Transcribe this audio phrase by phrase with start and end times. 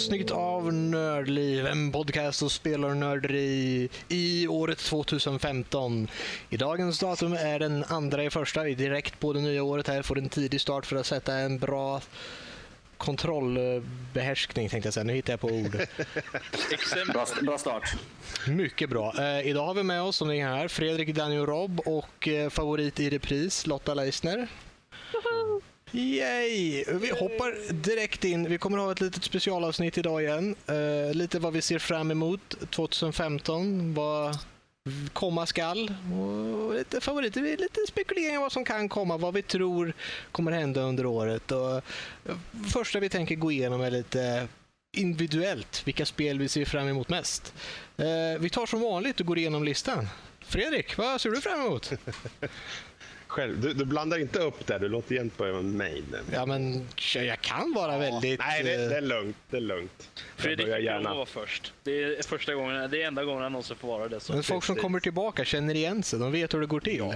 [0.00, 6.08] avsnitt av Nördliv, en podcast och spelarnörderi i året 2015.
[6.50, 9.88] I dagens datum är den andra i första, vi är direkt på det nya året
[9.88, 12.00] här, får en tidig start för att sätta en bra
[12.96, 15.04] kontrollbehärskning tänkte jag säga.
[15.04, 15.76] Nu hittar jag på ord.
[17.12, 17.94] bra, bra start.
[18.48, 19.14] Mycket bra.
[19.18, 22.50] Eh, idag har vi med oss, som ni är här, Fredrik, Daniel Robb och eh,
[22.50, 24.48] favorit i repris, Lotta Leisner.
[25.92, 26.84] Yay!
[26.88, 28.48] Vi hoppar direkt in.
[28.48, 30.56] Vi kommer att ha ett litet specialavsnitt idag igen.
[30.70, 33.94] Uh, lite vad vi ser fram emot 2015.
[33.94, 34.38] Vad
[35.12, 35.94] komma skall.
[36.14, 37.40] Och lite favoriter.
[37.40, 39.16] Lite spekuleringar vad som kan komma.
[39.16, 39.92] Vad vi tror
[40.32, 41.52] kommer hända under året.
[41.52, 41.74] Och
[42.28, 42.36] uh,
[42.72, 44.48] första vi tänker gå igenom är lite
[44.96, 45.82] individuellt.
[45.86, 47.54] Vilka spel vi ser fram emot mest.
[48.00, 50.08] Uh, vi tar som vanligt och går igenom listan.
[50.40, 51.92] Fredrik, vad ser du fram emot?
[53.30, 53.60] själv.
[53.60, 56.02] Du, du, blandar inte upp det, du låter igen på mig.
[56.32, 58.40] Ja, men jag kan vara ja, väldigt...
[58.40, 59.36] Nej, det, det, är lugnt.
[59.50, 60.22] Det är lugnt.
[60.36, 61.14] Fredrik fick gärna.
[61.14, 61.72] vara först.
[61.82, 64.20] Det är första gången, det är enda gången han någonsin får vara det.
[64.20, 64.32] Så.
[64.32, 66.98] Men folk som kommer tillbaka känner igen sig, de vet hur det går till.
[66.98, 67.14] Ja.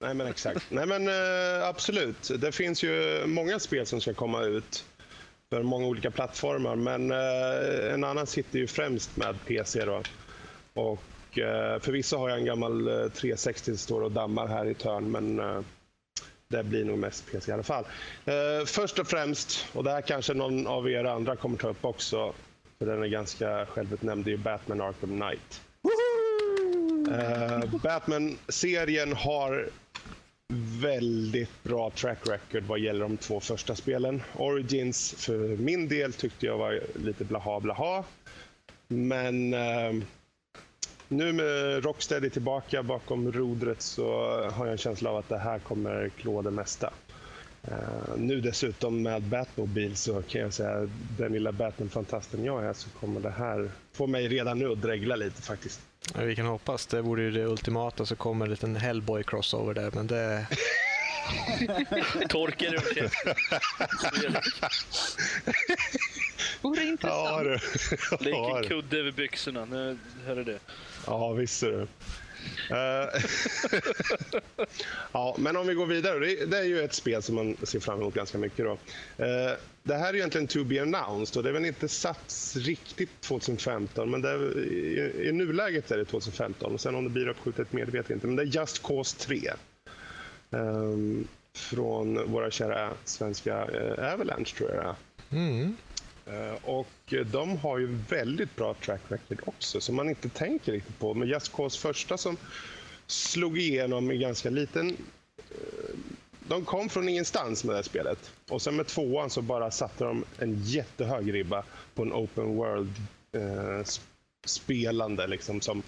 [0.00, 0.66] Nej, men exakt.
[0.70, 2.30] Nej, men uh, absolut.
[2.38, 4.84] Det finns ju många spel som ska komma ut
[5.50, 9.84] för många olika plattformar, men uh, en annan sitter ju främst med PC.
[9.84, 10.02] Då.
[10.74, 11.02] Och
[11.38, 15.10] Eh, förvisso har jag en gammal eh, 360 som står och dammar här i törn,
[15.10, 15.60] men eh,
[16.48, 17.84] det blir nog mest PC i alla fall.
[18.24, 21.84] Eh, först och främst, och det här kanske någon av er andra kommer ta upp
[21.84, 22.32] också,
[22.78, 25.60] för den är ganska självutnämnd, det är Batman Arkham Knight.
[27.82, 29.68] Batman-serien har
[30.80, 34.22] väldigt bra track record vad gäller de två första spelen.
[34.36, 38.04] Origins för min del tyckte jag var lite blaha blaha.
[38.88, 39.54] Men
[41.12, 44.04] nu med Rocksteady tillbaka bakom rodret så
[44.50, 46.92] har jag en känsla av att det här kommer klå det mesta.
[47.68, 52.90] Uh, nu dessutom med Batmobile så kan jag säga den lilla Batman-fantasten jag är så
[52.90, 55.80] kommer det här få mig redan nu att dregla lite faktiskt.
[56.14, 56.86] Ja, vi kan hoppas.
[56.86, 60.46] Det vore ju det ultimata så kommer en liten Hellboy-crossover där, men det...
[62.28, 63.10] Torken ur
[66.62, 67.28] Vore intressant.
[67.28, 67.58] Ja, du.
[68.30, 69.64] Lägg en kudde över byxorna.
[69.64, 70.58] Nu hör du det.
[71.06, 71.86] Ja, visst är det.
[72.70, 73.08] Uh,
[75.12, 76.18] ja, men om vi går vidare.
[76.18, 78.64] Det, det, är ju ett spel som man ser fram emot ganska mycket.
[78.64, 78.72] Då.
[78.72, 78.78] Uh,
[79.82, 84.10] det här är egentligen to be announced och det är väl inte satt riktigt 2015
[84.10, 86.74] men det är, i, i nuläget är det 2015.
[86.74, 88.26] Och sen om det blir uppskjutet mer vet jag inte.
[88.26, 89.52] Men det är Just Cause 3.
[90.52, 94.94] Ehm, från våra kära svenska uh, Avalanche tror jag.
[95.30, 95.76] Mm.
[96.26, 100.98] Eh, och de har ju väldigt bra track record också, som man inte tänker riktigt
[100.98, 101.14] på.
[101.14, 102.36] Men Just Cause första som
[103.06, 104.96] slog igenom i ganska liten...
[105.36, 105.94] Eh,
[106.48, 108.32] de kom från ingenstans med det här spelet.
[108.48, 111.64] Och sen med tvåan så bara satte de en jättehög ribba
[111.94, 115.22] på en open world-spelande.
[115.22, 115.82] Eh, liksom, som,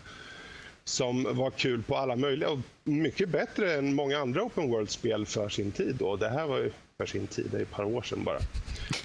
[0.85, 5.49] som var kul på alla möjliga och mycket bättre än många andra open world-spel för
[5.49, 5.97] sin tid.
[5.99, 6.17] Då.
[6.17, 8.39] Det här var ju för sin tid, det är ett par år sedan bara.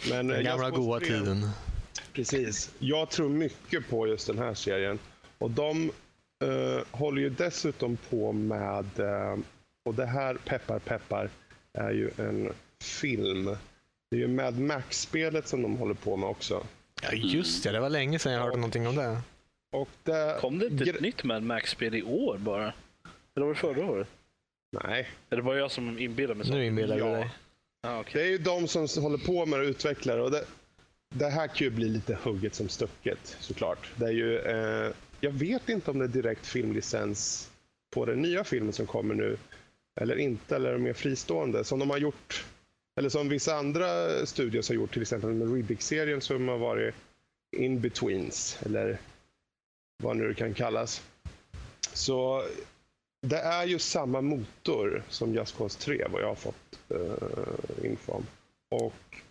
[0.09, 1.50] Men, den gamla goa tiden.
[2.13, 2.72] Precis.
[2.79, 5.00] Jag tror mycket på just den här serien.
[5.38, 5.91] Och de
[6.44, 9.38] uh, håller ju dessutom på med, uh,
[9.85, 11.29] och det här peppar peppar,
[11.73, 12.53] är ju en
[12.84, 13.45] film.
[14.12, 16.66] Det är ju Mad Max-spelet som de håller på med också.
[17.01, 17.72] Ja, just det.
[17.72, 19.22] Det var länge sedan jag hörde och, någonting om det.
[19.72, 22.74] Och det Kom det inte ett nytt Mad Max-spel i år bara?
[23.35, 24.07] Eller var det förra året?
[24.72, 25.09] Nej.
[25.30, 26.53] Eller var jag som inbillade mig så?
[26.53, 27.12] Nu inbillar du ja.
[27.12, 27.30] dig.
[27.81, 28.22] Ah, okay.
[28.22, 30.46] Det är ju de som håller på med att utveckla och det,
[31.09, 33.91] det här kan ju bli lite hugget som stucket såklart.
[33.96, 37.50] Det är ju, eh, jag vet inte om det är direkt filmlicens
[37.89, 39.38] på den nya filmen som kommer nu
[40.01, 41.63] eller inte, eller är de mer fristående.
[41.63, 42.45] Som de har gjort,
[43.00, 43.86] eller som vissa andra
[44.25, 46.95] studios har gjort, till exempel med Riddick-serien som har varit
[47.57, 49.00] in-betweens, eller
[50.04, 51.04] vad nu det kan kallas.
[51.94, 52.44] Så
[53.22, 58.12] det är ju samma motor som Just Cause 3, vad jag har fått uh, info
[58.12, 58.25] om.
[58.69, 59.22] Och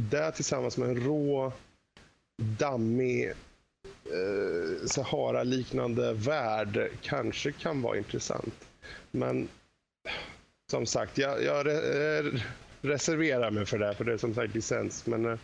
[0.00, 1.52] det tillsammans med en rå,
[2.42, 3.32] dammig,
[4.12, 8.68] uh, Sahara-liknande värld kanske kan vara intressant.
[9.10, 9.48] Men
[10.70, 12.42] som sagt, jag, jag re eh,
[12.80, 15.06] reserverar mig för det, för det är som sagt licens.
[15.06, 15.38] Men uh,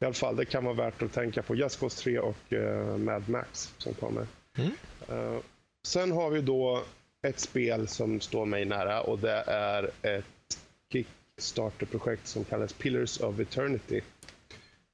[0.00, 2.96] i alla fall, det kan vara värt att tänka på Just Cause 3 och uh,
[2.96, 4.26] Mad Max som kommer.
[4.56, 4.70] Mm.
[5.10, 5.40] Uh,
[5.86, 6.82] Sen har vi då
[7.22, 10.58] ett spel som står mig nära och det är ett
[10.92, 14.00] Kickstarter-projekt som kallas Pillars of Eternity.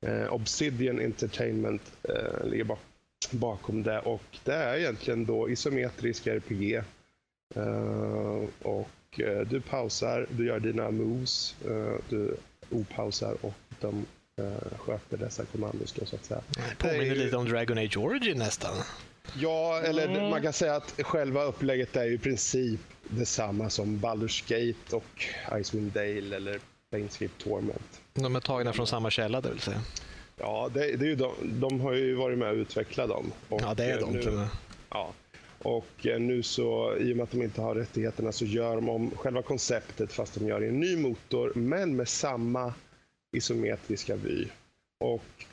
[0.00, 2.78] Eh, Obsidian Entertainment eh, ligger bak
[3.30, 6.74] bakom det och det är egentligen då isometrisk RPG.
[7.54, 12.36] Eh, och eh, du pausar, du gör dina moves, eh, du
[12.70, 14.02] opausar och de uh,
[14.78, 16.40] sköter dessa kommandos så att säga.
[16.78, 17.14] Påminner ju...
[17.14, 18.74] lite om Dragon Age Origin nästan.
[19.38, 20.30] Ja, eller mm.
[20.30, 25.24] man kan säga att själva upplägget är i princip detsamma som Baldur's Gate och
[25.60, 26.60] Icewind Dale eller
[26.90, 28.00] Planescape Torment.
[28.14, 29.82] De är tagna från samma källa, det vill säga?
[30.36, 33.32] Ja, det, det är ju de, de har ju varit med och utvecklat dem.
[33.48, 34.12] Och ja, det är de.
[34.12, 34.46] Nu,
[34.90, 35.12] ja,
[35.58, 38.88] och eh, nu så, i och med att de inte har rättigheterna, så gör de
[38.88, 42.74] om själva konceptet fast de gör i en ny motor, men med samma
[43.32, 44.46] isometriska vy.
[45.04, 45.44] Och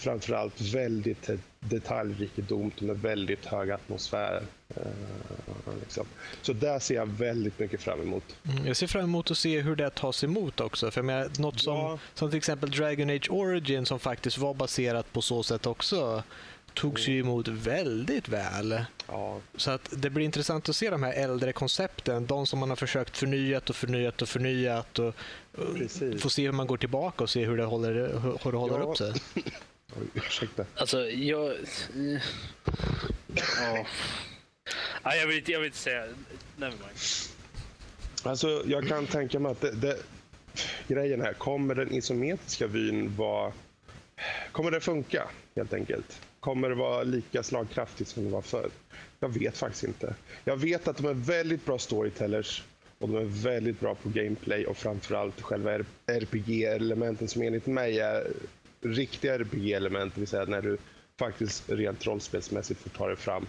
[0.00, 1.30] framförallt väldigt
[1.60, 4.42] detaljrikedomt med väldigt hög atmosfär.
[4.76, 6.06] Eh, liksom.
[6.42, 8.36] Så där ser jag väldigt mycket fram emot.
[8.44, 10.90] Mm, jag ser fram emot att se hur det tas emot också.
[10.90, 11.98] För med något som, ja.
[12.14, 16.22] som till exempel Dragon Age Origin som faktiskt var baserat på så sätt också
[16.74, 18.84] togs ju emot väldigt väl.
[19.06, 19.38] Ja.
[19.56, 22.26] Så att det blir intressant att se de här äldre koncepten.
[22.26, 24.98] De som man har försökt förnyat och förnyat och förnyat.
[24.98, 25.14] Och,
[25.52, 27.92] och få se hur man går tillbaka och se hur det håller,
[28.44, 28.84] hur det håller ja.
[28.84, 29.12] upp sig.
[29.96, 30.64] Oj, ursäkta.
[30.74, 31.56] Alltså, jag...
[33.34, 33.86] Ja.
[35.04, 36.06] Nej, jag vill inte, jag vill inte säga...
[36.56, 36.98] Nevermind.
[38.22, 39.98] Alltså, jag kan tänka mig att det, det,
[40.88, 43.52] grejen här, kommer den isometriska vyn vara...
[44.52, 46.20] Kommer det funka, helt enkelt?
[46.40, 48.70] Kommer det vara lika slagkraftigt som det var förr?
[49.20, 50.14] Jag vet faktiskt inte.
[50.44, 52.62] Jag vet att de är väldigt bra storytellers
[53.00, 58.26] och de är väldigt bra på gameplay och framförallt själva RPG-elementen som enligt mig är
[58.80, 60.78] riktiga RPG-element, det vill säga när du
[61.18, 63.46] faktiskt rent rollspelsmässigt får ta dig fram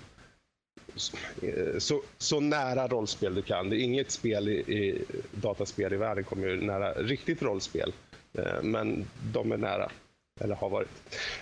[1.80, 3.70] så, så nära rollspel du kan.
[3.70, 7.94] Det är inget spel i, i dataspel i världen kommer ju nära riktigt rollspel,
[8.34, 9.92] eh, men de är nära,
[10.40, 10.90] eller har varit.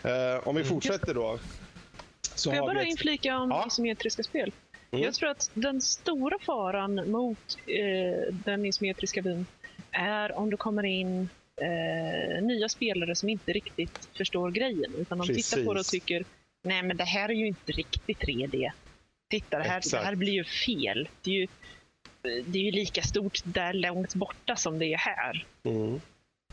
[0.03, 0.69] Eh, om vi mm.
[0.69, 1.39] fortsätter då.
[2.35, 3.65] Så Får jag bara inflika om ja.
[3.67, 4.51] isometriska spel?
[4.91, 5.03] Mm.
[5.03, 9.45] Jag tror att den stora faran mot eh, den isometriska byn
[9.91, 11.29] är om du kommer in
[11.61, 14.93] eh, nya spelare som inte riktigt förstår grejen.
[14.97, 15.49] Utan de Precis.
[15.49, 16.25] tittar på det och tycker,
[16.63, 18.71] nej men det här är ju inte riktigt 3D.
[19.29, 21.09] Titta, det här, det här blir ju fel.
[21.21, 21.47] Det är ju,
[22.21, 25.45] det är ju lika stort där långt borta som det är här.
[25.63, 26.01] Mm.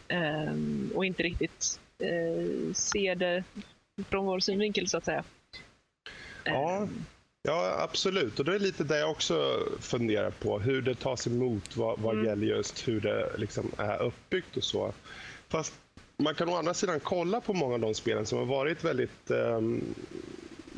[0.09, 3.45] Um, och inte riktigt uh, ser det
[4.09, 5.25] från vår synvinkel så att säga.
[6.45, 7.07] Ja, um,
[7.47, 8.39] ja absolut.
[8.39, 10.59] Och det är lite det jag också funderar på.
[10.59, 12.27] Hur det tas emot vad, vad mm.
[12.27, 14.93] gäller just hur det liksom är uppbyggt och så.
[15.49, 15.75] Fast
[16.17, 19.31] man kan å andra sidan kolla på många av de spelen som har varit väldigt
[19.31, 19.95] um,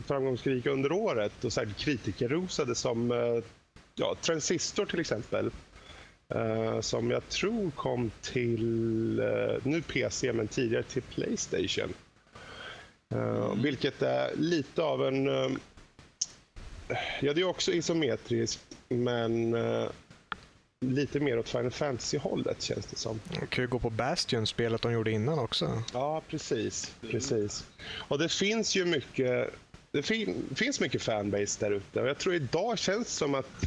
[0.06, 3.42] framgångsrika under året och särskilt kritikerrosade som uh,
[3.94, 5.50] ja, Transistor till exempel.
[6.34, 11.94] Uh, som jag tror kom till, uh, nu PC, men tidigare till Playstation.
[13.14, 13.62] Mm.
[13.62, 15.28] Vilket är lite av en...
[17.20, 19.56] ja, det är också isometriskt, men
[20.80, 23.20] lite mer åt Final Fantasy-hållet känns det som.
[23.38, 25.82] Man kan ju gå på Bastion-spelet de gjorde innan också.
[25.92, 26.94] Ja, precis.
[27.00, 27.66] precis.
[28.08, 29.54] Och det finns ju mycket
[29.90, 33.64] det fin finns mycket fanbase där ute och jag tror idag känns som att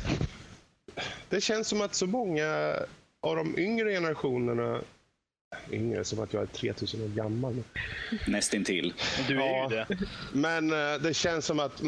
[1.29, 2.75] det känns som att så många
[3.21, 4.81] av de yngre generationerna
[5.71, 7.63] yngre, som att jag är 3000 år gammal.
[8.27, 8.93] Nästintill.
[9.27, 10.07] Du är ja, ju det.
[10.33, 11.81] Men eh, det känns som att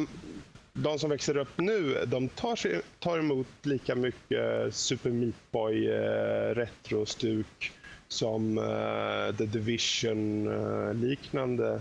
[0.73, 5.89] de som växer upp nu, de tar, sig, tar emot lika mycket Super Meat Boy
[5.89, 7.71] eh, retro-stuk
[8.07, 11.79] som eh, The Division-liknande eh,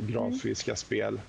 [0.00, 0.76] grafiska mm.
[0.76, 1.20] spel.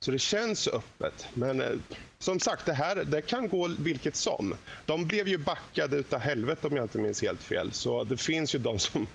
[0.00, 1.26] Så det känns öppet.
[1.34, 1.70] Men eh,
[2.18, 4.54] som sagt, det här det kan gå vilket som.
[4.86, 7.72] De blev ju backade utav helvete om jag inte minns helt fel.
[7.72, 9.06] Så det finns ju de som,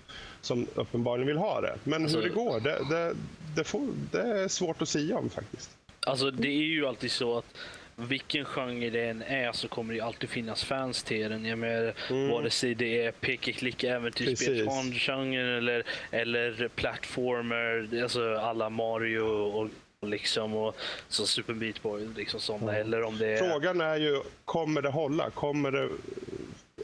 [0.42, 1.76] som uppenbarligen vill ha det.
[1.84, 3.16] Men alltså, hur det går, det, det,
[3.56, 5.70] det, får, det är svårt att säga om faktiskt.
[6.06, 7.58] Alltså det är ju alltid så att
[7.96, 11.46] vilken genre det än är så kommer det alltid finnas fans till den.
[11.46, 12.30] Jag menar, mm.
[12.30, 19.70] Vare sig det är peka klicka äventyrsspel, genren eller, eller plattformer, alltså alla Mario och
[20.02, 20.76] liksom och
[21.10, 22.72] så Super Meat Boy liksom sådana.
[22.76, 22.88] Mm.
[22.88, 23.38] Eller om det är...
[23.38, 25.30] Frågan är ju, kommer det hålla?
[25.30, 25.90] Kommer det,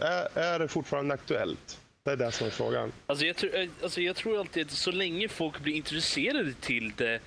[0.05, 1.79] är, är det fortfarande aktuellt?
[2.03, 2.91] Det är det som är frågan.
[3.05, 7.19] Alltså jag, tror, alltså jag tror alltid att så länge folk blir intresserade till det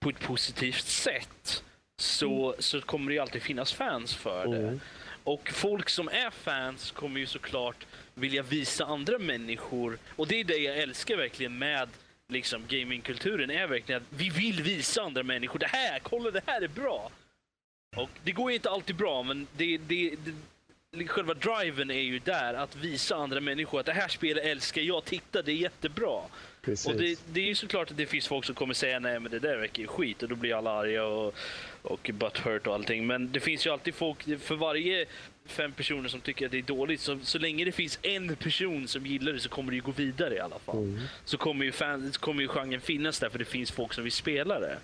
[0.00, 1.64] på ett positivt sätt
[1.98, 2.62] så, mm.
[2.62, 4.56] så kommer det alltid finnas fans för det.
[4.56, 4.80] Mm.
[5.24, 9.98] Och folk som är fans kommer ju såklart vilja visa andra människor.
[10.16, 11.88] Och det är det jag älskar verkligen med
[12.28, 16.62] liksom gamingkulturen är verkligen att vi vill visa andra människor det här, kolla det här
[16.62, 17.10] är bra.
[17.96, 20.14] Och det går inte alltid bra, men det, det,
[20.90, 24.82] det själva driven är ju där, att visa andra människor att det här spelet älskar
[24.82, 26.22] jag, titta det är jättebra.
[26.62, 26.86] Precis.
[26.86, 29.30] Och det, det är ju såklart att det finns folk som kommer säga nej men
[29.30, 31.34] det där verkar ju skit och då blir alla arga och,
[31.82, 33.06] och butthurt och allting.
[33.06, 35.06] Men det finns ju alltid folk, för varje
[35.44, 38.88] fem personer som tycker att det är dåligt, så, så länge det finns en person
[38.88, 40.78] som gillar det så kommer det ju gå vidare i alla fall.
[40.78, 41.00] Mm.
[41.24, 44.12] Så kommer ju, fan, kommer ju genren finnas där för det finns folk som vill
[44.12, 44.78] spela det.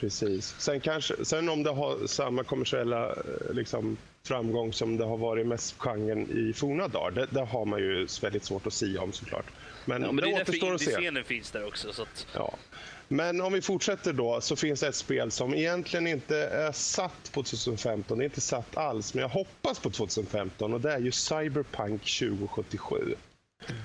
[0.00, 0.54] Precis.
[0.58, 3.14] Sen, kanske, sen om det har samma kommersiella eh,
[3.52, 7.80] liksom, framgång som det har varit med genren i forna dagar, det, det, har man
[7.80, 9.46] ju väldigt svårt att säga om såklart.
[9.84, 10.90] Men, ja, men det, det är återstår att se.
[10.90, 11.92] scenen finns där också.
[11.92, 12.26] Så att...
[12.34, 12.54] ja.
[13.08, 17.32] Men om vi fortsätter då så finns det ett spel som egentligen inte är satt
[17.32, 18.18] på 2015.
[18.18, 22.00] Det är inte satt alls, men jag hoppas på 2015 och det är ju Cyberpunk
[22.18, 23.14] 2077.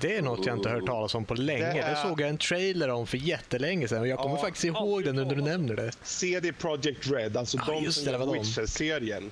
[0.00, 1.72] Det är något jag inte hört talas om på länge.
[1.72, 1.90] Det, är...
[1.90, 5.04] det såg jag en trailer om för jättelänge sedan och jag kommer ja, faktiskt ihåg
[5.04, 5.92] den när du nämner det.
[6.02, 9.30] CD Projekt Red, alltså ah, de som gör Witcher-serien,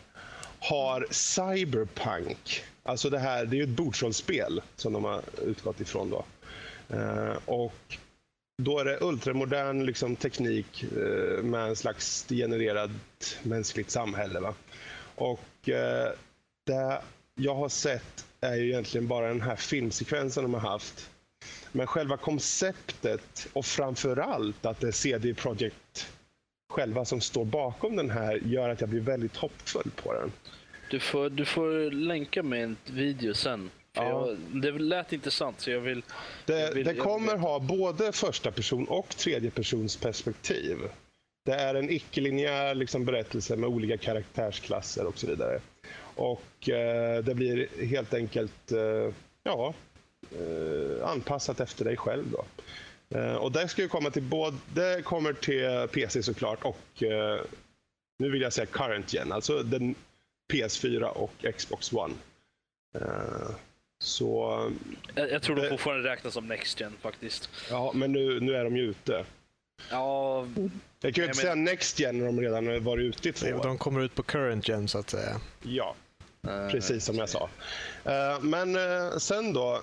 [0.59, 2.63] har Cyberpunk.
[2.83, 6.25] Alltså det här, det är ju ett bordsrollspel som de har utgått ifrån då.
[6.89, 7.99] Eh, och
[8.63, 12.91] då är det ultramodern liksom, teknik eh, med en slags genererad
[13.43, 14.41] mänskligt samhälle.
[14.41, 14.55] Va?
[15.15, 16.13] Och eh,
[16.67, 17.03] det
[17.35, 21.11] jag har sett är ju egentligen bara den här filmsekvensen de har haft.
[21.73, 26.09] Men själva konceptet och framförallt att det är CD Projekt
[26.69, 30.33] själva som står bakom den här gör att jag blir väldigt hoppfull på den.
[30.91, 33.71] Du får, du får länka med en video sen.
[33.99, 34.29] Ja.
[34.29, 36.03] Jag, det lät intressant så jag vill...
[36.47, 37.41] Det, vill, det kommer vill...
[37.41, 40.79] ha både första person och tredje persons perspektiv.
[41.45, 45.61] Det är en icke-linjär liksom, berättelse med olika karaktärsklasser och så vidare.
[46.15, 49.75] Och eh, det blir helt enkelt eh, ja,
[50.31, 52.25] eh, anpassat efter dig själv.
[52.31, 52.45] Då.
[53.19, 57.41] Eh, och det ska ju komma till både, kommer till PC såklart och eh,
[58.19, 59.95] nu vill jag säga current gen, alltså den
[60.53, 62.15] PS4 och Xbox One.
[64.09, 64.71] Eh, så...
[65.15, 67.51] Jag, jag tror de fortfarande räknas som Next Gen faktiskt.
[67.71, 69.25] Ja, men nu, nu är de ju ute.
[69.91, 70.47] Ja...
[71.01, 71.35] Jag kan ju inte men...
[71.35, 73.63] säga Next Gen när de redan har varit ute i två år.
[73.63, 75.41] De kommer ut på Current Gen så att säga.
[75.63, 75.95] Ja,
[76.49, 77.49] uh, precis som jag sa.
[78.07, 79.83] Uh, men uh, sen då,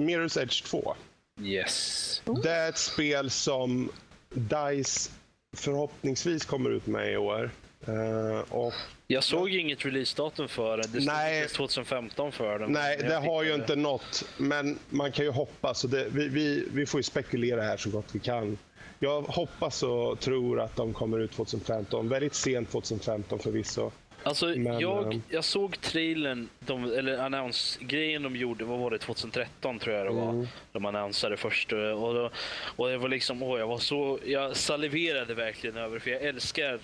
[0.00, 0.94] Mirror's Edge 2.
[1.40, 2.22] Yes.
[2.42, 3.90] Det är ett spel som
[4.30, 5.10] DICE
[5.56, 7.50] förhoppningsvis kommer ut med i år.
[7.88, 8.74] Uh, och
[9.06, 10.88] jag såg ju inget releasedatum för det.
[10.88, 12.72] Det nej, 2015 för den.
[12.72, 13.54] Nej, det har ju det.
[13.54, 14.24] inte nått.
[14.36, 15.84] Men man kan ju hoppas.
[15.84, 18.58] Och det, vi, vi, vi får ju spekulera här så gott vi kan.
[18.98, 22.08] Jag hoppas och tror att de kommer ut 2015.
[22.08, 23.90] Väldigt sent 2015 förvisso.
[24.22, 28.98] Alltså, Men, jag, ehm, jag såg trailern, de, eller annons-grejen de gjorde, vad var det,
[28.98, 30.30] 2013 tror jag det var.
[30.30, 30.46] Mm.
[30.72, 31.72] De annonsade först.
[31.72, 31.78] Och,
[32.14, 32.30] då,
[32.76, 36.80] och det var liksom, åh, jag var så, jag saliverade verkligen över för jag älskar,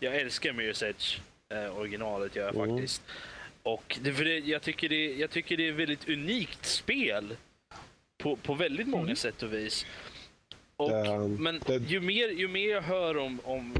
[0.00, 2.76] jag älskar Mirror's Edge, eh, originalet gör jag mm.
[2.76, 3.02] faktiskt.
[3.62, 7.36] Och det, för det, jag, tycker det, jag tycker det är ett väldigt unikt spel
[8.18, 9.16] på, på väldigt många mm.
[9.16, 9.86] sätt och vis.
[10.76, 11.76] Och, um, men det...
[11.76, 13.74] ju, mer, ju mer jag hör om, om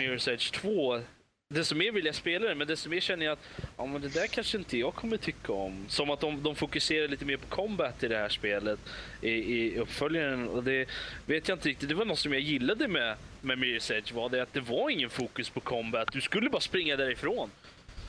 [0.00, 1.00] Mirror's Edge 2,
[1.48, 4.08] desto mer vill jag spela det, men desto mer känner jag att ja, men det
[4.08, 5.84] där kanske inte jag kommer tycka om.
[5.88, 8.78] Som att de, de fokuserar lite mer på combat i det här spelet
[9.20, 10.48] i, i uppföljaren.
[10.48, 10.88] Och det
[11.26, 11.88] vet jag inte riktigt.
[11.88, 14.90] Det var något som jag gillade med, med Mirror's Edge, var det att det var
[14.90, 16.12] ingen fokus på combat.
[16.12, 17.50] Du skulle bara springa därifrån.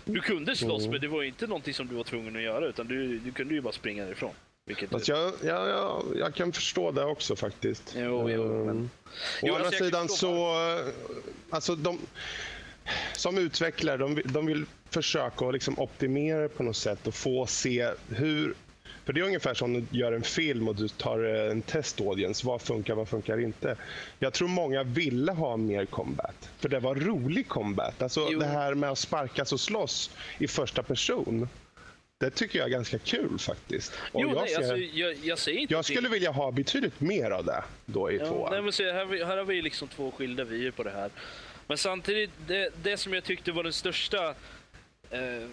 [0.06, 0.92] Du kunde slåss, mm.
[0.92, 3.54] men det var inte någonting som du var tvungen att göra, utan du, du kunde
[3.54, 4.34] ju bara springa därifrån.
[4.66, 7.94] Vilket Fast jag, jag, jag, jag, kan förstå det också faktiskt.
[7.98, 8.84] Jo, jo, men...
[8.84, 8.90] Å
[9.42, 10.56] jo, andra alltså, sidan så...
[11.50, 12.00] Alltså, de,
[13.14, 17.92] som utvecklare, de, de vill försöka att liksom optimera på något sätt och få se
[18.10, 18.54] hur...
[19.06, 22.48] För det är ungefär som du gör en film och du tar en testaudience.
[22.48, 23.76] Vad funkar, vad funkar inte?
[24.20, 26.50] Jag tror många ville ha mer combat.
[26.60, 28.02] För det var rolig combat.
[28.02, 28.40] Alltså jo.
[28.40, 31.48] det här med att sparkas och slåss i första person.
[32.20, 33.94] Det tycker jag är ganska kul faktiskt.
[34.12, 37.00] Och jo, jag, nej, ser, alltså, jag, jag, säger inte jag skulle vilja ha betydligt
[37.00, 38.52] mer av det då i ja, tvåan.
[38.52, 41.10] Nej, men se, här, här har vi liksom två skilda vyer på det här.
[41.68, 44.36] Men samtidigt, det, det som jag tyckte var den största...
[45.10, 45.48] Eh,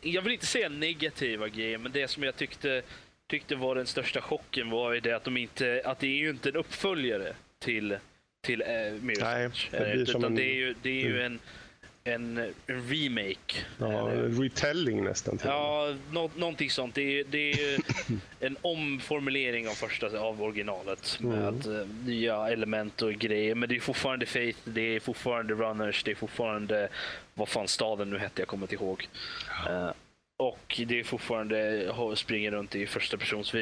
[0.00, 2.82] jag vill inte säga negativa grejen, men det som jag tyckte,
[3.26, 6.30] tyckte var den största chocken var ju det att, de inte, att det är ju
[6.30, 7.96] inte en uppföljare till,
[8.40, 9.70] till eh, Mirror's Edge.
[9.70, 10.34] Det, utan en...
[10.34, 11.32] det är ju, det är ju mm.
[11.32, 11.38] en
[12.04, 13.64] en, remake.
[13.78, 15.38] Ja, en retelling nästan.
[15.44, 16.94] Ja, nå någonting sånt.
[16.94, 17.80] Det är, det är
[18.40, 22.04] en omformulering av första av originalet med mm.
[22.06, 23.54] nya element och grejer.
[23.54, 26.88] Men det är fortfarande Faith, det är fortfarande Runners, det är fortfarande
[27.34, 29.08] vad fan staden nu hette, jag kommer inte ihåg.
[29.66, 29.72] Ja.
[29.72, 29.92] Uh,
[30.36, 33.54] och det är fortfarande springer runt i första persons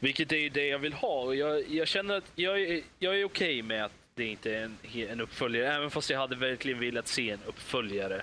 [0.00, 1.20] Vilket är det jag vill ha.
[1.20, 4.28] Och jag, jag känner att jag, är, jag är okej okay med att det är
[4.28, 4.76] inte en,
[5.10, 5.74] en uppföljare.
[5.74, 8.22] Även fast jag hade verkligen velat se en uppföljare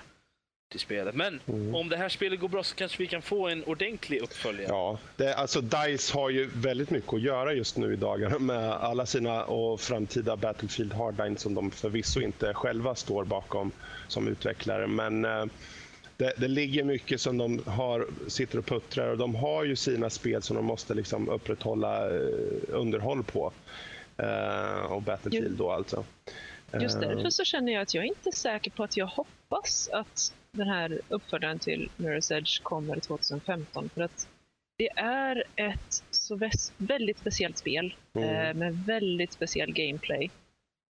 [0.74, 1.14] i spelet.
[1.14, 1.74] Men mm.
[1.74, 4.66] om det här spelet går bra så kanske vi kan få en ordentlig uppföljare.
[4.68, 8.72] Ja, det, alltså DICE har ju väldigt mycket att göra just nu i dagarna med
[8.72, 13.72] alla sina och framtida Battlefield Hardline som de förvisso inte själva står bakom
[14.08, 14.86] som utvecklare.
[14.86, 15.44] Men eh,
[16.16, 20.10] det, det, ligger mycket som de har, sitter och puttrar och de har ju sina
[20.10, 22.20] spel som de måste liksom upprätthålla eh,
[22.68, 23.52] underhåll på.
[24.22, 26.04] Uh, och Battlefield då alltså.
[26.80, 30.34] Just därför så känner jag att jag inte är säker på att jag hoppas att
[30.52, 33.90] den här uppföljaren till Mirror's Edge kommer 2015.
[33.94, 34.28] För att
[34.78, 36.40] det är ett så
[36.76, 38.28] väldigt speciellt spel mm.
[38.28, 40.30] eh, med väldigt speciell gameplay.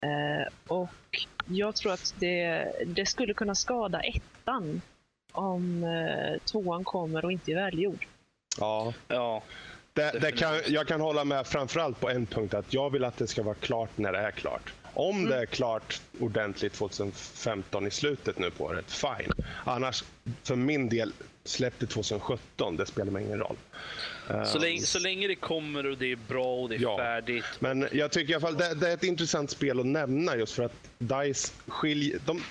[0.05, 4.81] Eh, och jag tror att det, det skulle kunna skada ettan
[5.31, 8.07] om eh, tvåan kommer och inte är välgjord.
[8.59, 8.93] Ja.
[9.07, 9.43] ja.
[9.95, 13.17] Det, det kan, jag kan hålla med framförallt på en punkt, att jag vill att
[13.17, 14.73] det ska vara klart när det är klart.
[14.93, 15.29] Om mm.
[15.29, 19.31] det är klart ordentligt 2015 i slutet nu på året, fine.
[19.65, 20.03] Annars,
[20.43, 23.55] för min del, släpp det 2017, det spelar mig ingen roll.
[24.45, 26.97] Så länge, så länge det kommer och det är bra och det är ja.
[26.97, 27.45] färdigt.
[27.59, 30.53] Men jag tycker i alla fall det, det, är ett intressant spel att nämna just
[30.53, 32.19] för att DICE skiljer...
[32.25, 32.43] De,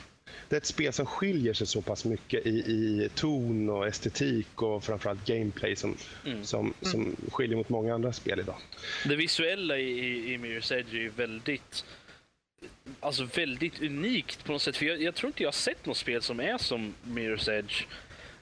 [0.49, 4.62] det är ett spel som skiljer sig så pass mycket i, i ton och estetik
[4.62, 6.45] och framförallt gameplay som, mm.
[6.45, 7.17] som, som mm.
[7.33, 8.57] skiljer mot många andra spel idag.
[9.09, 11.85] Det visuella i, i Mirror's Edge är väldigt
[13.00, 14.76] alltså väldigt unikt på något sätt.
[14.76, 17.87] För jag, jag, tror inte jag har sett något spel som är som Mirror's Edge.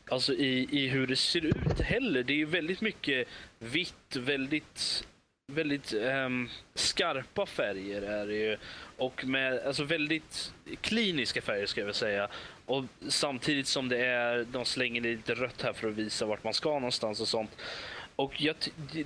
[0.08, 2.22] Alltså i, i hur det ser ut heller.
[2.22, 5.04] Det är väldigt mycket vitt, väldigt
[5.52, 8.56] väldigt um, skarpa färger är det ju.
[9.02, 12.28] Och med alltså väldigt kliniska färger ska jag väl säga.
[12.66, 16.54] Och samtidigt som det är, de slänger lite rött här för att visa vart man
[16.54, 17.50] ska någonstans och sånt.
[18.16, 18.56] Och jag,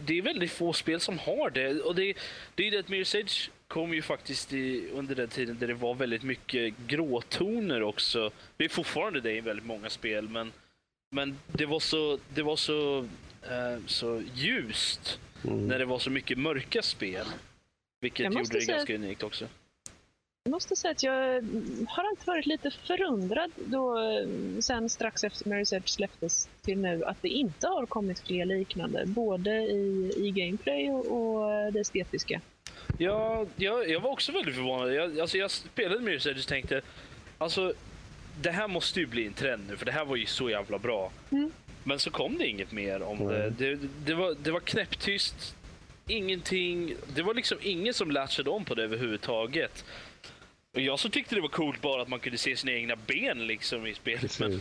[0.04, 1.80] det är väldigt få spel som har det.
[1.80, 2.14] Och det,
[2.54, 5.74] det är det att Mirror's Edge kom ju faktiskt i, under den tiden där det
[5.74, 8.30] var väldigt mycket gråtoner också.
[8.56, 10.52] Det är fortfarande det i väldigt många spel, men,
[11.10, 12.98] men det var så, det var så,
[13.42, 15.66] eh, så ljust mm.
[15.66, 17.26] när det var så mycket mörka spel.
[18.00, 19.46] Vilket gjorde det ganska unikt också.
[20.46, 21.12] Jag måste säga att jag
[21.88, 23.98] har alltid varit lite förundrad då
[24.60, 29.06] sen strax efter Mary's Edge släpptes till nu att det inte har kommit fler liknande,
[29.06, 32.40] både i, i gameplay och, och det estetiska.
[32.98, 34.94] Ja, jag, jag var också väldigt förvånad.
[34.94, 36.82] Jag, alltså jag spelade Mirror's Edge och tänkte,
[37.38, 37.72] alltså
[38.40, 40.78] det här måste ju bli en trend nu, för det här var ju så jävla
[40.78, 41.12] bra.
[41.30, 41.52] Mm.
[41.84, 43.32] Men så kom det inget mer om mm.
[43.32, 43.50] det.
[43.50, 43.88] det.
[44.04, 45.56] Det var, det var knäpptyst,
[46.06, 46.94] ingenting.
[47.14, 49.84] Det var liksom ingen som latchade om på det överhuvudtaget.
[50.76, 53.46] Och jag så tyckte det var coolt bara att man kunde se sina egna ben
[53.46, 54.40] liksom i spelet.
[54.40, 54.60] Men,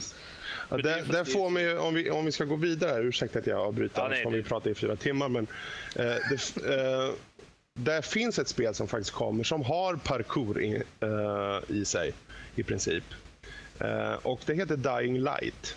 [0.69, 3.59] ja, där, där får man om, vi, om vi ska gå vidare, ursäkta att jag
[3.59, 5.29] avbryter, ja, annars får vi prata i fyra timmar.
[5.29, 5.47] Men,
[5.95, 7.13] eh, det, eh,
[7.73, 12.13] det finns ett spel som faktiskt kommer som har parkour i, uh, i sig
[12.55, 13.03] i princip.
[13.81, 15.75] Uh, och Det heter Dying Light.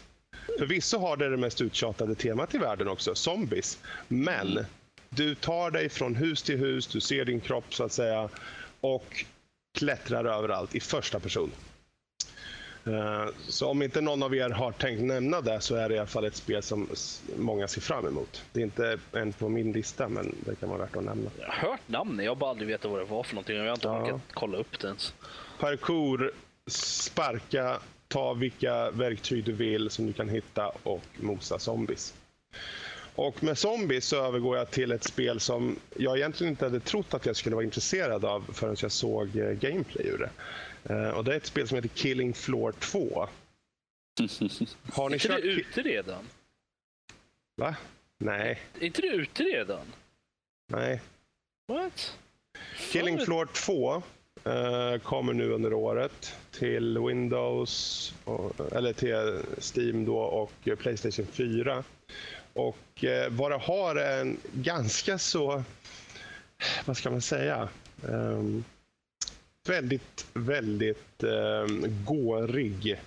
[0.59, 3.79] Förvisso har det det mest uttjatade temat i världen också, zombies.
[4.09, 4.65] Men
[5.11, 8.29] du tar dig från hus till hus, du ser din kropp så att säga
[8.81, 9.25] och
[9.79, 11.51] klättrar överallt i första person.
[12.87, 15.99] Eh, så om inte någon av er har tänkt nämna det så är det i
[15.99, 16.89] alla fall ett spel som
[17.37, 18.43] många ser fram emot.
[18.53, 21.31] Det är inte en på min lista, men det kan vara värt att nämna.
[21.39, 23.57] Jag har hört namnet, jag har bara aldrig vetat vad det var för någonting.
[23.57, 25.15] Jag har inte orkat kolla upp det ens.
[25.61, 26.33] Parkour,
[26.67, 32.15] sparka, ta vilka verktyg du vill som du kan hitta och mosa zombies.
[33.19, 37.15] Och med zombies så övergår jag till ett spel som jag egentligen inte hade trott
[37.15, 40.31] att jag skulle vara intresserad av förrän jag såg eh, gameplay ur det.
[40.95, 43.29] Uh, och det är ett spel som heter Killing Floor 2.
[44.93, 46.25] Har ni är inte det ute redan?
[47.57, 47.77] Va?
[48.19, 48.61] Nej.
[48.81, 49.87] Är inte det ute redan?
[50.73, 51.01] Nej.
[51.69, 52.19] What?
[52.93, 54.03] Killing Floor 2
[54.47, 59.43] uh, eh, kommer nu under året till Windows, och, eller till
[59.75, 61.85] Steam då och Playstation 4.
[62.59, 65.63] Och uh, vad det har är en ganska så,
[66.85, 67.69] vad ska man säga?
[68.03, 68.65] Um,
[69.67, 73.01] väldigt, väldigt um, gårig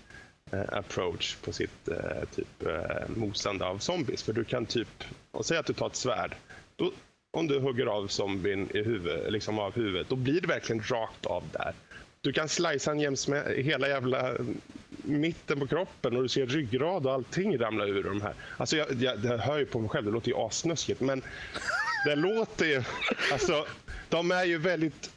[0.53, 4.23] uh, approach på sitt uh, typ uh, mosande av zombies.
[4.23, 6.35] För du kan typ, och säg att du tar ett svärd.
[6.75, 6.91] Då,
[7.31, 11.25] om du hugger av zombien i huvud, liksom av huvudet, då blir det verkligen rakt
[11.25, 11.73] av där.
[12.21, 14.38] Du kan slicea jäms med hela jävla
[15.03, 18.34] mitten på kroppen och du ser ryggrad och allting ramla ur de här.
[18.57, 21.21] Alltså jag, jag, jag hör ju på mig själv, det låter ju asnöskigt, men
[22.05, 22.84] det låter ju...
[23.31, 23.65] Alltså,
[24.10, 25.12] de är ju väldigt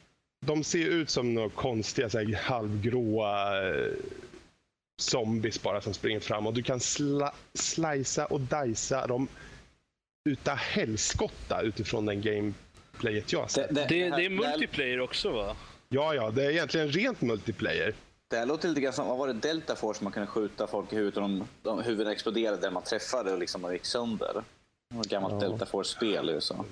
[0.46, 3.92] de ser ut som några konstiga så här, halvgråa eh,
[5.02, 9.28] zombies bara som springer fram och du kan sla, slicea och dicea dem
[10.28, 13.74] utav helskotta utifrån den gameplayet jag har sett.
[13.74, 15.56] Det, det, det, det är multiplayer också va?
[15.88, 17.94] Ja, ja, det är egentligen rent multiplayer.
[18.30, 20.92] Det här låter lite grann som, vad var det, Delta Force man kunde skjuta folk
[20.92, 24.32] i huvudet och de, de huvuden exploderade där man träffade och liksom de gick sönder.
[24.90, 25.48] Det var ett gammalt ja.
[25.48, 26.64] Delta Force-spel i USA.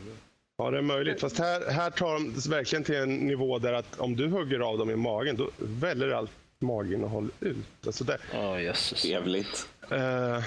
[0.56, 1.20] Ja, det är möjligt.
[1.20, 4.78] Fast här, här tar de verkligen till en nivå där att om du hugger av
[4.78, 7.86] dem i magen, då väller allt maginnehåll ut.
[7.86, 8.18] Alltså det...
[8.34, 9.02] Oh, Jesus.
[9.02, 9.68] Trevligt.
[9.92, 10.44] Uh,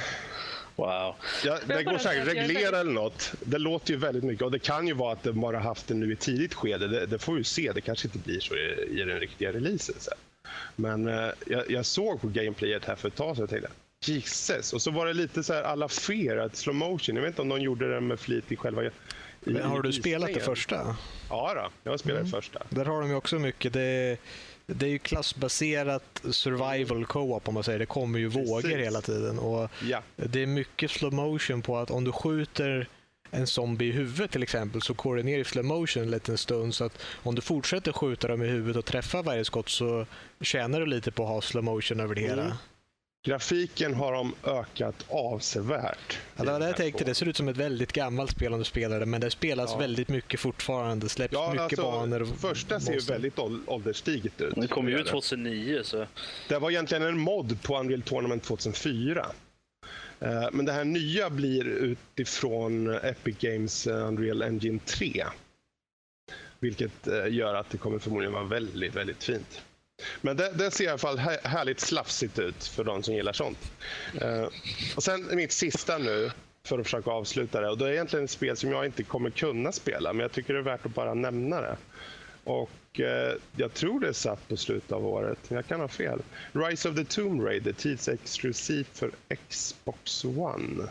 [0.76, 1.16] wow.
[1.46, 3.34] Ja, det går säkert att reglera eller något.
[3.40, 5.94] Det låter ju väldigt mycket och det kan ju vara att de bara haft det
[5.94, 6.88] nu i tidigt skede.
[6.88, 7.72] Det, det får vi se.
[7.72, 10.18] Det kanske inte blir så i, i den riktiga releasen sen.
[10.76, 13.70] Men uh, jag, jag, såg på gameplayet här för ett tag sedan och tänkte
[14.06, 14.74] Jesus.
[14.74, 17.16] Och så var det lite så här alla fear, att slow motion.
[17.16, 18.90] Jag vet inte om de gjorde det med flit i själva i,
[19.64, 20.96] har du spelat det första?
[21.30, 22.32] Ja, då, jag har spelat mm.
[22.32, 22.60] det första.
[22.70, 23.74] Där har de ju också mycket.
[23.74, 24.18] Det,
[24.68, 27.80] det är ju klassbaserat survival co-op om man säger.
[27.80, 28.50] Det kommer ju Precis.
[28.50, 29.40] vågor hela tiden.
[29.40, 30.02] Och ja.
[30.16, 32.88] Det är mycket slow motion på att om du skjuter
[33.32, 36.38] en zombie i huvudet till exempel så går det ner i slow motion en liten
[36.38, 36.76] stund.
[36.76, 40.06] Så att om du fortsätter skjuta dem i huvudet och träffa varje skott så
[40.42, 42.44] tjänar du lite på att ha slow motion över det hela.
[42.44, 42.58] Mm.
[43.26, 46.20] Grafiken har de ökat avsevärt.
[46.36, 47.04] Ja, det var det jag tänkte.
[47.04, 49.72] Det ser ut som ett väldigt gammalt spel om du spelar det, men det spelas
[49.72, 49.78] ja.
[49.78, 51.10] väldigt mycket fortfarande.
[51.10, 52.22] Släpps ja, mycket alltså, banor.
[52.22, 54.56] Och första ser ju väldigt ålderstiget ut.
[54.56, 55.80] Det kom ju ut 2009.
[55.84, 56.06] Så.
[56.50, 59.26] Det var egentligen en mod på Unreal Tournament 2004.
[60.20, 65.26] Eh, men det här nya blir utifrån Epic Games eh, Unreal Engine 3.
[66.60, 69.62] Vilket eh, gör att det kommer förmodligen vara väldigt, väldigt fint.
[70.22, 73.72] Men det, det, ser i alla fall härligt slafsigt ut för de som gillar sånt.
[74.22, 74.48] Uh,
[74.96, 76.32] och sen mitt sista nu,
[76.68, 77.70] för att försöka avsluta det.
[77.70, 80.54] Och det är egentligen ett spel som jag inte kommer kunna spela, men jag tycker
[80.54, 81.78] det är värt att bara nämna det.
[82.44, 85.88] Och eh, jag tror det är satt på slutet av året, men jag kan ha
[85.88, 86.22] fel.
[86.52, 89.12] Rise of the Tomb Raider, tidsexklusivt för
[89.50, 90.90] Xbox One.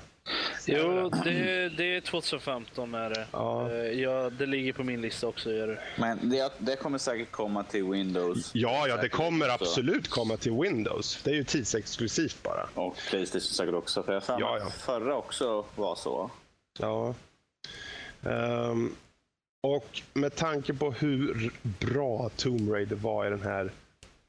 [0.67, 3.27] Jo, det, det är 2015 med det.
[3.33, 3.71] Ja.
[3.71, 5.53] Eh, ja, det ligger på min lista också.
[5.53, 8.51] Gör Men det, det kommer säkert komma till Windows.
[8.55, 11.23] Ja, ja det kommer absolut komma till Windows.
[11.23, 12.69] Det är ju tidsexklusivt bara.
[12.75, 14.03] Och Playstation säkert också.
[14.03, 14.71] För jag ja, ja.
[14.71, 16.31] förra också var så.
[16.79, 17.15] Ja.
[18.23, 18.97] Um,
[19.63, 23.71] och med tanke på hur bra Tomb Raider var i den här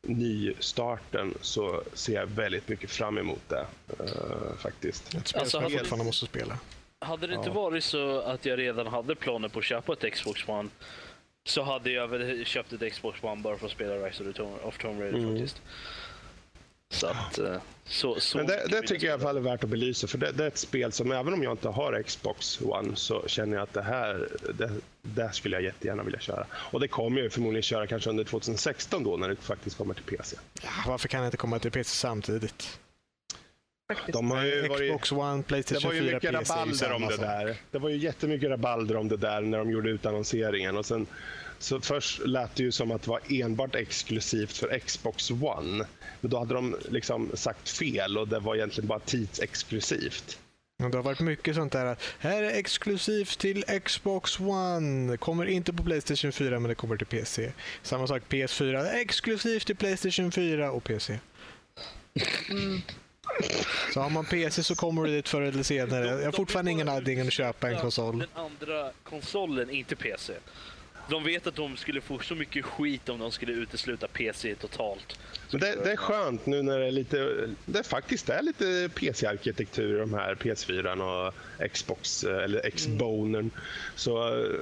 [0.06, 3.66] nystarten så ser jag väldigt mycket fram emot det.
[4.00, 5.16] Uh, faktiskt.
[5.16, 6.58] Ett spel alltså, som jag fortfarande måste spela.
[7.00, 10.48] Hade det inte varit så att jag redan hade planer på att köpa ett Xbox
[10.48, 10.70] One
[11.48, 14.34] så hade jag väl köpt ett Xbox One bara för att spela Rise of, the
[14.34, 15.32] Tomb, of Tomb Raider mm.
[15.32, 15.62] faktiskt.
[16.90, 19.64] Så att, eh, så, så Men det, det tycker jag i alla fall är värt
[19.64, 20.08] att belysa.
[20.08, 23.28] För det, det, är ett spel som, även om jag inte har Xbox One, så
[23.28, 24.72] känner jag att det här det,
[25.14, 26.46] det skulle jag jättegärna vilja köra.
[26.54, 30.04] Och det kommer jag förmodligen köra kanske under 2016 då, när det faktiskt kommer till
[30.04, 30.38] PC.
[30.64, 32.80] Ja, varför kan det inte komma till PC samtidigt?
[34.08, 37.02] De har ju varit, Xbox One, Playstation 4, Det var ju mycket PC rabalder om
[37.02, 37.58] det där.
[37.72, 40.78] Det var ju jättemycket rabalder om det där när de gjorde utannonseringen.
[40.78, 41.08] Och sen
[41.60, 45.86] så först lät det ju som att det var enbart exklusivt för Xbox One.
[46.22, 50.40] Men då hade de liksom sagt fel och det var egentligen bara tidsexklusivt.
[50.78, 51.98] Det har varit mycket sånt där.
[52.20, 55.18] Här är exklusivt till Xbox One.
[55.18, 57.52] Kommer inte på Playstation 4 men det kommer till PC.
[57.82, 58.94] Samma sak PS4.
[58.94, 61.20] Exklusivt till Playstation 4 och PC.
[62.50, 62.82] Mm.
[63.94, 66.08] Så har man PC så kommer det dit förr eller senare.
[66.08, 68.20] Jag har fortfarande ingen anledning att köpa en konsol.
[68.20, 70.34] Den andra konsolen, inte PC.
[71.10, 75.20] De vet att de skulle få så mycket skit om de skulle utesluta PC totalt.
[75.52, 79.96] Men det, det, är skönt nu när det är lite, det faktiskt är lite PC-arkitektur
[79.96, 81.34] i de här PS4 och
[81.72, 83.40] Xbox eller Xbonen.
[83.40, 83.52] Mm.
[83.96, 84.60] Så uh,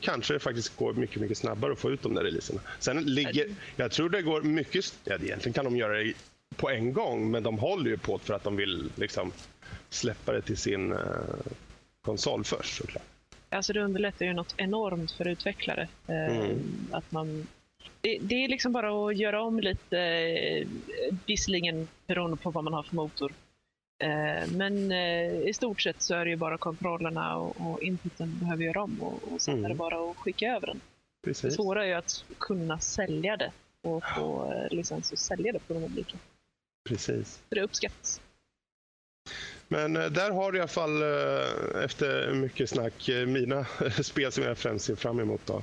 [0.00, 2.60] kanske det faktiskt går mycket, mycket snabbare att få ut de där releaserna.
[2.78, 6.12] Sen ligger, jag tror det går mycket, ja, egentligen kan de göra det
[6.56, 9.32] på en gång, men de håller ju på för att de vill liksom
[9.90, 10.98] släppa det till sin uh,
[12.04, 13.15] konsol först såklart.
[13.48, 15.88] Alltså det underlättar ju något enormt för utvecklare.
[16.06, 16.88] Eh, mm.
[16.90, 17.46] Att man,
[18.00, 20.66] det, det, är liksom bara att göra om lite, eh,
[21.26, 23.32] visserligen beroende på vad man har för motor.
[24.04, 24.92] Eh, men
[25.42, 29.02] i stort sett så är det ju bara kontrollerna och, och inputen behöver göra om
[29.02, 29.64] och, och sen mm.
[29.64, 29.78] är det mm.
[29.78, 30.80] bara att skicka över den.
[31.24, 31.42] Precis.
[31.42, 35.74] Det svåra är ju att kunna sälja det och få licens att sälja det på
[35.74, 36.16] de olika.
[36.88, 37.42] Precis.
[37.48, 38.20] För det uppskattas.
[39.68, 43.66] Men eh, där har du i alla fall eh, efter mycket snack eh, mina
[44.02, 45.40] spel som jag främst ser fram emot.
[45.46, 45.62] Då.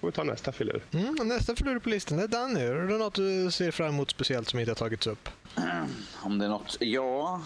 [0.00, 0.82] Får vi ta nästa filur.
[0.92, 2.60] Mm, nästa filur på listan är Danny.
[2.60, 5.28] Är det något du ser fram emot speciellt som inte har tagits upp?
[6.22, 6.76] Om det är något?
[6.80, 7.42] Ja.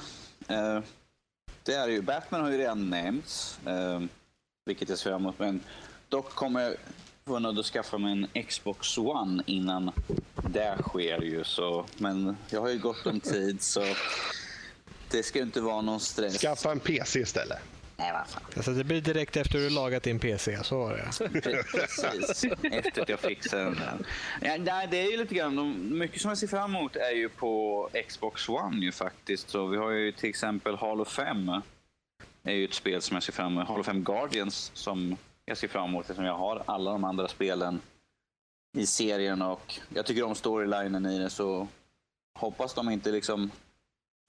[1.62, 3.58] Det är ju, Batman har ju redan nämnts.
[4.66, 5.38] Vilket jag ser fram emot.
[5.38, 5.60] Men
[6.08, 6.74] dock kommer jag
[7.24, 9.92] vara nöjd att skaffa mig en Xbox One innan
[10.50, 11.44] det sker ju.
[11.44, 13.84] Så, men jag har ju gott om tid så
[15.10, 16.38] det ska inte vara någon stress.
[16.40, 17.58] Skaffa en PC istället.
[18.00, 18.42] Nej, vad fan.
[18.56, 21.30] Alltså, det blir direkt efter du lagat din PC, så var det.
[21.72, 24.04] Precis, efter att jag fixade den.
[24.66, 27.88] Ja, det är ju lite grann, mycket som jag ser fram emot är ju på
[28.08, 29.50] Xbox One ju faktiskt.
[29.50, 31.50] Så vi har ju till exempel Halo 5.
[32.42, 33.68] är ju ett spel som jag ser fram emot.
[33.68, 37.80] Halo 5 Guardians som jag ser fram emot eftersom jag har alla de andra spelen
[38.78, 41.68] i serien och jag tycker om storylinen i det så
[42.38, 43.50] hoppas de inte liksom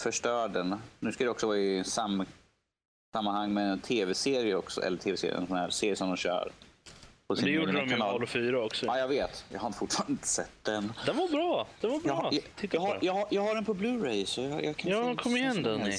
[0.01, 0.75] förstör den.
[0.99, 2.25] Nu ska det också vara i sam
[3.13, 6.51] sammanhang med en tv-serie också, eller tv-serie, en sån här serie som de kör.
[7.27, 8.85] På sin det gjorde de ju med Halo 4 också.
[8.85, 9.45] Ja, jag vet.
[9.49, 10.93] Jag har fortfarande inte sett den.
[11.05, 11.67] Den var bra.
[11.81, 12.29] Den var bra.
[12.31, 14.91] Jag, jag, jag, har, jag, har, jag har den på Blu-ray så jag, jag kan
[14.91, 15.97] Ja, kom igen Danny.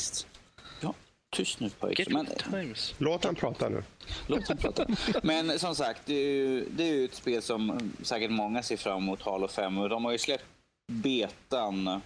[0.81, 0.95] Ja,
[1.31, 2.09] tyst nu pojk.
[2.11, 2.95] Men, times.
[2.99, 3.83] Låt han prata nu.
[4.27, 4.87] Låt han prata.
[5.23, 8.77] Men som sagt, det är, ju, det är ju ett spel som säkert många ser
[8.77, 9.79] fram emot, Halo 5.
[9.79, 10.45] Och de har ju släppt
[10.87, 12.01] betan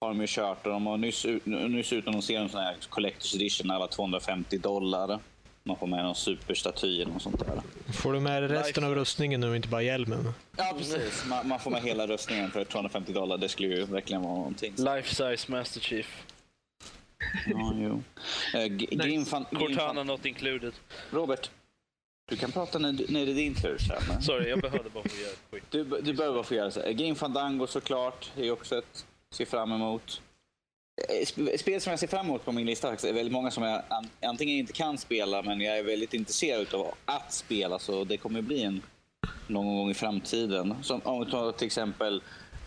[0.00, 3.70] har de ju kört och de har nyss, nyss utannonserat en sån här Collector's Edition
[3.70, 5.18] alla 250 dollar.
[5.62, 7.62] Man får med någon superstaty eller något sånt där.
[7.92, 10.32] Får du med resten av rustningen nu, inte bara hjälmen?
[10.56, 11.24] Ja, precis.
[11.26, 13.38] Man, man får med hela rustningen för 250 dollar.
[13.38, 14.74] Det skulle ju verkligen vara någonting.
[14.76, 16.24] Life size Master Chief.
[17.46, 18.02] Ja, jo.
[18.60, 20.72] Uh, Grim fan, Cortana not included.
[21.10, 21.50] Robert,
[22.28, 24.22] du kan prata när, när det är din tur sen.
[24.22, 25.64] Sorry, jag behövde bara få göra skit.
[25.70, 26.80] Du, du behöver bara få göra så.
[26.92, 30.22] Grim Fandango såklart, är också ett ser fram emot.
[31.08, 31.26] Eh,
[31.58, 33.82] spel som jag ser fram emot på min lista är väldigt många som jag
[34.22, 38.42] antingen inte kan spela men jag är väldigt intresserad av att spela så det kommer
[38.42, 38.82] bli en
[39.46, 40.74] någon gång i framtiden.
[40.82, 42.22] Som, om vi tar till exempel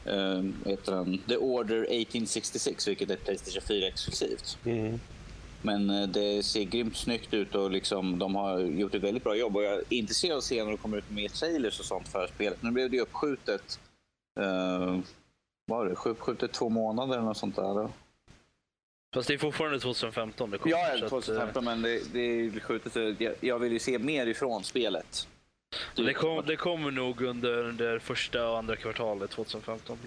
[0.08, 0.43] uh,
[0.86, 4.58] den, The Order 1866 vilket är Playstation 4 exklusivt.
[4.65, 5.00] Mm.
[5.62, 9.36] Men uh, det ser grymt snyggt ut och liksom, de har gjort ett väldigt bra
[9.36, 11.86] jobb och jag är intresserad av att se när de kommer ut med trailers och
[11.86, 12.63] sånt för spelet.
[12.63, 13.80] Nu blev det uppskjutet
[14.39, 15.00] uh,
[15.65, 17.89] var det, uppskjutet två månader eller något sånt där.
[19.13, 20.76] Fast det är fortfarande 2015 det kommer.
[20.76, 23.21] Ja, 2015 att, men det, det är skjutet.
[23.21, 25.28] Jag, jag vill ju se mer ifrån spelet.
[25.95, 29.97] Det, kom, det kommer nog under, under första och andra kvartalet 2015.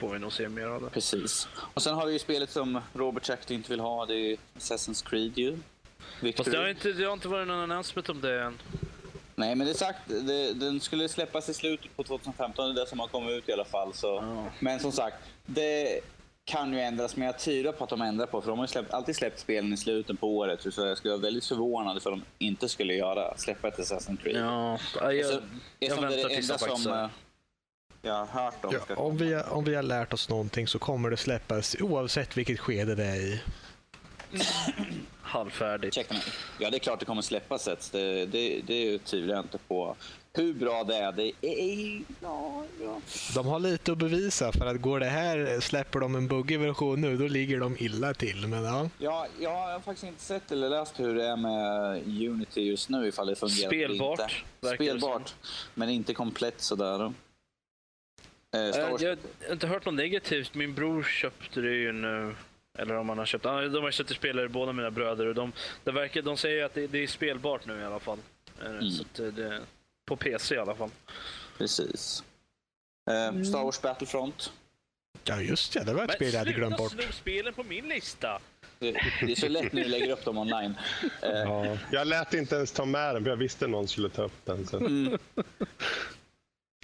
[0.00, 0.90] Får vi nog se mer av det.
[0.90, 1.48] Precis.
[1.74, 4.06] Och sen har vi ju spelet som Robert sagt inte vill ha.
[4.06, 5.58] Det är Assassin's Creed ju.
[6.36, 8.58] Fast det har, inte, det har inte varit någon announcement om det än.
[9.36, 12.84] Nej, men det är sagt, det, den skulle släppas i slutet på 2015, det är
[12.84, 13.94] det som har kommit ut i alla fall.
[13.94, 14.18] Så.
[14.18, 14.46] Oh.
[14.60, 15.16] Men som sagt,
[15.46, 16.00] det
[16.44, 18.90] kan ju ändras, men jag tvivlar på att de ändrar på för de har släppt,
[18.90, 20.74] alltid släppt spelen i slutet på året.
[20.74, 24.36] Så jag skulle vara väldigt förvånad för de inte skulle göra, släppa ett Assassin's Creed.
[24.36, 25.42] Ja, jag, jag, jag,
[25.78, 27.08] jag väntar det enda som uh,
[28.02, 28.74] jag har hört om.
[28.88, 32.60] Ja, om, vi, om vi har lärt oss någonting så kommer det släppas oavsett vilket
[32.60, 33.40] skede det är i.
[35.34, 35.98] halvfärdigt.
[36.58, 37.92] Ja, det är klart det kommer släppas ett.
[37.92, 39.96] Det, det, det tvivlar jag inte på.
[40.36, 43.00] Hur bra det är, det är ja, ja.
[43.34, 47.00] De har lite att bevisa för att går det här, släpper de en buggig version
[47.00, 48.46] nu, då ligger de illa till.
[48.46, 48.88] Men ja.
[48.98, 53.08] Ja, jag har faktiskt inte sett eller läst hur det är med Unity just nu,
[53.08, 54.20] ifall det fungerar Spelbart.
[54.20, 54.74] Inte.
[54.74, 55.34] Spelbart,
[55.74, 57.12] men inte komplett sådär.
[58.54, 59.16] Eh, jag har
[59.52, 60.54] inte hört något negativt.
[60.54, 62.34] Min bror köpte det ju nu
[62.78, 63.44] eller om man har köpt.
[63.44, 65.26] De har köpt spelare, båda mina bröder.
[65.26, 65.52] Och de,
[65.84, 68.18] det verkar, de säger att det, det är spelbart nu i alla fall.
[68.62, 68.90] Eh, mm.
[68.90, 69.60] Så det,
[70.06, 70.90] på PC i alla fall.
[71.58, 72.24] Precis.
[73.10, 73.44] Eh, mm.
[73.44, 74.52] Star Wars Battlefront.
[75.24, 76.94] Ja just det, det var ett Men spel jag hade glömt bort.
[76.96, 78.40] Men spelen på min lista!
[78.78, 80.74] Det, det, är så lätt när du lägger upp dem online.
[81.22, 81.30] Eh.
[81.30, 84.44] Ja, jag lät inte ens ta med den, för jag visste någon skulle ta upp
[84.44, 84.66] den.
[84.66, 84.76] Så.
[84.76, 85.18] Mm.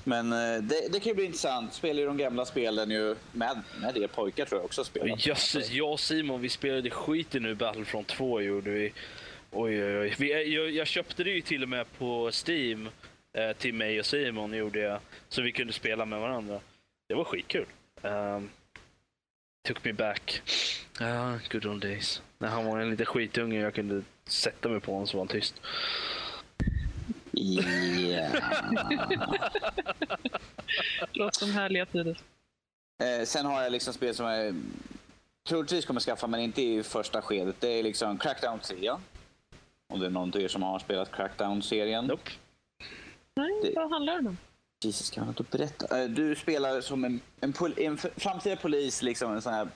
[0.05, 1.75] Men eh, det, det, kan ju bli intressant.
[1.75, 5.17] Spelar ju de gamla spelen ju med, med er pojkar tror jag också spelar.
[5.19, 8.93] Jösses, jag och Simon vi spelade skiten nu Battlefront 2 gjorde vi.
[9.51, 10.15] Oj, oj, oj.
[10.19, 12.89] Vi, eh, jag, jag, köpte det ju till och med på Steam
[13.33, 15.01] eh, till mig och Simon gjorde jag.
[15.29, 16.61] Så vi kunde spela med varandra.
[17.09, 17.67] Det var skitkul.
[18.03, 18.51] Um,
[19.69, 20.43] took me back.
[21.01, 22.23] Uh, good old days.
[22.39, 25.29] När han var en liten skitunge jag kunde sätta mig på honom så var han
[25.29, 25.55] tyst.
[27.33, 28.33] Yeah.
[31.13, 32.19] Låter som härliga tider.
[33.03, 34.55] Eh, sen har jag liksom spel som jag
[35.49, 37.57] troligtvis kommer skaffa, men inte i första skedet.
[37.61, 38.97] Det är liksom Crackdown-serien.
[39.93, 42.07] Om det är någon av er som har spelat Crackdown-serien.
[42.07, 42.31] Nope.
[43.35, 43.73] Nej, det...
[43.77, 44.37] vad handlar det om?
[44.85, 46.03] Jesus, kan jag inte berätta?
[46.03, 49.69] Eh, du spelar som en, en, pol en framtida polis, liksom en sån här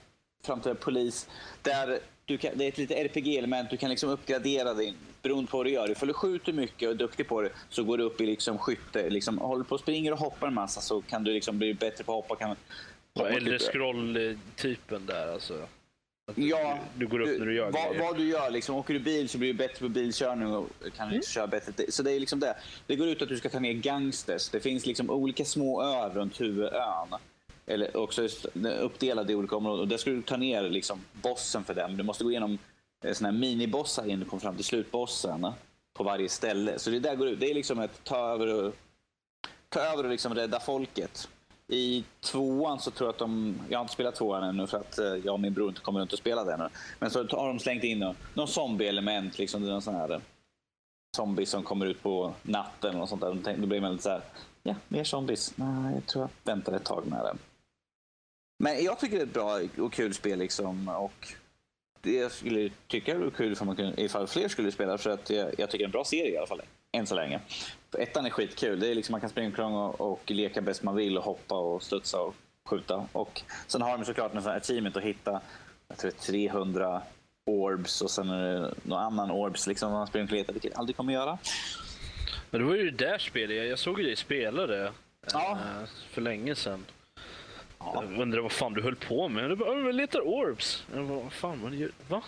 [0.44, 1.28] framtida polis,
[1.62, 3.70] där du kan, det är ett litet RPG-element.
[3.70, 5.90] Du kan liksom uppgradera din beroende på vad du gör.
[5.90, 8.58] Ifall du skjuter mycket och är duktig på det så går du upp i liksom
[8.58, 9.10] skytte.
[9.10, 12.04] Liksom, håller på och springer och hoppar en massa så kan du liksom bli bättre
[12.04, 12.36] på att hoppa.
[12.36, 12.56] Kan,
[13.14, 15.54] hoppa Eller scroll-typen där alltså.
[16.34, 18.50] Du, ja, du går upp du, när du gör vad, vad, du gör.
[18.50, 21.22] Liksom, åker du bil så blir du bättre på bilkörning och kan mm.
[21.22, 21.72] köra bättre.
[21.88, 22.56] Så det är liksom det.
[22.86, 24.48] Det går ut att du ska ta ner gangsters.
[24.48, 27.08] Det finns liksom olika små öar runt huvudön
[27.66, 28.28] eller också
[28.80, 29.80] uppdelade i olika områden.
[29.80, 31.96] Och där ska du ta ner liksom bossen för dem.
[31.96, 32.58] Du måste gå igenom
[33.04, 35.46] Eh, såna här minibossar innan du kommer fram till slutbossen
[35.94, 36.78] på varje ställe.
[36.78, 37.40] Så det där går ut.
[37.40, 38.74] Det är liksom ett ta över och,
[39.68, 41.28] ta över och liksom rädda folket.
[41.68, 44.98] I tvåan så tror jag att de, jag har inte spelat tvåan ännu för att
[44.98, 46.70] eh, jag och min bror inte kommer runt och spela den.
[46.98, 50.20] Men så har de slängt in någon zombie-element, liksom, någon sån här eh,
[51.16, 53.56] zombie som kommer ut på natten och sånt där.
[53.58, 54.22] Då blir man lite så här,
[54.62, 55.52] ja, mer zombies.
[55.56, 57.36] Nej, jag tror jag väntar ett tag med det.
[58.58, 60.88] Men jag tycker det är ett bra och kul spel liksom.
[60.88, 61.34] Och
[62.04, 65.30] det jag skulle tycka vore kul ifall, man kunde, ifall fler skulle spela för att
[65.30, 66.62] jag, jag tycker det är en bra serie i alla fall.
[66.92, 67.40] Än så länge.
[67.98, 68.80] Ettan är skitkul.
[68.80, 71.54] Det är liksom, man kan springa omkring och, och leka bäst man vill och hoppa
[71.54, 73.08] och studsa och skjuta.
[73.12, 75.40] Och sen har de såklart en sån här teamet att hitta
[75.88, 77.02] jag tror 300
[77.46, 80.78] orbs och sen är det någon annan orbs liksom man springer och letar, vilket jag
[80.78, 81.38] aldrig kommer göra.
[82.50, 84.92] Men det var ju det där spelet, jag såg ju dig spela det
[85.32, 85.52] ja.
[85.52, 86.84] Eh, för länge sedan.
[87.84, 88.04] Ja.
[88.10, 89.50] Jag undrar vad fan du höll på med.
[89.50, 90.84] Du bara, jag letar orbs.
[90.94, 92.22] Jag bara, vad fan, vad, gör, va?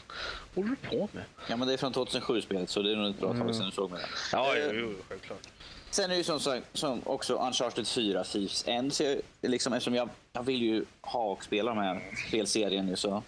[0.55, 1.25] håller du på med?
[1.49, 3.73] Ja, men det är från 2007-spelet, så det är nog ett bra tag sedan du
[3.73, 4.01] såg mig.
[4.33, 5.49] Ja, jo, jo, självklart.
[5.90, 8.92] Sen är det ju som, som också Uncharted 4, Thieves End.
[8.92, 12.97] Så jag, liksom, eftersom jag, jag vill ju ha och spela de här spelserien nu
[12.97, 13.23] så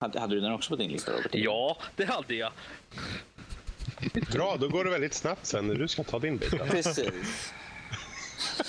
[0.00, 1.34] hade, hade du den också på din lista Robert?
[1.34, 2.52] Ja, det hade jag.
[4.32, 6.50] Bra, då går det väldigt snabbt sen när du ska ta din bit.
[6.70, 7.52] Precis.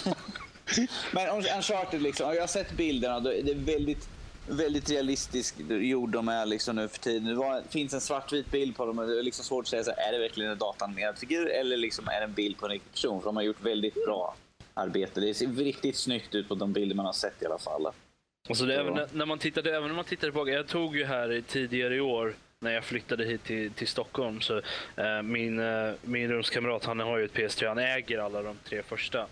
[1.12, 3.20] Men Uncharted, liksom, jag har sett bilderna.
[3.20, 4.10] Det är väldigt,
[4.48, 7.36] väldigt realistiskt gjord de är liksom nu för tiden.
[7.36, 9.92] Det finns en svartvit bild på dem och det är liksom svårt att säga så
[9.92, 12.72] här, är det verkligen en datanimerad figur eller liksom är det en bild på en
[12.72, 13.22] riktig person?
[13.22, 14.36] För de har gjort väldigt bra
[14.74, 15.22] arbete.
[15.22, 17.88] Det ser riktigt snyggt ut på de bilder man har sett i alla fall.
[18.50, 21.44] Alltså det, även, när man tittade, även när man tittade på, jag tog ju här
[21.48, 24.42] tidigare i år när jag flyttade hit till, till Stockholm.
[24.42, 24.58] Så,
[24.96, 28.84] eh, min, eh, min rumskamrat han har ju ett PS3, han äger alla de tre
[28.84, 29.28] första.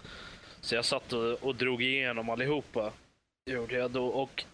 [0.61, 2.93] Så jag satt och, och drog igenom allihopa.
[3.45, 4.05] Gjorde jag då.
[4.05, 4.45] Och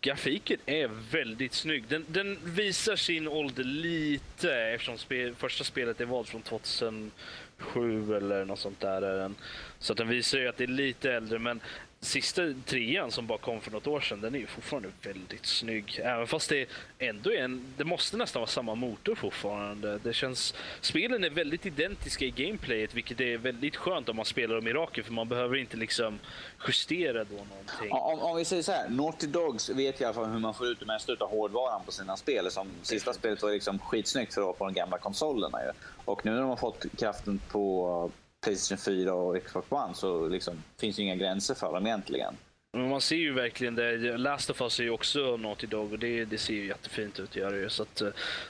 [0.00, 1.84] grafiken är väldigt snygg.
[1.88, 8.44] Den, den visar sin ålder lite eftersom spe, första spelet är valt från 2007 eller
[8.44, 9.30] något sånt där.
[9.78, 11.60] Så att den visar ju att det är lite äldre men
[12.04, 16.00] sista trean som bara kom för något år sedan, den är ju fortfarande väldigt snygg.
[16.04, 19.98] Även fast det ändå är en, det måste nästan vara samma motor fortfarande.
[19.98, 24.54] Det känns, spelen är väldigt identiska i gameplayet, vilket är väldigt skönt om man spelar
[24.54, 26.18] dem i raken, för man behöver inte liksom
[26.66, 27.92] justera då någonting.
[27.92, 30.66] Om, om vi säger så här, Naughty Dogs vet i alla fall hur man får
[30.66, 32.50] ut det mesta av hårdvaran på sina spel.
[32.50, 35.58] Som sista spelet var liksom skitsnyggt för att vara på de gamla konsolerna.
[35.62, 35.70] Ju.
[36.04, 38.10] Och nu när de har fått kraften på
[38.44, 42.34] Playstation 4 och Xbox One så liksom, finns ju inga gränser för dem egentligen.
[42.74, 44.16] Men man ser ju verkligen det.
[44.16, 47.36] Last of Us är ju också Naughty Dog och det, det ser ju jättefint ut
[47.36, 47.70] Gör det.
[47.70, 48.08] Så att eh,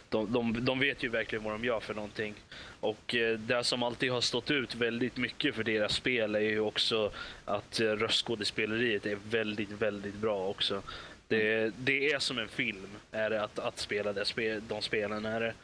[0.08, 2.34] de, de, de vet ju verkligen vad de gör för någonting.
[2.80, 6.60] Och eh, det som alltid har stått ut väldigt mycket för deras spel är ju
[6.60, 7.10] också
[7.44, 10.82] att eh, röstskådespeleriet är väldigt, väldigt bra också.
[11.28, 15.24] Det, det är som en film, är det att, att spela det, de spelen.
[15.24, 15.54] är det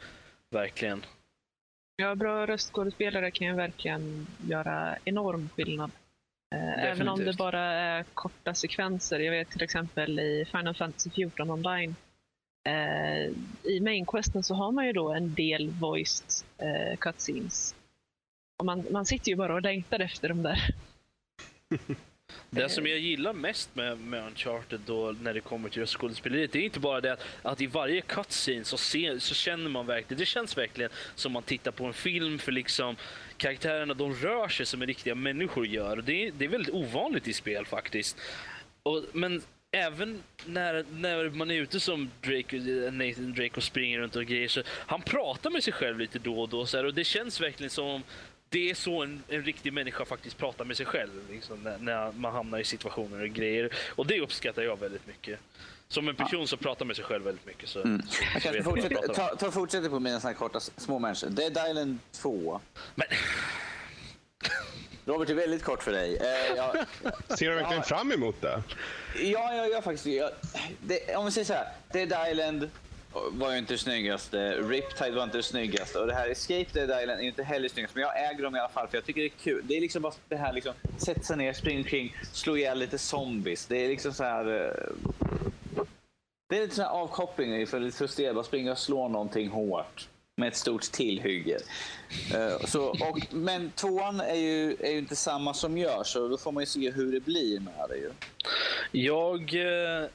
[0.49, 1.05] verkligen.
[2.01, 5.91] Ja, bra röstskådespelare kan ju verkligen göra enorm skillnad.
[6.55, 9.19] Eh, även om det bara är korta sekvenser.
[9.19, 11.95] Jag vet till exempel i Final Fantasy 14 online.
[12.67, 13.31] Eh,
[13.71, 17.75] I mainquesten så har man ju då en del voiced eh, cutscenes.
[18.59, 20.75] Och man, man sitter ju bara och längtar efter dem där.
[22.49, 26.59] Det som jag gillar mest med, med Uncharted då när det kommer till skådespeleriet, det
[26.59, 30.19] är inte bara det att, att i varje cutscene så, se, så känner man verkligen,
[30.19, 32.95] det känns verkligen som man tittar på en film för liksom
[33.37, 35.97] karaktärerna de rör sig som riktiga människor gör.
[35.97, 38.17] Det är, det är väldigt ovanligt i spel faktiskt.
[38.83, 39.41] Och, men
[39.71, 42.57] även när, när man är ute som Drake,
[42.91, 46.41] Nathan Drake och springer runt och grejer så han pratar med sig själv lite då
[46.41, 48.03] och då så här, och det känns verkligen som om
[48.51, 52.11] det är så en, en riktig människa faktiskt pratar med sig själv liksom, när, när,
[52.11, 53.69] man hamnar i situationer och grejer.
[53.95, 55.39] Och det uppskattar jag väldigt mycket.
[55.87, 56.47] Som en person ja.
[56.47, 57.69] som pratar med sig själv väldigt mycket.
[57.69, 58.01] Så, mm.
[58.09, 61.29] så jag kanske fortsätter, ta, ta fortsätter på mina såna korta små människor.
[61.29, 62.61] Dead Island 2.
[62.95, 63.07] Men...
[65.05, 66.17] Robert, det är väldigt kort för dig.
[66.17, 66.85] Eh, jag,
[67.37, 68.63] Ser du verkligen ja, fram emot det?
[69.15, 70.31] Ja, jag gör faktiskt jag,
[70.81, 71.15] det.
[71.15, 71.67] Om vi säger så här.
[71.91, 72.69] Dead Island
[73.13, 74.29] var ju inte snyggast.
[74.29, 74.61] snyggaste.
[74.69, 75.99] Riptide var inte det snyggaste.
[75.99, 77.95] Och det här Escape Dead Island är inte heller snyggast.
[77.95, 79.61] Men jag äger dem i alla fall för jag tycker det är kul.
[79.63, 82.97] Det är liksom bara det här liksom, sätta sig ner, springa omkring, slå ihjäl lite
[82.97, 83.65] zombies.
[83.65, 84.45] Det är liksom så här...
[84.45, 84.93] Eh,
[86.49, 88.35] det är lite sån här avkoppling för lite frustrerad.
[88.35, 90.07] Bara springa och slå någonting hårt
[90.37, 91.57] med ett stort tillhygge.
[92.35, 96.37] Uh, så, och, men tvåan är ju, är ju inte samma som görs, så då
[96.37, 97.95] får man ju se hur det blir med det.
[97.95, 98.11] Ju.
[98.91, 100.07] Jag eh,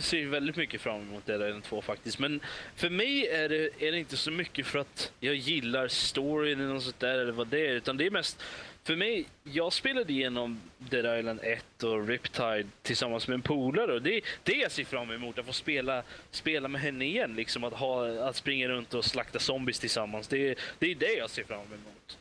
[0.00, 2.18] ser väldigt mycket fram emot Dead Island 2 faktiskt.
[2.18, 2.40] Men
[2.76, 6.74] för mig är det, är det inte så mycket för att jag gillar storyn eller
[6.74, 7.72] något sånt där eller vad det är.
[7.72, 8.42] Utan det är mest
[8.84, 14.02] för mig, jag spelade igenom Dead Island 1 och Riptide tillsammans med en polare och
[14.02, 17.34] det, det jag ser fram emot, att få spela, spela med henne igen.
[17.34, 20.28] Liksom att, ha, att springa runt och slakta zombies tillsammans.
[20.28, 22.18] Det, det är det jag ser fram emot.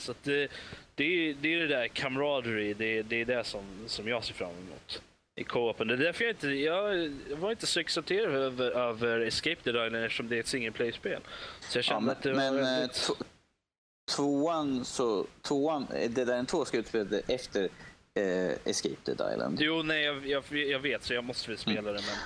[0.00, 0.50] Så det, eh,
[0.94, 4.50] det, det är det där camaraderie, det, det är det som, som jag ser fram
[4.50, 5.02] emot
[5.38, 5.88] i co-open.
[5.88, 9.96] Det är därför jag inte, jag var inte så exalterad över, över Escape the Island
[9.96, 11.20] eftersom det är ett single play-spel.
[11.60, 13.10] Så jag kände ja, men, att det men, var eh, väldigt...
[14.16, 17.68] tvåan, så, tvåan, det där en två ska utspela efter
[18.14, 19.58] eh, Escape the Island.
[19.60, 21.94] Jo, nej, jag, jag, jag, vet så jag måste väl spela mm.
[21.94, 22.00] det.
[22.00, 22.16] Men...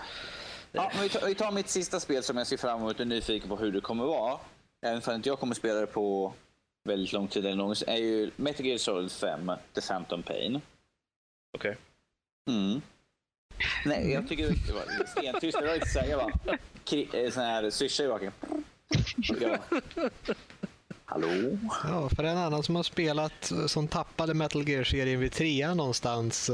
[0.72, 3.00] Ja, men vi, tar, vi tar mitt sista spel som jag ser fram emot och
[3.00, 4.38] är nyfiken på hur det kommer vara.
[4.86, 6.32] Även om inte jag kommer spela det på
[6.84, 10.60] väldigt lång tid eller någonsin, är ju Metal Gear Solid 5, The Phantom Pain.
[11.58, 11.70] Okej.
[11.70, 11.76] Okay.
[12.56, 12.82] Mm.
[13.84, 15.58] Nej, jag tycker det var stentyst.
[15.60, 16.58] Det var inte så bara...
[17.22, 18.32] Eh, sån här syrsa i baken.
[21.04, 21.58] Hallå?
[21.84, 26.50] Ja, för en annan som har spelat, som tappade Metal Gear-serien vid trean någonstans.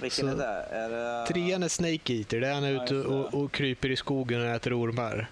[0.00, 0.66] Vilken är det?
[0.70, 1.26] Är det...
[1.26, 4.46] Trean är Snake Eater, där han är ja, ute och, och, kryper i skogen och
[4.46, 5.30] äter ormar.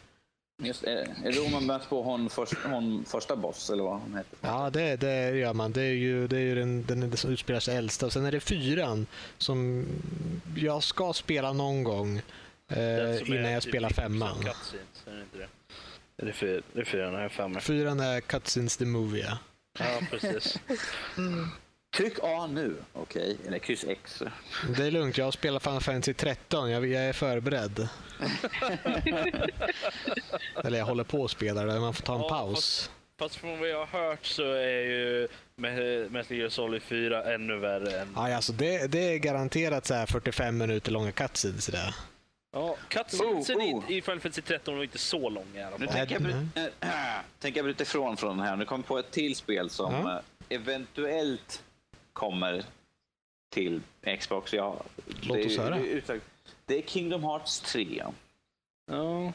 [0.62, 4.16] Just, är, är det man möter på hon, först, hon första boss, eller vad hon
[4.16, 4.38] heter?
[4.40, 5.72] Ja, det, det gör man.
[5.72, 8.06] Det är ju, det är ju den, den som utspelar sig äldsta.
[8.06, 9.06] Och sen är det fyran
[9.38, 9.86] som
[10.56, 12.22] jag ska spela någon gång
[12.68, 14.36] eh, innan jag spelar femman.
[16.16, 19.38] Är det, fyr, det är fyran, jag har Fyran är Cutscenes the Movie, ja.
[19.78, 20.58] Ja, precis.
[21.18, 21.48] mm.
[21.96, 23.22] Tryck A nu, okej.
[23.32, 23.46] Okay.
[23.46, 24.22] Eller kryss X.
[24.76, 26.70] Det är lugnt, jag har spelat Final Fantasy 13.
[26.70, 27.88] Jag, jag är förberedd.
[30.64, 32.54] Eller jag håller på att spela det, man får ta en ja, paus.
[32.54, 37.56] Fast, fast från vad jag har hört så är ju Metal Gear Solid 4 ännu
[37.56, 38.12] värre än...
[38.16, 41.94] Ja, alltså det, det är garanterat så 45 minuter långa cutscenes där.
[42.52, 43.92] Ja, cutscenesen oh, oh.
[43.92, 45.80] i Final Fantasy 13 var inte så långa i alla fall.
[45.80, 48.56] Nu tänker jag, bryta, äh, tänker jag bryta ifrån från den här.
[48.56, 50.12] Nu kommer på ett till spel som ja.
[50.12, 51.62] Eh, eventuellt
[52.12, 52.64] kommer
[53.50, 53.80] till
[54.20, 54.52] Xbox.
[54.52, 54.82] Ja,
[55.20, 55.76] Låt oss höra.
[55.76, 56.20] Det,
[56.66, 58.04] det är Kingdom Hearts 3.
[58.86, 59.32] Ja.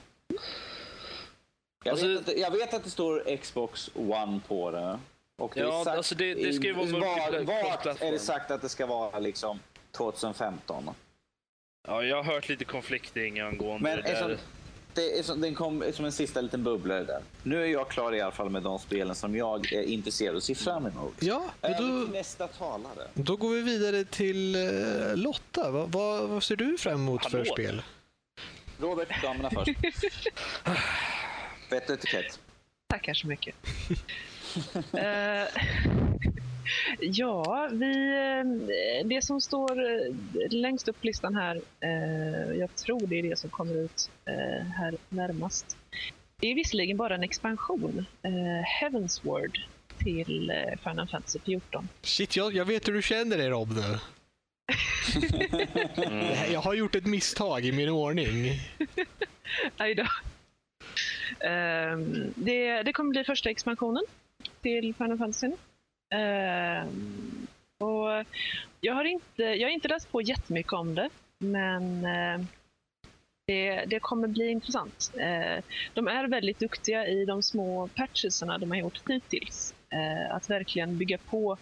[1.83, 4.99] Jag, alltså, vet att, jag vet att det står Xbox One på det.
[5.37, 8.51] Och det ja, sagt, alltså det, det ska ju vara var, Vart är det sagt
[8.51, 9.59] att det ska vara liksom
[9.91, 10.89] 2015?
[11.87, 14.37] Ja, jag har hört lite konflikting angående Men det där
[14.95, 17.21] det är som, den kom som en sista liten bubblare där.
[17.43, 20.43] Nu är jag klar i alla fall med de spelen som jag är intresserad och
[20.43, 21.13] ser fram emot.
[21.19, 23.07] Ja, då, nästa talare.
[23.13, 25.71] Då går vi vidare till uh, Lotta.
[25.71, 27.45] Va, va, vad ser du fram emot Hallå.
[27.45, 27.81] för spel?
[28.79, 29.69] Robert, damerna först.
[31.69, 32.39] Vett och etikett.
[32.87, 33.55] Tackar så mycket.
[34.93, 35.01] uh,
[36.99, 40.13] Ja, vi, eh, det som står eh,
[40.49, 44.09] längst upp på listan här, eh, jag tror det är det som kommer ut
[44.77, 45.77] här närmast.
[46.39, 48.05] Det är visserligen bara en expansion,
[48.79, 49.59] Heavensward,
[49.97, 50.51] till
[50.83, 51.89] Final Fantasy 14.
[52.01, 53.97] Shit, jag, jag vet hur du känner dig Rob nu.
[56.07, 56.51] mm.
[56.51, 58.59] Jag har gjort ett misstag i min ordning.
[59.77, 60.05] Aj då.
[62.35, 64.03] Det, det kommer bli första expansionen
[64.61, 65.51] till Final Fantasy.
[66.15, 67.47] Ehm,
[67.77, 68.25] och
[68.81, 72.47] jag, har inte, jag har inte läst på jättemycket om det, men ehm,
[73.47, 75.11] det, det, kommer bli intressant.
[75.17, 75.63] Eh,
[75.93, 79.73] de är väldigt duktiga i de små patchesarna de har gjort hittills.
[79.89, 81.57] Eh, att verkligen bygga på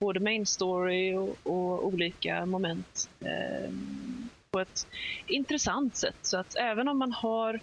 [0.00, 4.86] både main story och, och olika moment ehm, på ett
[5.26, 6.16] intressant sätt.
[6.22, 7.60] Så att även om man har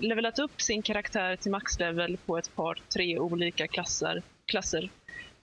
[0.00, 4.90] levelat upp sin karaktär till maxlevel på ett par, tre olika klasser, klasser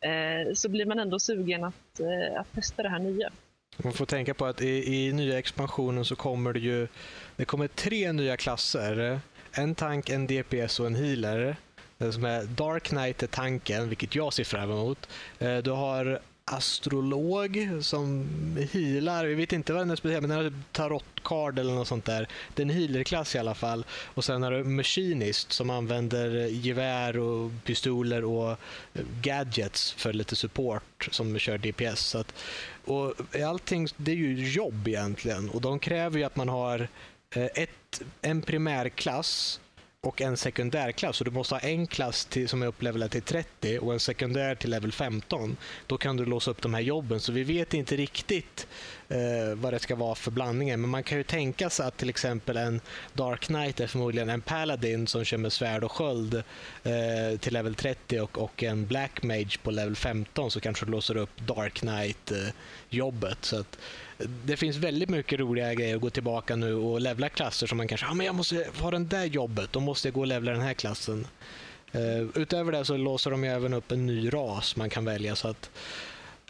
[0.01, 3.29] Eh, så blir man ändå sugen att, eh, att testa det här nya.
[3.77, 6.87] Man får tänka på att i, i nya expansionen så kommer det ju
[7.35, 9.19] det kommer tre nya klasser.
[9.51, 11.55] En tank, en DPS och en healer.
[11.97, 15.09] Den som är Dark Knight är tanken, vilket jag ser fram emot.
[15.39, 16.19] Eh, du har
[16.49, 18.27] astrolog som
[18.71, 19.25] healar.
[19.25, 22.05] Vi vet inte vad den är speciell, men den har typ tarotkard eller något sånt
[22.05, 22.27] där.
[22.53, 23.85] Det är en healerklass i alla fall.
[23.91, 28.57] Och sen har du machinist som använder gevär och pistoler och
[29.21, 31.99] gadgets för lite support som kör DPS.
[31.99, 32.33] Så att,
[32.85, 33.13] och
[33.45, 36.87] allting, det är ju jobb egentligen och de kräver ju att man har
[37.35, 39.59] eh, ett, en primärklass
[40.01, 41.17] och en sekundärklass.
[41.17, 44.55] Så du måste ha en klass till, som är upplevlad till 30 och en sekundär
[44.55, 45.57] till level 15.
[45.87, 47.19] Då kan du låsa upp de här jobben.
[47.19, 48.67] Så vi vet inte riktigt
[49.09, 50.77] eh, vad det ska vara för blandningar.
[50.77, 52.81] Men man kan ju tänka sig att till exempel en
[53.13, 56.43] Dark Knight är förmodligen en Paladin som kör med svärd och sköld
[56.83, 60.91] eh, till level 30 och, och en Black Mage på level 15 så kanske du
[60.91, 63.53] låser upp Dark Knight-jobbet.
[63.53, 63.59] Eh,
[64.45, 67.88] det finns väldigt mycket roliga grejer att gå tillbaka nu och levla klasser som man
[67.88, 70.28] kanske, ja ah, men jag måste ha det där jobbet, då måste jag gå och
[70.28, 71.28] levla den här klassen.
[71.95, 75.47] Uh, utöver det så låser de även upp en ny ras man kan välja så
[75.47, 75.70] att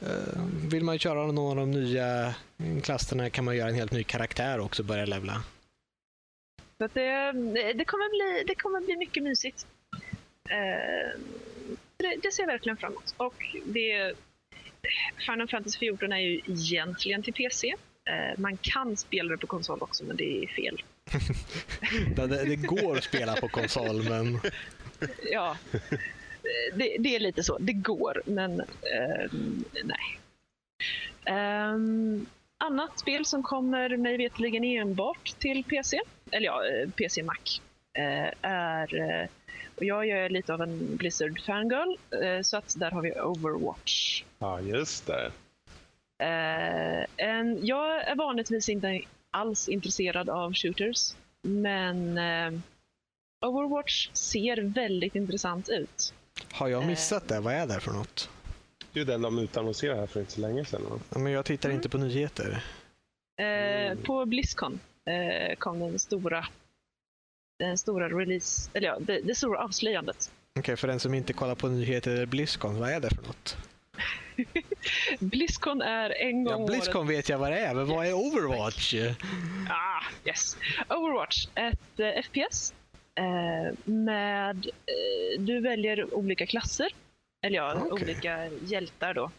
[0.04, 2.36] uh, vill man köra någon av de nya
[2.84, 5.44] klasserna kan man göra en helt ny karaktär också och börja levla.
[6.78, 7.32] Så att det,
[7.74, 9.68] det, kommer bli, det kommer bli mycket mysigt.
[10.46, 11.22] Uh,
[11.98, 13.14] det, det ser jag verkligen fram emot.
[13.18, 14.14] Och det,
[15.26, 17.76] Final Fantasy 14 är ju egentligen till PC.
[18.10, 20.84] Eh, man kan spela det på konsol också, men det är fel.
[22.16, 24.40] det, det, går att spela på konsol, men...
[25.32, 25.58] ja,
[26.74, 27.58] det, det, är lite så.
[27.58, 29.32] Det går, men eh,
[29.84, 30.20] nej.
[31.74, 32.26] Um,
[32.58, 36.02] annat spel som kommer mig veterligen enbart till PC,
[36.32, 37.62] eller ja, eh, PC Mac,
[37.98, 39.28] eh, är eh,
[39.80, 44.24] och jag är lite av en Blizzard fangirl, eh, så att där har vi Overwatch.
[44.40, 45.32] Ja, just det.
[46.24, 49.02] Eh, en, jag är vanligtvis inte
[49.32, 52.60] alls intresserad av shooters, men eh,
[53.46, 56.14] Overwatch ser väldigt intressant ut.
[56.52, 57.40] Har jag missat det?
[57.40, 58.30] Vad är det för något?
[58.94, 60.82] Det är den de utannonserade här för inte så länge sedan.
[61.10, 61.78] Ja, men jag tittar mm.
[61.78, 62.64] inte på nyheter.
[63.38, 63.98] Mm.
[63.98, 64.80] På Blizzcon
[65.58, 66.46] kom den stora
[67.60, 70.32] den stora release, eller ja, det, det stora avslöjandet.
[70.52, 73.58] Okej, okay, för den som inte kollar på nyheter Blizzcon, vad är det för något?
[75.20, 77.18] Blizzcon är en gång Ja, Blizzcon året...
[77.18, 77.96] vet jag vad det är, men yes.
[77.96, 78.96] vad är Overwatch?
[79.70, 80.58] Ah, yes.
[80.90, 82.74] Overwatch, ett eh, FPS
[83.16, 84.66] eh, med...
[84.66, 86.88] Eh, du väljer olika klasser,
[87.46, 88.04] eller ja, okay.
[88.04, 89.32] olika hjältar då.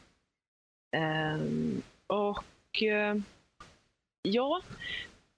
[0.97, 3.17] Ehm, och eh,
[4.23, 4.63] ja,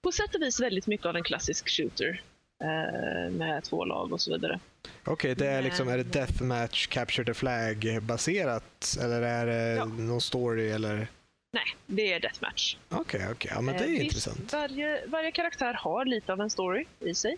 [0.01, 2.21] på sätt och vis väldigt mycket av en klassisk shooter.
[2.63, 4.59] Eh, med två lag och så vidare.
[5.01, 9.75] Okej, okay, det är, liksom, är det Deathmatch Capture the Flag baserat eller är det
[9.75, 9.85] ja.
[9.85, 11.07] någon story eller?
[11.51, 12.77] Nej, det är Deathmatch.
[12.89, 13.31] Okej, okay, okej.
[13.31, 13.51] Okay.
[13.55, 14.53] Ja, men det är eh, intressant.
[14.53, 17.37] Varje, varje karaktär har lite av en story i sig.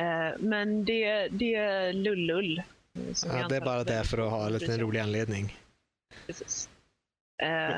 [0.00, 2.62] Eh, men det, det är lullull.
[3.24, 5.58] Ja, det är bara det för att ha en liten rolig anledning.
[6.26, 6.68] Precis.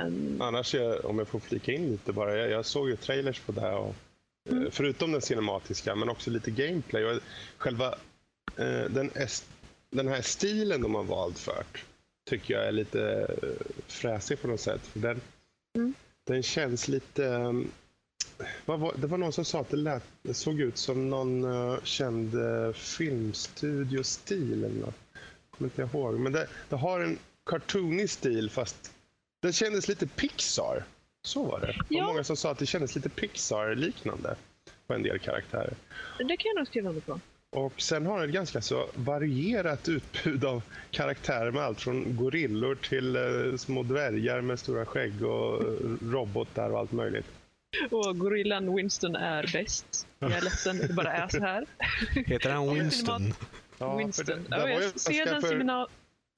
[0.05, 0.75] Um, annars,
[1.05, 2.37] om jag får flika in lite bara.
[2.37, 4.08] Jag, jag såg ju trailers på det här och Mm.
[4.71, 7.05] Förutom den cinematiska, men också lite gameplay.
[7.05, 7.21] Och
[7.59, 7.95] själva
[8.57, 9.11] eh, den,
[9.91, 11.65] den här stilen de har valt för
[12.29, 14.87] tycker jag är lite eh, fräsig på något sätt.
[14.87, 15.21] För den,
[15.77, 15.95] mm.
[16.27, 17.55] den känns lite...
[18.65, 21.79] Var, det var någon som sa att det, lät, det såg ut som någon uh,
[21.83, 24.65] känd uh, filmstudiostil.
[24.65, 24.95] Eller något.
[25.13, 26.21] Jag kommer inte ihåg.
[26.21, 28.93] Men det, det har en cartoonig stil fast
[29.43, 30.85] den kändes lite Pixar.
[31.23, 31.75] Så var det.
[31.89, 32.03] Ja.
[32.03, 34.37] Och många som sa att det kändes lite Pixar-liknande
[34.87, 35.75] på en del karaktärer.
[36.19, 37.21] Det kan jag nog skriva under på.
[37.51, 42.75] Och sen har den ett ganska så varierat utbud av karaktärer med allt från gorillor
[42.75, 45.63] till eh, små dvärgar med stora skägg och
[46.03, 47.27] robotar och allt möjligt.
[47.91, 50.07] Och gorillan Winston är bäst.
[50.19, 51.67] Jag är ledsen, det bara är så här.
[52.27, 53.35] Heter han Winston?
[53.79, 54.27] Ja, Winston.
[54.27, 55.89] Det, det ja, jag ser den för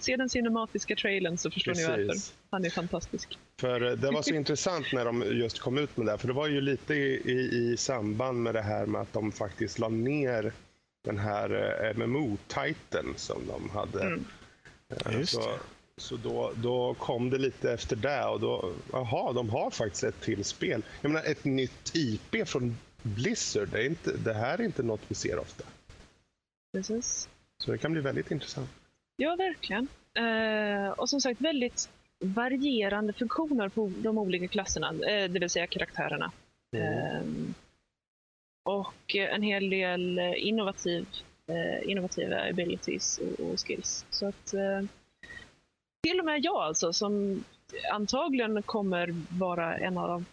[0.05, 1.89] se den cinematiska trailern så förstår Precis.
[1.89, 2.21] ni varför.
[2.51, 3.39] Han är fantastisk.
[3.61, 6.19] För eh, det var så intressant när de just kom ut med det.
[6.19, 9.33] För det var ju lite i, i, i samband med det här med att de
[9.33, 10.53] faktiskt la ner
[11.05, 14.03] den här eh, MMO-titeln som de hade.
[14.03, 14.25] Mm.
[14.89, 15.59] Eh, just så,
[15.97, 20.21] så då, då kom det lite efter det och då, jaha, de har faktiskt ett
[20.21, 20.83] till spel.
[21.01, 25.01] Jag menar ett nytt IP från Blizzard, det, är inte, det här är inte något
[25.09, 25.65] vi ser ofta.
[26.73, 27.29] Precis.
[27.59, 28.71] Så det kan bli väldigt intressant.
[29.21, 29.89] Ja, verkligen.
[30.15, 35.67] Eh, och som sagt väldigt varierande funktioner på de olika klasserna, eh, det vill säga
[35.67, 36.33] karaktärerna.
[36.77, 36.87] Mm.
[36.87, 37.55] Eh,
[38.65, 41.07] och en hel del innovativ,
[41.47, 44.07] eh, innovativa abilities och, och, skills.
[44.11, 44.83] Så att eh,
[46.03, 47.45] till och med jag alltså, som
[47.93, 50.25] antagligen kommer vara en av de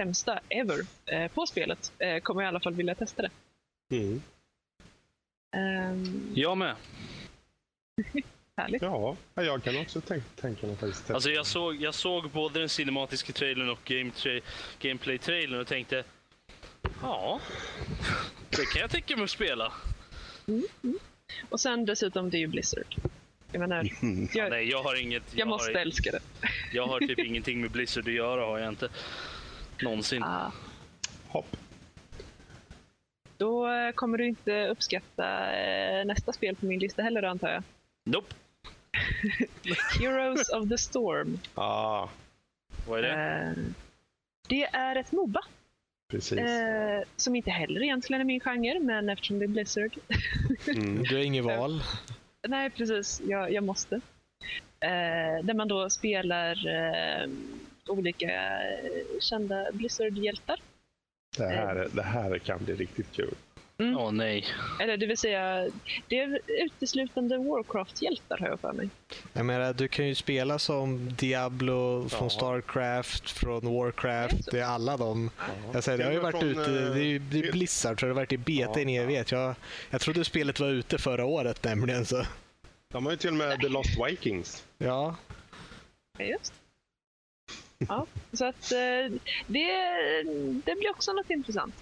[0.00, 1.92] sämsta ever eh, på spelet,
[2.22, 3.30] kommer i alla fall vilja testa det.
[3.96, 4.22] Mm.
[5.56, 6.76] Um, jag med.
[8.56, 8.82] Härligt.
[8.82, 11.10] Ja, jag kan också tänka, tänka mig faktiskt.
[11.10, 14.40] Alltså jag såg, jag såg både den cinematiska trailern och game tra
[14.80, 16.04] gameplay-trailern och tänkte
[17.02, 17.40] ja,
[18.50, 19.72] det kan jag tänka mig att spela.
[20.48, 20.98] Mm, mm.
[21.48, 22.96] Och sen dessutom, det är ju Blizzard.
[23.52, 25.22] Jag menar, jag, ja, nej, jag har inget...
[25.30, 26.20] Jag, jag måste har, älska det.
[26.72, 28.88] Jag har typ ingenting med Blizzard att göra, har jag inte.
[29.82, 30.22] Någonsin.
[30.22, 30.52] Ah.
[31.28, 31.56] Hopp.
[33.36, 37.62] Då kommer du inte uppskatta eh, nästa spel på min lista heller antar jag?
[38.06, 38.34] Nope.
[40.00, 41.38] Heroes of the Storm.
[41.54, 42.08] Ah.
[42.86, 43.60] Vad är det?
[43.60, 43.64] Uh,
[44.48, 45.40] det är ett Moba.
[46.10, 46.38] Precis.
[46.38, 49.98] Uh, som inte heller egentligen är min genre, men eftersom det är Blizzard.
[50.68, 51.82] mm, du har inget val.
[52.48, 53.22] Nej, precis.
[53.24, 53.94] Jag, jag måste.
[53.94, 56.56] Uh, där man då spelar
[57.88, 58.60] olika
[59.20, 60.60] kända Blizzard-hjältar.
[61.36, 63.34] Det här, det här kan bli riktigt kul.
[63.78, 63.96] Mm.
[63.96, 64.44] Åh nej.
[64.80, 65.70] Eller det vill säga,
[66.08, 68.88] det är uteslutande Warcraft-hjältar har jag för mig.
[69.32, 74.50] Jag menar, du kan ju spela som Diablo, från Starcraft, från Warcraft.
[74.50, 75.30] Det är alla de.
[75.72, 78.12] Jag säger, det har ju varit från, ute, det är, det är Blizzard, så det
[78.12, 79.32] har varit i beta ja, i en evighet.
[79.32, 79.54] Jag,
[79.90, 82.06] jag trodde spelet var ute förra året nämligen.
[82.06, 82.22] Så.
[82.92, 84.64] De har ju till och med The Lost Vikings.
[84.78, 85.16] Ja.
[86.18, 86.52] Ja, just
[87.78, 89.68] Ja, så att eh, det,
[90.64, 91.74] det blir också något intressant.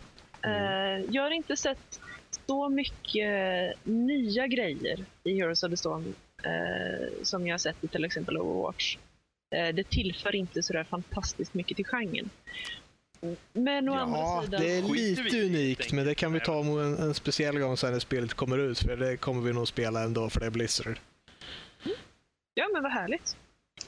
[0.44, 1.12] Mm.
[1.12, 2.00] Jag har inte sett
[2.46, 7.88] så mycket nya grejer i Heroes of the Storm eh, som jag har sett i
[7.88, 8.96] till exempel Overwatch.
[9.50, 12.30] Det tillför inte så där fantastiskt mycket till genren.
[13.52, 14.60] Men å ja, andra sidan...
[14.60, 17.98] det är lite unikt, men det kan vi ta en, en speciell gång sen när
[17.98, 18.78] spelet kommer ut.
[18.78, 20.98] För det kommer vi nog spela ändå, för det är Blizzard.
[22.54, 23.36] Ja, men vad härligt.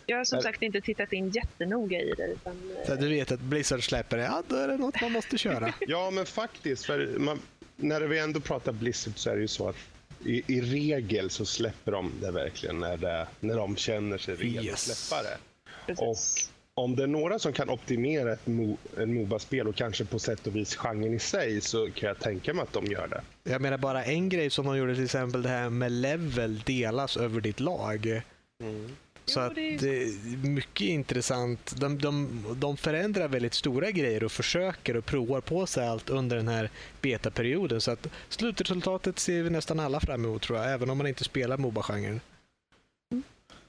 [0.07, 2.26] Jag har som sagt inte tittat in jättenoga i det.
[2.26, 5.39] Utan, så du vet att Blizzard släpper det, ja då är det något man måste
[5.39, 5.74] köra.
[5.80, 6.84] ja, men faktiskt.
[6.84, 7.41] För man,
[7.76, 9.76] när vi ändå pratar Blizzard så är det ju så att
[10.24, 14.64] i, i regel så släpper de det verkligen när, det, när de känner sig redo
[14.64, 14.91] yes.
[14.91, 15.39] att släppa det.
[15.87, 16.51] Precis.
[16.74, 20.18] Och om det är några som kan optimera ett Mo, en Moba-spel och kanske på
[20.18, 23.51] sätt och vis genren i sig så kan jag tänka mig att de gör det.
[23.51, 27.16] Jag menar bara en grej som de gjorde till exempel det här med level delas
[27.16, 28.22] över ditt lag.
[28.61, 28.97] Mm.
[29.27, 31.74] Så att det är mycket intressant.
[31.81, 36.37] De, de, de förändrar väldigt stora grejer och försöker och provar på sig allt under
[36.37, 36.70] den här
[37.01, 37.81] betaperioden.
[37.81, 41.24] Så att slutresultatet ser vi nästan alla fram emot tror jag, även om man inte
[41.24, 42.20] spelar Moba-genren.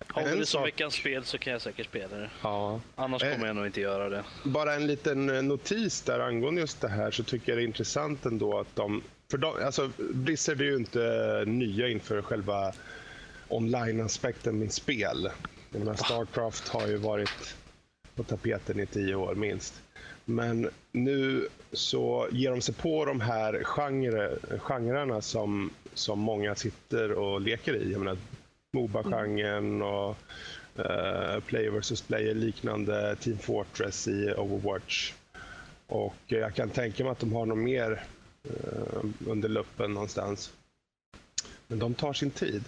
[0.07, 2.29] Har vi det som veckans spel så kan jag säkert spela det.
[2.41, 2.81] Ja.
[2.95, 4.23] Annars kommer eh, jag nog inte göra det.
[4.43, 7.67] Bara en liten eh, notis där angående just det här så tycker jag det är
[7.67, 9.03] intressant ändå att de...
[9.31, 12.73] För de alltså, Blizzard är ju inte nya inför själva
[13.49, 15.29] online-aspekten med spel.
[15.71, 17.55] Jag menar, Starcraft har ju varit
[18.15, 19.81] på tapeten i tio år minst.
[20.25, 27.11] Men nu så ger de sig på de här genre, genrerna som, som många sitter
[27.11, 27.91] och leker i.
[27.91, 28.17] Jag menar,
[28.73, 30.17] Moba-genren och
[30.79, 35.13] uh, Player vs Player liknande Team Fortress i Overwatch.
[35.87, 38.03] Och jag kan tänka mig att de har något mer
[38.45, 40.53] uh, under luppen någonstans.
[41.67, 42.63] Men de tar sin tid.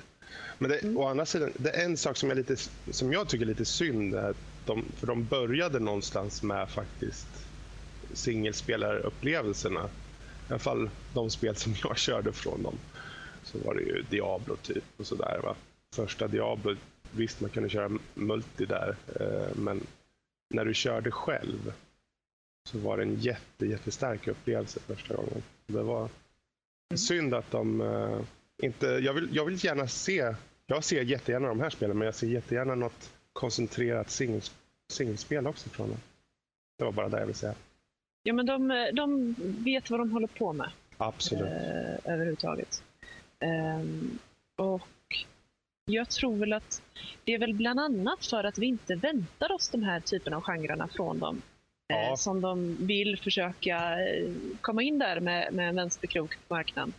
[0.57, 0.97] Men det, mm.
[0.97, 2.55] å andra sidan, det är en sak som, är lite,
[2.91, 4.15] som jag tycker är lite synd.
[4.15, 4.33] Är
[4.65, 7.27] de, för de började någonstans med faktiskt
[8.13, 9.89] singelspelarupplevelserna.
[10.49, 12.75] I alla fall de spel som jag körde från dem.
[13.43, 15.55] Så var det ju Diablo typ och sådär.
[15.95, 16.75] Första Diablo,
[17.11, 18.95] visst man kunde köra multi där.
[19.19, 19.81] Eh, men
[20.49, 21.73] när du körde själv
[22.69, 25.43] så var det en jätte, jättestark upplevelse första gången.
[25.67, 26.97] Det var mm.
[26.97, 28.19] synd att de eh,
[28.59, 28.85] inte...
[28.87, 30.33] Jag vill, jag vill gärna se
[30.69, 34.09] jag ser jättegärna de här spelen, men jag ser jättegärna något koncentrerat
[34.89, 35.97] singelspel också från dem.
[36.77, 37.55] Det var bara det jag ville säga.
[38.23, 39.35] Ja, men de, de
[39.65, 40.71] vet vad de håller på med.
[40.97, 41.47] Absolut.
[41.47, 42.83] Eh, överhuvudtaget.
[43.39, 43.85] Eh,
[44.65, 45.25] och
[45.85, 46.81] jag tror väl att
[47.23, 50.41] det är väl bland annat för att vi inte väntar oss de här typen av
[50.41, 51.41] genrerna från dem.
[51.87, 52.09] Eh, ja.
[52.09, 54.31] Eh, som de vill försöka eh,
[54.61, 56.93] komma in där med, med vänsterkrok på marknaden.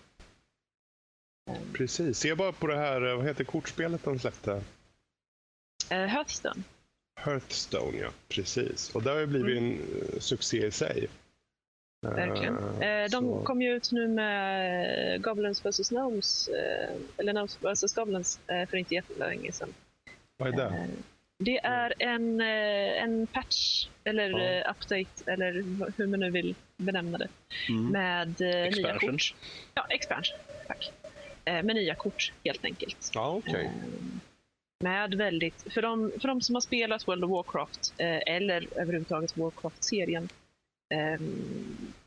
[1.72, 2.18] Precis.
[2.18, 4.50] Se bara på det här, vad heter kortspelet de släppte?
[5.92, 6.62] Uh, Hearthstone.
[7.20, 8.08] Hearthstone, ja.
[8.28, 8.94] Precis.
[8.94, 9.64] Och det har ju blivit mm.
[9.64, 11.08] en uh, succé i sig.
[12.06, 12.58] Verkligen.
[12.58, 13.42] Uh, de så.
[13.44, 16.48] kom ju ut nu med Goblins vs Gnomes,
[17.16, 19.74] eller Gnomes vs Goblins, för inte jättelänge sedan.
[20.36, 20.88] Vad är det?
[21.38, 24.70] Det är en, en patch, eller ja.
[24.70, 25.52] update, eller
[25.96, 27.28] hur man nu vill benämna det.
[27.68, 27.86] Mm.
[27.86, 28.40] Med
[28.76, 29.34] nya kort.
[29.74, 30.38] Ja, expansion.
[30.66, 30.92] Tack.
[31.50, 33.10] Eh, med nya kort helt enkelt.
[33.14, 33.64] Ja, okay.
[33.64, 33.70] Eh,
[34.84, 39.36] med väldigt, för de, för de som har spelat World of Warcraft eh, eller överhuvudtaget
[39.36, 40.28] Warcraft-serien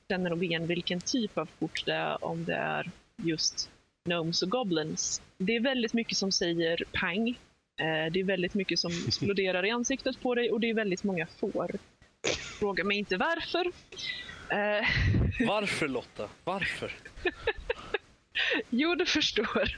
[0.10, 3.70] känner nog igen vilken typ av kort det är om det är just
[4.06, 5.22] Gnomes och Goblins.
[5.38, 7.39] Det är väldigt mycket som säger pang.
[8.12, 11.28] Det är väldigt mycket som exploderar i ansiktet på dig och det är väldigt många
[11.39, 11.72] får.
[12.60, 13.72] Fråga mig inte varför.
[15.48, 16.30] Varför Lotta?
[16.44, 16.91] Varför?
[18.70, 19.78] jo, du förstår.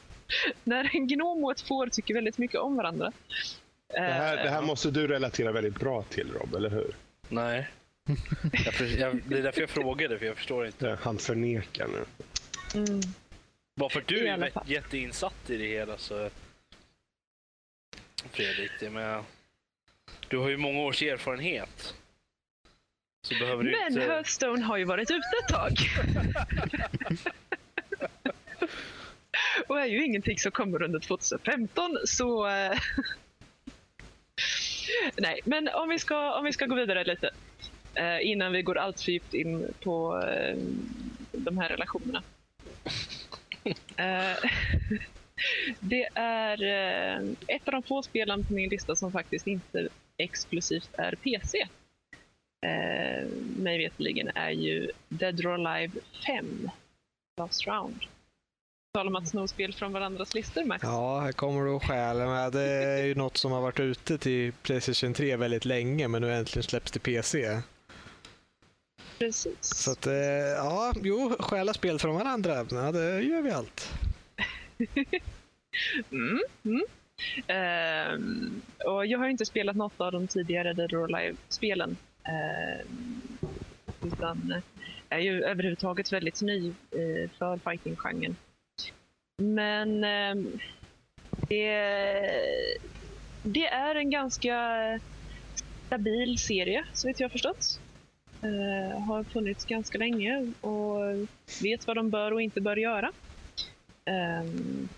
[0.64, 3.12] När en gnom och ett får tycker väldigt mycket om varandra.
[3.88, 6.96] Det här, det här eh, måste du relatera väldigt bra till, Rob, eller hur?
[7.30, 7.68] Nej.
[8.66, 10.98] Jag för, jag, det är därför jag frågade, för jag förstår inte.
[11.02, 12.06] Han förnekar nu.
[12.76, 13.02] Mm.
[13.76, 16.30] Bara för att du är jätteinsatt i det hela så...
[18.32, 19.24] Fredrik, det med...
[20.28, 21.96] Du har ju många års erfarenhet.
[23.42, 24.02] Men inte...
[24.02, 25.78] Hearthstone har ju varit ute ett tag.
[29.68, 32.48] och är ju ingenting som kommer under 2015 så...
[32.48, 32.80] Eh,
[35.18, 37.30] nej, men om vi ska, om vi ska gå vidare lite
[37.96, 40.58] eh, innan vi går allt för djupt in på eh,
[41.32, 42.24] de här relationerna.
[43.98, 44.38] eh,
[45.80, 49.88] det är eh, ett av de få spelen på min lista som faktiskt inte
[50.18, 51.68] exklusivt är PC.
[52.66, 55.94] Eh, mig veterligen är ju Dead or Alive
[56.28, 56.70] 5,
[57.38, 58.06] Last Round.
[58.96, 60.84] Tal om att sno spel från varandras listor, Max.
[60.84, 62.18] Ja, här kommer du och stjäl.
[62.52, 66.34] Det är ju något som har varit ute till Playstation 3 väldigt länge, men nu
[66.34, 67.62] äntligen släpps till PC.
[69.20, 69.58] Precis.
[69.62, 70.14] Så att, eh,
[70.58, 73.94] ja, jo, stjäla spel från varandra, ja, det gör vi allt.
[76.12, 76.84] mm, mm.
[77.50, 78.20] Uh,
[78.92, 81.98] och jag har inte spelat något av de tidigare Dead or Alive-spelen.
[82.28, 82.86] Uh,
[84.08, 84.62] utan
[85.10, 88.36] är ju överhuvudtaget väldigt ny uh, för fighting-genren.
[89.38, 90.60] Men ehm,
[91.50, 91.74] det,
[93.44, 94.60] det, är en ganska
[95.88, 97.80] stabil serie, så vet jag förstått.
[98.44, 101.00] Uh, har funnits ganska länge och
[101.62, 103.12] vet vad de bör och inte bör göra.
[104.42, 104.90] Um,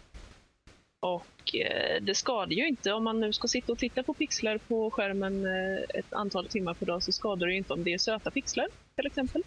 [1.00, 4.58] och uh, det skadar ju inte om man nu ska sitta och titta på pixlar
[4.58, 7.94] på skärmen uh, ett antal timmar per dag så skadar det ju inte om det
[7.94, 9.44] är söta pixlar till exempel.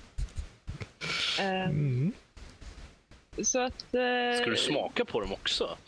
[1.40, 2.12] Um, mm.
[3.44, 3.84] Så att...
[4.40, 5.78] Ska du smaka på dem också?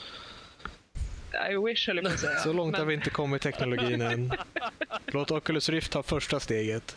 [1.50, 2.38] I wish höll jag på att säga.
[2.38, 2.80] Så långt men...
[2.80, 4.32] har vi inte kommit teknologin än.
[5.06, 6.96] Låt Oculus Rift ta första steget.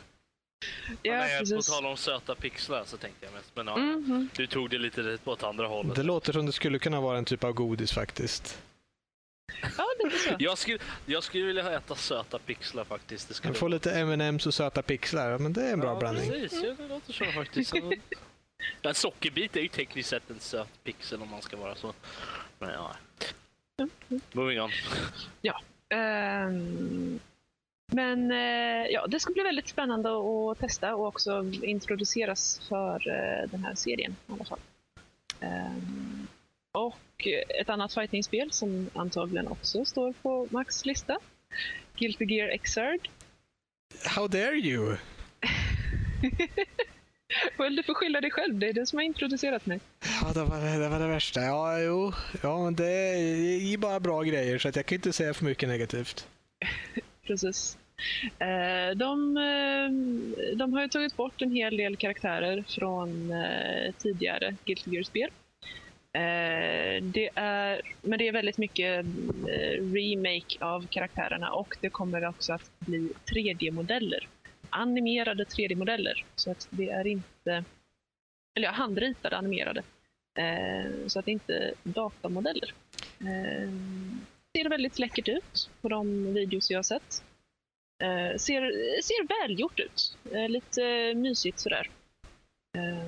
[1.01, 3.51] Ja, ja, På tal om söta pixlar så tänkte jag mest.
[3.53, 4.37] Men ja, mm -hmm.
[4.37, 5.95] du tog det lite åt andra hållet.
[5.95, 8.61] Det låter som det skulle kunna vara en typ av godis faktiskt.
[9.77, 10.35] Ja, lite så.
[10.39, 13.27] Jag skulle, jag skulle vilja äta söta pixlar faktiskt.
[13.27, 16.29] Det skulle får lite M&M's och söta pixlar, men det är en bra ja, blandning.
[16.29, 17.73] Precis, ja, det låter så faktiskt.
[18.81, 21.93] en sockerbit är ju tekniskt sett en söt pixel om man ska vara så.
[22.59, 22.95] Men ja.
[24.31, 24.71] Moving on.
[25.41, 25.61] Ja.
[26.47, 27.19] Um...
[27.87, 33.49] Men eh, ja, det ska bli väldigt spännande att testa och också introduceras för eh,
[33.49, 34.59] den här serien i alla fall.
[35.41, 36.27] Um,
[36.71, 37.27] och
[37.61, 41.17] ett annat fightingspel som antagligen också står på Max lista.
[41.95, 43.09] Guilty Gear Xrd.
[44.05, 44.97] How dare you?
[47.57, 49.79] Well, du får skylla dig själv, det är det som har introducerat mig.
[50.21, 51.41] Ja, det var det, var det värsta.
[51.41, 52.13] Ja, jo.
[52.41, 55.69] Ja, men det är bara bra grejer så att jag kan inte säga för mycket
[55.69, 56.27] negativt.
[57.27, 57.77] Precis.
[58.39, 59.89] Eh, de, eh,
[60.55, 65.29] de har ju tagit bort en hel del karaktärer från eh, tidigare Guilty Gear-spel.
[67.01, 69.05] Det är, men det är väldigt mycket
[69.93, 74.27] remake av karaktärerna och det kommer också att bli 3D-modeller.
[74.76, 76.26] Animerade 3D-modeller.
[76.36, 77.63] Så att det är inte...
[78.55, 79.84] Eller ja, handritade animerade.
[80.39, 82.73] Eh, så att det inte datamodeller.
[84.53, 87.23] Det ser väldigt läckert ut på de videos jag har sett.
[88.03, 88.71] Eh, ser,
[89.01, 90.17] ser välgjort ut.
[90.32, 91.89] Eh, lite mysigt sådär.
[92.78, 93.05] Eh,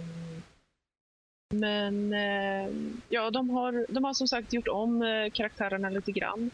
[1.53, 2.69] men eh,
[3.09, 6.51] ja, de har, de har som sagt gjort om eh, karaktärerna lite grann.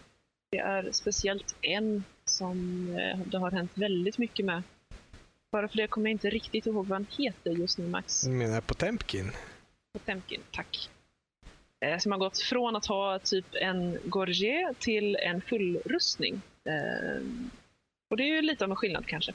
[0.51, 4.63] Det är speciellt en som eh, det har hänt väldigt mycket med.
[5.53, 8.21] Bara för det kommer jag inte riktigt ihåg vad han heter just nu, Max.
[8.21, 9.31] Du menar Potemkin?
[9.93, 10.89] Potemkin, tack.
[11.99, 16.41] Som har gått från att ha typ en Gorget till en fullrustning.
[18.09, 19.33] Och det är ju lite av en skillnad kanske.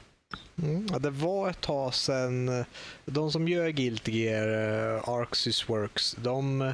[0.63, 2.65] Mm, ja, det var ett tag sedan.
[3.05, 4.47] De som gör Guilty Gear,
[4.95, 6.73] uh, Arxis Works, de, uh,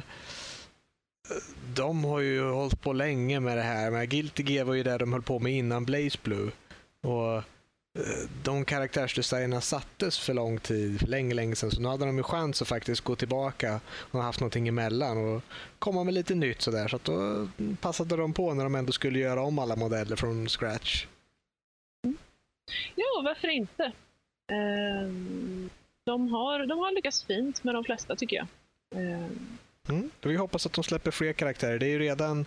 [1.74, 3.90] de har ju hållit på länge med det här.
[3.90, 6.50] Men Guilty Gear var ju det de höll på med innan Blaze Blue.
[7.00, 7.42] Och
[8.42, 11.70] de karaktärsdesignerna sattes för lång tid, för länge, länge sedan.
[11.70, 15.42] Så nu hade de ju chans att faktiskt gå tillbaka och haft någonting emellan och
[15.78, 16.88] komma med lite nytt sådär.
[16.88, 17.48] Så att då
[17.80, 21.06] passade de på när de ändå skulle göra om alla modeller från scratch.
[22.94, 23.92] Ja, varför inte?
[24.52, 25.70] Ehm,
[26.04, 28.46] de har, de har lyckats fint med de flesta tycker jag.
[29.02, 29.58] Ehm.
[29.88, 30.10] Mm.
[30.22, 31.78] Vi hoppas att de släpper fler karaktärer.
[31.78, 32.46] Det är ju redan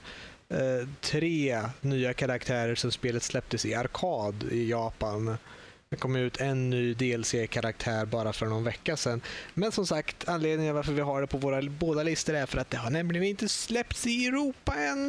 [0.50, 5.38] eh, tre nya karaktärer som spelet släpptes i arkad i Japan.
[5.90, 9.22] Det kom ut en ny DLC-karaktär bara för någon vecka sedan.
[9.54, 12.70] Men som sagt, anledningen varför vi har det på våra båda listor är för att
[12.70, 15.08] det har nämligen inte släppts i Europa än.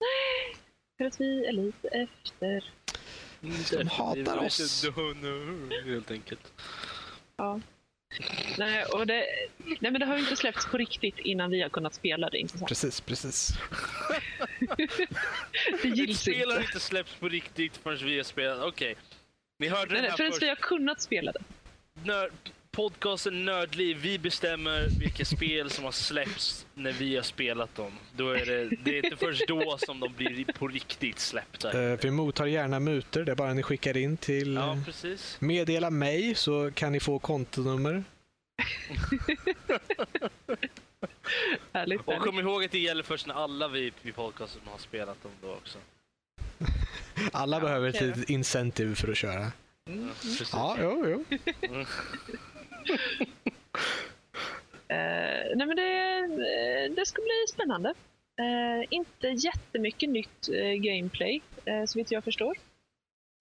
[0.00, 0.56] Nej,
[0.98, 2.72] för att vi är lite efter.
[3.70, 4.84] De hatar oss.
[5.84, 6.52] Helt enkelt.
[7.36, 7.60] Ja.
[8.58, 11.68] Nej, och det, nej, men det har ju inte släppts på riktigt innan vi har
[11.68, 12.38] kunnat spela det.
[12.38, 12.68] Inte sant?
[12.68, 13.52] Precis, precis.
[15.82, 18.58] det gills Spel har inte släppts på riktigt förrän vi har spelat.
[18.58, 18.92] Okej.
[18.92, 19.04] Okay.
[19.58, 20.42] Ni hörde nej, det här förrän först.
[20.42, 21.42] vi har kunnat spela det.
[22.04, 22.32] Nörd,
[22.74, 27.92] podcasten Nördliv, vi bestämmer vilka spel som har släppts när vi har spelat dem.
[28.16, 31.78] Då är det, det är inte först då som de blir på riktigt släppta.
[31.78, 34.54] Uh, vi mottar gärna mutor, det är bara ni skickar in till...
[34.54, 35.36] Ja, precis.
[35.40, 38.04] Meddela mig så kan ni få kontonummer.
[41.72, 42.00] härligt.
[42.04, 45.32] Och kom ihåg att det gäller först när alla vi i podcasten har spelat dem
[45.42, 45.78] då också.
[47.32, 49.52] Alla ja, behöver ett litet incentive för att köra.
[49.88, 50.10] Mm.
[50.52, 51.24] Ja, jo, jo.
[52.90, 52.96] Uh,
[55.56, 56.28] nej men det,
[56.96, 57.88] det ska bli spännande.
[58.40, 62.56] Uh, inte jättemycket nytt uh, gameplay, uh, så vitt jag förstår.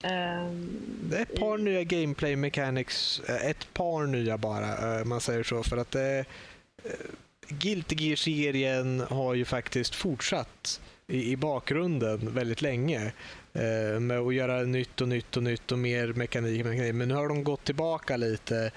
[0.01, 5.63] det är ett par nya gameplay mechanics, ett par nya bara, man säger så.
[5.63, 6.25] För att det,
[7.47, 13.13] Guilty Gear-serien har ju faktiskt fortsatt i, i bakgrunden väldigt länge
[13.53, 16.95] eh, med att göra nytt och nytt och nytt och mer mekanik, mekanik.
[16.95, 18.71] Men nu har de gått tillbaka lite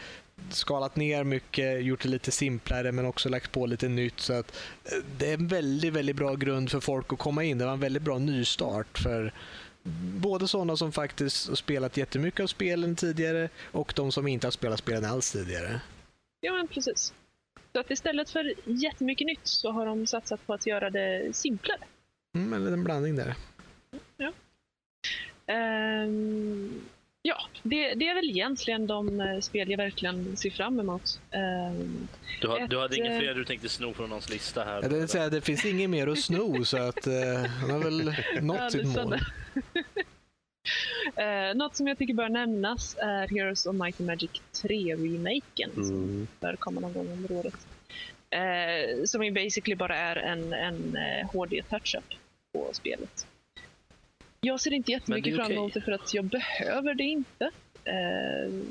[0.50, 4.20] skalat ner mycket, gjort det lite simplare men också lagt på lite nytt.
[4.20, 7.58] Så att eh, det är en väldigt, väldigt bra grund för folk att komma in.
[7.58, 9.32] Det var en väldigt bra nystart för
[10.20, 14.52] både sådana som faktiskt har spelat jättemycket av spelen tidigare och de som inte har
[14.52, 15.80] spelat spelen alls tidigare.
[16.40, 17.14] Ja, men precis.
[17.72, 21.80] Så att istället för jättemycket nytt så har de satsat på att göra det simplare.
[22.34, 23.34] Mm, en liten blandning där.
[24.16, 24.32] Ja.
[26.04, 26.86] Um,
[27.26, 31.20] ja, det, det, är väl egentligen de uh, spel jag verkligen ser fram emot.
[31.70, 32.08] Um,
[32.40, 34.82] du, har, ett, du hade inga eh, fler du tänkte sno från någons lista här?
[34.82, 37.14] Jag tänkte säga, det finns inget mer att sno så att uh,
[37.60, 38.04] han har väl
[38.40, 39.14] nått ja, sitt mål.
[39.14, 39.20] uh,
[41.54, 45.86] något som jag tycker bör nämnas är Heroes of Might and Magic 3-remaken mm.
[45.88, 47.66] som bör komma någon gång under året.
[48.34, 52.14] Uh, som ju basically bara är en, en uh, HD-touch-up
[52.52, 53.26] på spelet.
[54.46, 57.44] Jag ser inte jättemycket fram emot det för att jag behöver det inte.
[57.44, 58.62] Uh,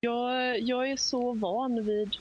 [0.00, 2.16] jag, jag är så van vid,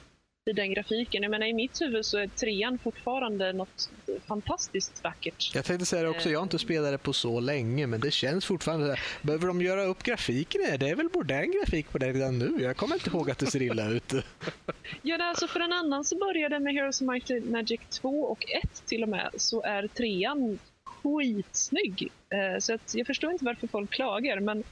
[0.45, 1.23] vid den grafiken.
[1.23, 3.89] Jag menar, I mitt huvud så är trean fortfarande något
[4.27, 5.51] fantastiskt vackert.
[5.55, 6.59] Jag tänkte säga det också, jag har inte eh.
[6.59, 8.97] spelat det på så länge men det känns fortfarande...
[9.21, 10.61] Behöver de göra upp grafiken?
[10.79, 12.63] Det är väl modern grafik på det redan nu?
[12.63, 14.13] Jag kommer inte ihåg att det ser illa ut.
[15.01, 18.83] ja, alltså för en annan så började med Heroes of Might Magic 2 och 1
[18.85, 20.59] till och med så är trean
[21.03, 22.11] skitsnygg.
[22.29, 24.63] Eh, så att jag förstår inte varför folk klagar, men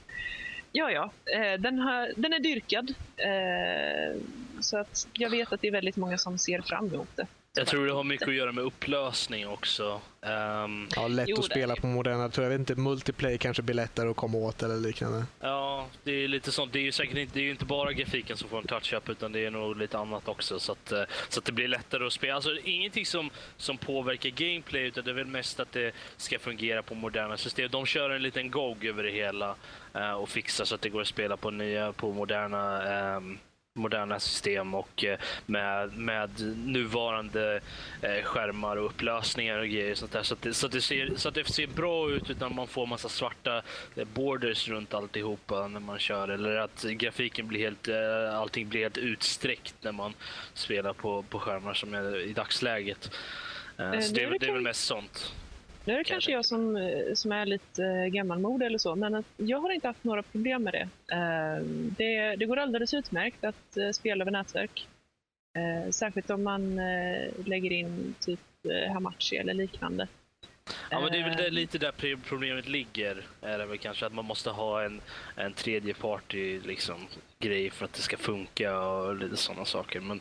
[0.72, 1.10] ja, ja.
[1.34, 2.94] Eh, den, har, den är dyrkad.
[3.16, 4.20] Eh,
[4.60, 7.26] så att jag vet att det är väldigt många som ser fram emot det.
[7.58, 10.00] Jag tror det har mycket att göra med upplösning också.
[10.20, 12.30] Um, ja, lätt jo, att spela på moderna.
[12.36, 15.26] Jag vet inte, multiplayer kanske blir lättare att komma åt eller liknande.
[15.40, 16.72] Ja, det är lite sånt.
[16.72, 19.32] Det är ju säkert inte, det är inte bara grafiken som får en touch-up utan
[19.32, 20.58] det är nog lite annat också.
[20.58, 22.34] Så att, eh, så att det blir lättare att spela.
[22.34, 26.82] Alltså ingenting som, som påverkar gameplay utan det är väl mest att det ska fungera
[26.82, 27.68] på moderna system.
[27.70, 29.54] De kör en liten GOG över det hela
[29.96, 33.38] uh, och fixar så att det går att spela på nya, på moderna um,
[33.78, 37.60] moderna system och eh, med, med nuvarande
[38.02, 39.94] eh, skärmar och upplösningar och grejer.
[39.94, 40.22] Sånt där.
[40.22, 42.66] Så, att det, så, att det ser, så att det ser bra ut utan man
[42.66, 43.62] får massa svarta
[43.96, 46.28] eh, borders runt alltihopa när man kör.
[46.28, 47.88] Eller att grafiken blir helt,
[48.32, 50.14] allting blir helt utsträckt när man
[50.54, 53.10] spelar på, på skärmar som är i dagsläget.
[53.76, 55.32] Så det, det är väl mest sånt.
[55.88, 59.24] Nu är det kanske jag som, eh, som är lite äh, gammalmodig eller så, men
[59.36, 61.14] jag har inte haft några problem med det.
[61.14, 61.62] Äh,
[61.96, 64.88] det, det, går alldeles utmärkt att äh, spela över nätverk.
[65.90, 66.76] Särskilt om man
[67.44, 68.40] lägger in typ
[68.92, 70.08] Hamachi eller liknande.
[70.90, 73.22] Ja, men det är väl det, lite där problemet ligger.
[73.42, 75.00] Är det väl kanske att man måste ha en,
[75.36, 77.06] en tredje party liksom,
[77.38, 80.00] grej för att det ska funka och lite sådana saker.
[80.00, 80.20] Men,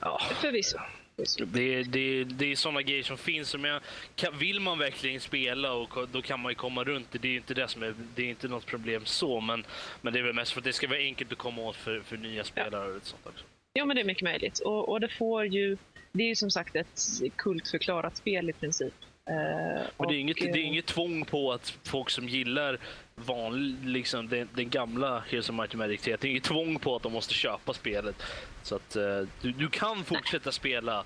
[0.00, 0.20] ja.
[0.40, 0.78] Förvisso.
[1.16, 3.56] Det, det, det är sådana grejer som finns.
[3.56, 3.80] Men
[4.14, 7.18] kan, vill man verkligen spela och då kan man ju komma runt det.
[7.18, 9.64] Det är inte det som är, det är inte något problem så, men,
[10.00, 12.00] men det är väl mest för att det ska vara enkelt att komma åt för,
[12.00, 12.90] för nya spelare.
[12.90, 12.96] Ja.
[12.96, 13.44] Och sånt också.
[13.72, 14.58] Ja, men det är mycket möjligt.
[14.58, 15.76] Och, och det får ju,
[16.12, 17.00] det är ju som sagt ett
[17.36, 18.94] kultförklarat spel i princip.
[19.30, 22.78] Uh, och det, är inget, det är inget tvång på att folk som gillar
[23.14, 26.96] van, liksom, den, den gamla Heroes of Might Magic 3, det är inget tvång på
[26.96, 28.22] att de måste köpa spelet.
[28.64, 31.04] Så att uh, du, du, kan fortsätta spela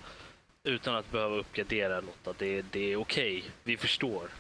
[0.65, 2.35] utan att behöva uppgradera Lotta.
[2.39, 3.51] Det, det är okej, okay.
[3.65, 4.31] vi förstår.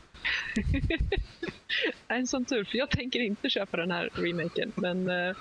[2.08, 4.72] en sån tur, för jag tänker inte köpa den här remaken.
[4.74, 5.36] Men uh,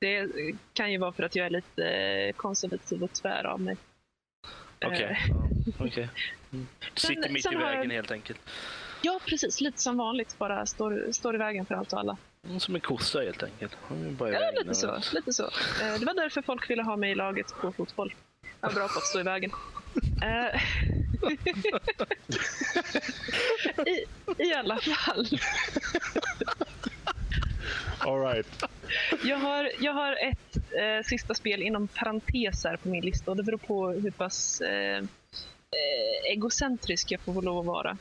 [0.00, 0.30] det
[0.72, 3.76] kan ju vara för att jag är lite konservativ och tvär av mig.
[4.84, 5.18] Okej.
[5.78, 5.86] Okay.
[5.86, 6.08] okay.
[6.52, 6.66] Mm.
[6.94, 7.94] Sitter mitt i vägen har...
[7.94, 8.40] helt enkelt.
[9.02, 9.60] Ja, precis.
[9.60, 10.38] Lite som vanligt.
[10.38, 12.16] Bara står, står i vägen för allt och alla.
[12.46, 13.76] Mm, som en kossa helt enkelt.
[14.18, 15.44] Ja, lite så, lite så.
[15.44, 18.14] Eh, det var därför folk ville ha mig i laget på fotboll.
[18.60, 19.50] Jag var bra på att stå i vägen.
[20.22, 20.62] Eh,
[23.86, 24.04] I,
[24.42, 25.26] I alla fall.
[27.98, 28.64] All right.
[29.24, 33.42] Jag har, jag har ett eh, sista spel inom parenteser på min lista och det
[33.42, 35.04] beror på hur pass eh, eh
[36.32, 37.98] egocentrisk jag får lov att vara.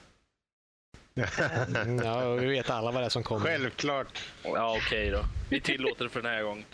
[2.03, 3.45] Ja, vi vet alla vad det är som kommer.
[3.45, 4.19] Självklart.
[4.43, 5.25] Ja, okej okay då.
[5.49, 6.65] Vi tillåter det för den här gången.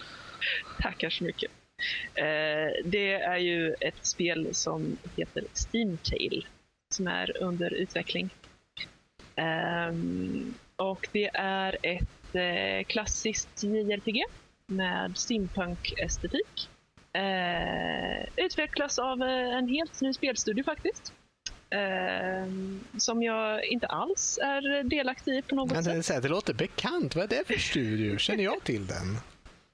[0.82, 1.52] Tackar så mycket.
[2.16, 6.46] Eh, det är ju ett spel som heter Steamtail
[6.90, 8.30] som är under utveckling.
[9.90, 14.24] Um, och det är ett eh, klassiskt JRPG
[14.66, 16.70] med steampunk-estetik.
[17.14, 21.14] Eh, utvecklas av en helt ny spelstudio faktiskt.
[21.72, 22.48] Eh,
[22.98, 26.24] som jag inte alls är delaktig i på något Men, sätt.
[26.24, 27.16] Det låter bekant.
[27.16, 28.18] Vad är det för studio?
[28.18, 29.18] Känner jag till den?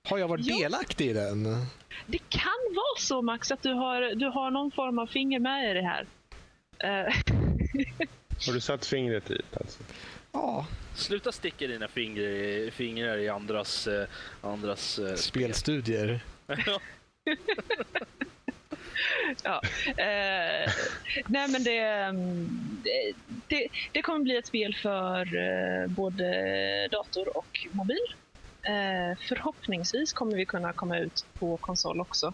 [0.03, 0.57] Har jag varit ja.
[0.57, 1.43] delaktig i den?
[2.05, 5.71] Det kan vara så Max att du har, du har någon form av finger med
[5.71, 6.05] i det här.
[6.77, 7.13] Eh.
[8.47, 9.83] har du satt fingret dit alltså?
[10.31, 10.67] Ja.
[10.95, 14.07] Sluta sticka dina fingrar, fingrar i andras, eh,
[14.41, 16.19] andras spelstudier.
[19.43, 19.61] ja.
[19.87, 20.71] Eh,
[21.25, 22.81] nej men det, mm,
[23.47, 28.15] det, det, kommer bli ett spel för eh, både dator och mobil.
[28.61, 32.33] Eh, förhoppningsvis kommer vi kunna komma ut på konsol också.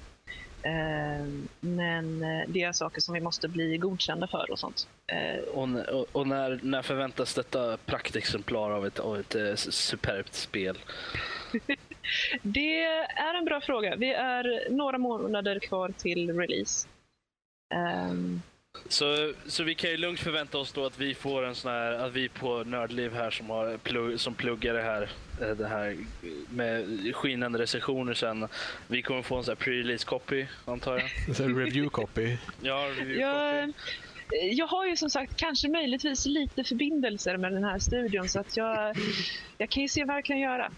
[0.64, 1.28] Eh,
[1.60, 4.88] men eh, det är saker som vi måste bli godkända för och sånt.
[5.08, 10.78] Eh, och, och, och, när, när förväntas detta praktexemplar av ett, av ett superbt spel?
[12.42, 13.96] Det är en bra fråga.
[13.96, 16.88] Vi är några månader kvar till release.
[18.10, 18.42] Um...
[18.88, 21.92] Så, så vi kan ju lugnt förvänta oss då att vi får en sån här,
[21.94, 25.10] att vi på Nördliv här som, har plugg, som pluggar det här,
[25.42, 25.98] eh, det här
[26.50, 26.86] med
[27.16, 28.48] skinande recensioner sen.
[28.88, 31.40] Vi kommer få en sån här pre-release copy, antar jag.
[31.40, 32.38] En review copy?
[32.62, 33.74] ja, review jag, copy.
[34.52, 38.58] Jag har ju som sagt kanske möjligtvis lite förbindelser med den här studion så att
[38.58, 38.96] jag,
[39.58, 40.72] jag kan ju se vad jag kan göra.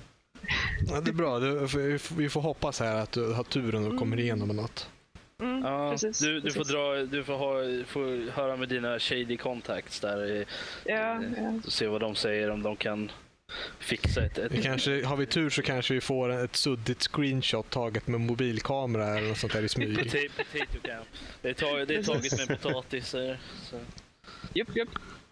[0.88, 1.40] Ja, det är bra.
[2.18, 4.20] vi får hoppas här att du har turen och kommer mm.
[4.20, 4.90] igenom med något.
[5.42, 6.58] Mm, ja, precis, du, du precis.
[6.58, 10.32] får, dra, du får, ha, får höra med dina shady contacts där.
[10.32, 10.46] I,
[10.86, 11.60] ja, ja.
[11.68, 13.12] Se vad de säger om de kan
[13.80, 14.38] fixa ett...
[14.38, 14.64] ett...
[14.64, 19.30] Kanske, har vi tur så kanske vi får ett suddigt screenshot taget med mobilkamera eller
[19.30, 19.98] något sånt där i smyg.
[19.98, 21.04] Potato cam.
[21.42, 23.38] Det är, tag, det är taget med potatisar.
[24.54, 24.90] Japp, japp.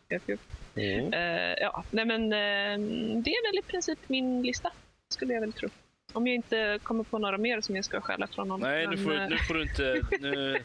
[0.10, 0.40] japp, japp.
[0.76, 1.14] Mm.
[1.14, 4.72] Uh, ja, nej men uh, det är väl i princip min lista
[5.14, 5.70] skulle jag väl tro.
[6.14, 8.60] Om jag inte kommer på några mer som jag ska stjäla från någon.
[8.60, 10.02] Nej, nu får, nu får du inte...
[10.20, 10.64] Nu,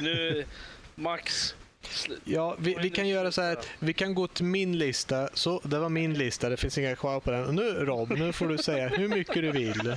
[0.00, 0.44] nu,
[0.94, 1.54] Max.
[2.24, 5.28] Ja, vi, vi kan göra så här att vi kan gå till min lista.
[5.34, 7.44] Så, det var min lista, det finns inga kvar på den.
[7.44, 9.96] Och nu Rob, nu får du säga hur mycket du vill.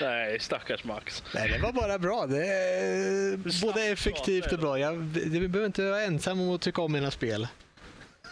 [0.00, 1.22] Nej, stackars Max.
[1.34, 2.26] Nej, det var bara bra.
[2.26, 4.78] Det är både effektivt och bra.
[4.78, 7.48] Jag, vi behöver inte vara ensam om att tycka om mina spel.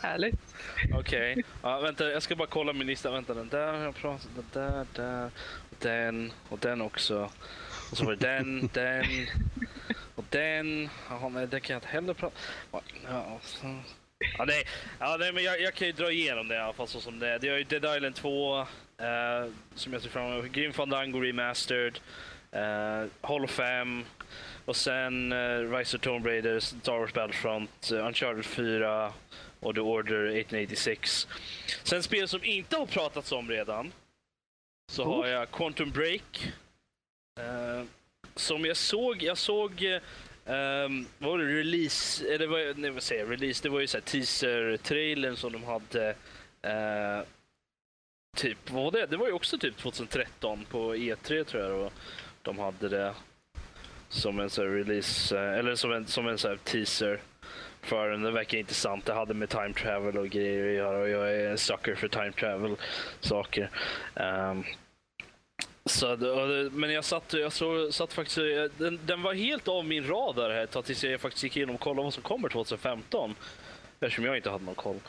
[0.03, 0.41] Härligt.
[0.85, 1.33] Okej.
[1.33, 1.43] Okay.
[1.63, 3.11] Ja, vänta, jag ska bara kolla min lista.
[3.11, 5.31] Vänta, den där har jag pratat den där, där,
[5.71, 7.31] och den och den också.
[7.91, 9.05] Och så var det den, den
[10.15, 10.89] och den.
[11.09, 12.37] Jaha, nej, den kan jag inte heller prata
[12.73, 13.41] ja,
[14.39, 14.65] ja, nej,
[14.99, 17.19] ja, nej, men jag, jag, kan ju dra igenom det i alla fall så som
[17.19, 17.39] det är.
[17.39, 18.67] Det är ju Dead Island 2, eh,
[19.75, 20.53] som jag ser fram emot.
[20.53, 22.01] Grim Fandango Remastered,
[22.53, 24.05] eh, Hall of Fame,
[24.65, 29.13] och sen eh, Rise of Tomb Raider, Star Wars Battlefront, uh, Uncharted 4,
[29.61, 31.29] och The Order 1886.
[31.83, 33.93] Sen spel som inte har pratats om redan.
[34.93, 35.17] Så oh.
[35.17, 36.53] har jag Quantum Break.
[37.41, 37.85] Uh,
[38.35, 39.83] som jag såg, jag såg
[40.45, 43.87] um, vad var det, release, eller vad, nej, vad säger jag, release, det var ju
[43.87, 46.09] så teaser-trailern som de hade.
[46.67, 47.25] Uh,
[48.37, 49.07] typ, vad var det?
[49.07, 51.91] Det var ju också typ 2013 på E3 tror jag då.
[52.43, 53.15] De hade det
[54.09, 57.21] som en så release, eller som en, som en så teaser
[57.83, 58.23] för den.
[58.23, 59.05] Det verkar intressant.
[59.05, 62.09] Det hade med time travel och grejer att göra och jag är en sucker för
[62.09, 62.77] time travel
[63.21, 63.71] saker.
[64.15, 64.65] Um,
[65.85, 66.17] så,
[66.73, 68.37] men jag satt, jag såg, satt faktiskt,
[68.79, 72.03] den, den, var helt av min radar här tills jag faktiskt gick igenom och kollade
[72.03, 73.35] vad som kommer 2015.
[74.01, 75.01] Eftersom jag inte hade någon koll.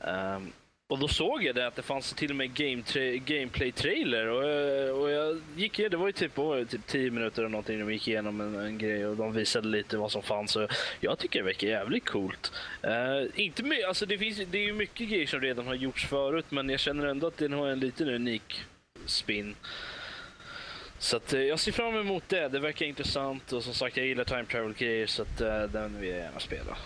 [0.00, 0.52] Um,
[0.90, 4.26] och då såg jag det att det fanns till och med game tra gameplay-trailer.
[4.26, 7.78] Och, eh, och jag gick det var ju typ, var typ 10 minuter eller någonting
[7.78, 10.56] de gick igenom en, en, grej och de visade lite vad som fanns.
[10.56, 10.70] Och
[11.00, 12.52] jag tycker det verkar jävligt coolt.
[12.84, 16.06] Uh, inte med, alltså det, finns, det är ju mycket grejer som redan har gjorts
[16.06, 18.64] förut men jag känner ändå att den har en liten unik
[19.06, 19.54] spin.
[20.98, 22.48] Så att, uh, jag ser fram emot det.
[22.48, 26.00] Det verkar intressant och som sagt jag gillar time travel grejer så att, uh, den
[26.00, 26.76] vill jag gärna spela.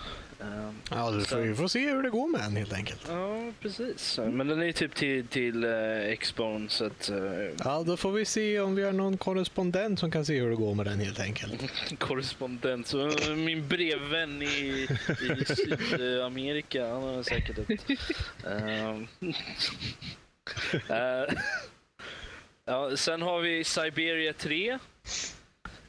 [0.44, 3.00] Um, ja, du får, vi får se hur det går med den helt enkelt.
[3.08, 4.18] Ja, precis.
[4.18, 7.10] Men den är typ till, till uh, Xbone så att...
[7.10, 10.50] Uh, ja, då får vi se om vi har någon korrespondent som kan se hur
[10.50, 11.62] det går med den helt enkelt.
[11.98, 12.86] korrespondent?
[12.86, 17.90] Så, uh, min brevvän i, i Sydamerika, han har säkert ett...
[18.46, 19.02] Uh,
[22.64, 24.78] ja, sen har vi Siberia 3.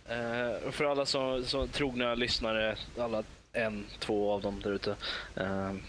[0.09, 3.23] Uh, för alla som, som trogna lyssnare, alla
[3.55, 4.95] en, två av dem där ute.
[5.35, 5.81] Um,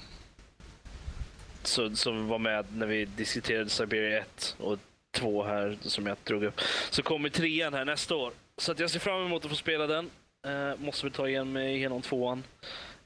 [1.62, 4.78] så, som var med när vi diskuterade Siberia 1 och
[5.12, 6.60] 2 här som jag drog upp.
[6.90, 8.32] Så kommer trean här nästa år.
[8.56, 10.10] Så att jag ser fram emot att få spela den.
[10.46, 12.44] Uh, måste väl ta igen mig igenom tvåan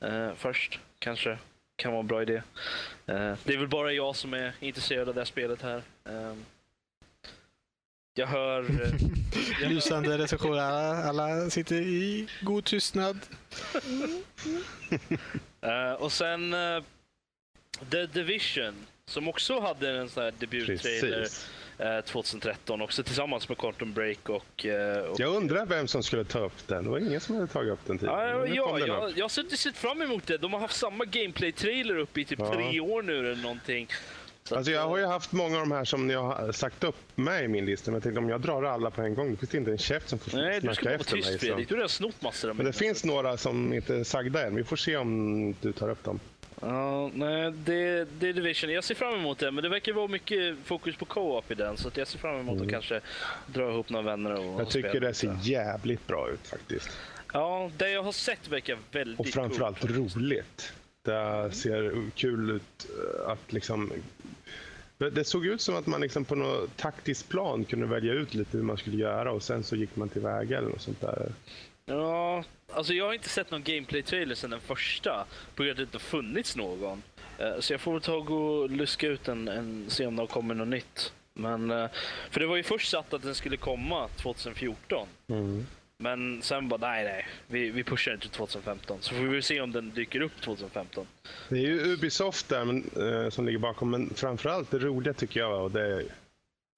[0.04, 1.38] uh, först, kanske.
[1.76, 2.36] Kan vara en bra idé.
[2.36, 5.82] Uh, det är väl bara jag som är intresserad av det här spelet här
[8.14, 8.66] jag hör...
[9.61, 10.58] jag Lysande recensioner.
[10.58, 13.18] Alla, alla sitter i god tystnad.
[15.98, 16.54] och sen
[17.90, 18.74] The Division,
[19.06, 21.28] som också hade en sån här debuttrailer.
[22.02, 25.20] 2013 också tillsammans med Quantum Break och, eh, och...
[25.20, 26.84] Jag undrar vem som skulle ta upp den.
[26.84, 28.48] Det var ingen som hade tagit upp den tidigare.
[28.48, 30.38] Ja, ja jag, jag har sett fram emot det.
[30.38, 32.54] De har haft samma gameplay-trailer uppe i typ ja.
[32.54, 33.88] tre år nu eller någonting.
[34.51, 36.96] Så alltså jag har ju haft många av de här som jag har sagt upp
[37.14, 37.90] med i min lista.
[37.90, 39.78] Men jag tänkte om jag drar alla på en gång, då finns det inte en
[39.78, 40.61] käft som får Nej, mig.
[40.61, 41.68] Du ska vara tyst Fredrik.
[41.68, 44.57] Du har redan snott massor av Men det finns några som inte är sagda än.
[44.57, 46.20] Vi får se om du tar upp dem.
[46.61, 48.70] Ja, nej, det, det är Division.
[48.70, 51.76] Jag ser fram emot det, men det verkar vara mycket fokus på co-op i den,
[51.76, 52.66] så jag ser fram emot mm.
[52.66, 53.01] att kanske
[53.46, 56.90] dra ihop några vänner och Jag tycker det ser jävligt bra ut faktiskt.
[57.32, 59.90] Ja, det jag har sett verkar väldigt Och framförallt cool.
[59.90, 60.72] roligt.
[61.03, 63.92] Det ser kul ut eh, att liksom...
[65.09, 68.57] Det såg ut som att man liksom på något taktiskt plan kunde välja ut lite
[68.57, 71.32] hur man skulle göra och sen så gick man tillväga eller något sånt där.
[71.86, 75.24] Ja, alltså jag har inte sett någon gameplay-trailer sedan den första
[75.55, 77.03] på grund av att det inte har funnits någon.
[77.38, 80.16] Eh, så jag får väl ta och gå och luska ut en, en se om
[80.16, 81.12] det kommer något nytt.
[81.34, 81.86] Men, eh,
[82.30, 85.09] för det var ju först satt att den skulle komma 2014.
[85.28, 85.66] Mm.
[86.03, 88.98] Men sen bara, nej nej, vi, vi pushar inte 2015.
[89.01, 91.07] Så får vi se om den dyker upp 2015.
[91.48, 95.40] Det är ju Ubisoft där men, eh, som ligger bakom, men framförallt det roliga tycker
[95.40, 96.05] jag, och det är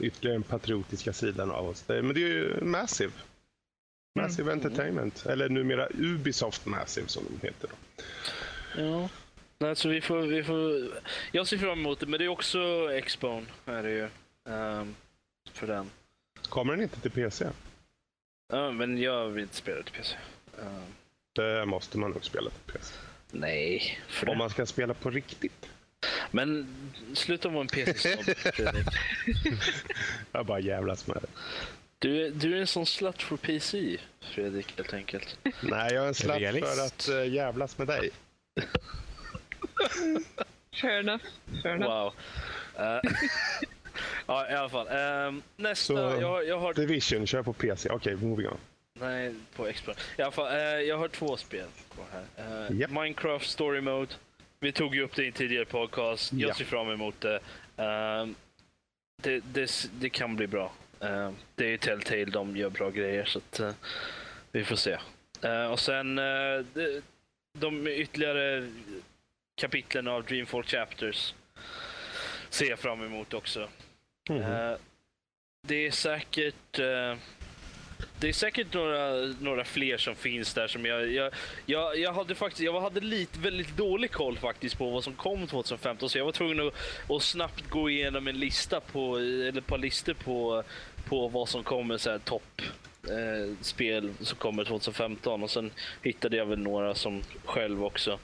[0.03, 1.83] ytterligare den patriotiska sidan av oss.
[1.83, 3.13] Det, men det är ju Massive.
[4.15, 4.65] Massive mm.
[4.65, 7.69] Entertainment, eller numera Ubisoft Massive som de heter.
[7.69, 7.77] Då.
[8.83, 9.09] Ja,
[9.69, 10.91] alltså vi får, vi får...
[11.33, 13.47] Jag ser fram emot det, men det är också Expone.
[13.67, 14.09] Är det ju,
[14.53, 14.95] um,
[15.53, 15.91] för den.
[16.49, 17.47] Kommer den inte till PC?
[18.53, 20.17] Ja, men jag vill inte spela till PC.
[20.61, 20.95] Ehm.
[21.33, 22.95] det måste man nog spela till PC.
[23.31, 23.99] Nej.
[24.09, 24.39] För Om det.
[24.39, 25.69] man ska spela på riktigt.
[26.31, 26.67] Men
[27.15, 28.87] sluta vara en PC-snobb, Fredrik.
[30.33, 31.29] jag bara jävlas med det.
[31.99, 35.39] Du, du är en sån slut för PC, Fredrik, helt enkelt.
[35.61, 38.11] Nej, jag är en slut för att uh, jävlas med dig.
[40.81, 41.25] Fair enough.
[41.63, 41.93] Fair enough.
[41.93, 42.13] Wow.
[42.87, 43.13] Uh,
[44.27, 44.87] ja, i alla fall.
[45.29, 46.75] Um, nästa, Så, jag, jag har...
[46.75, 47.89] Division, kör på PC.
[47.91, 48.59] Okej, okay, moving on.
[49.01, 50.03] Nej, på Xbox.
[50.19, 52.71] I alla fall, uh, jag har två spel kvar här.
[52.71, 52.91] Uh, yep.
[52.91, 54.15] Minecraft Story Mode.
[54.61, 56.33] Vi tog ju upp det i en tidigare podcast.
[56.33, 56.55] Jag ja.
[56.55, 57.41] ser fram emot det.
[57.79, 58.33] Uh,
[59.23, 59.91] det, det.
[60.01, 60.73] Det kan bli bra.
[61.05, 63.71] Uh, det är ju Telltale, de gör bra grejer så att, uh,
[64.53, 64.99] vi får se.
[65.45, 67.03] Uh, och sen de,
[67.59, 68.73] de ytterligare
[69.55, 71.35] kapitlen av Dreamfall Chapters
[72.55, 73.69] ser jag fram emot också.
[74.31, 74.79] Mm.
[75.67, 76.81] det är säkert
[78.21, 81.13] det är säkert några, några fler som finns där som jag...
[81.13, 81.33] Jag,
[81.67, 85.47] jag, jag hade faktiskt jag hade lite, väldigt dålig koll faktiskt på vad som kom
[85.47, 86.75] 2015 så jag var tvungen att,
[87.11, 90.63] att snabbt gå igenom en lista på, eller ett par listor på,
[91.09, 92.63] på vad som kommer så här topp
[93.09, 95.71] eh, spel som kommer 2015 och sen
[96.03, 98.19] hittade jag väl några som själv också.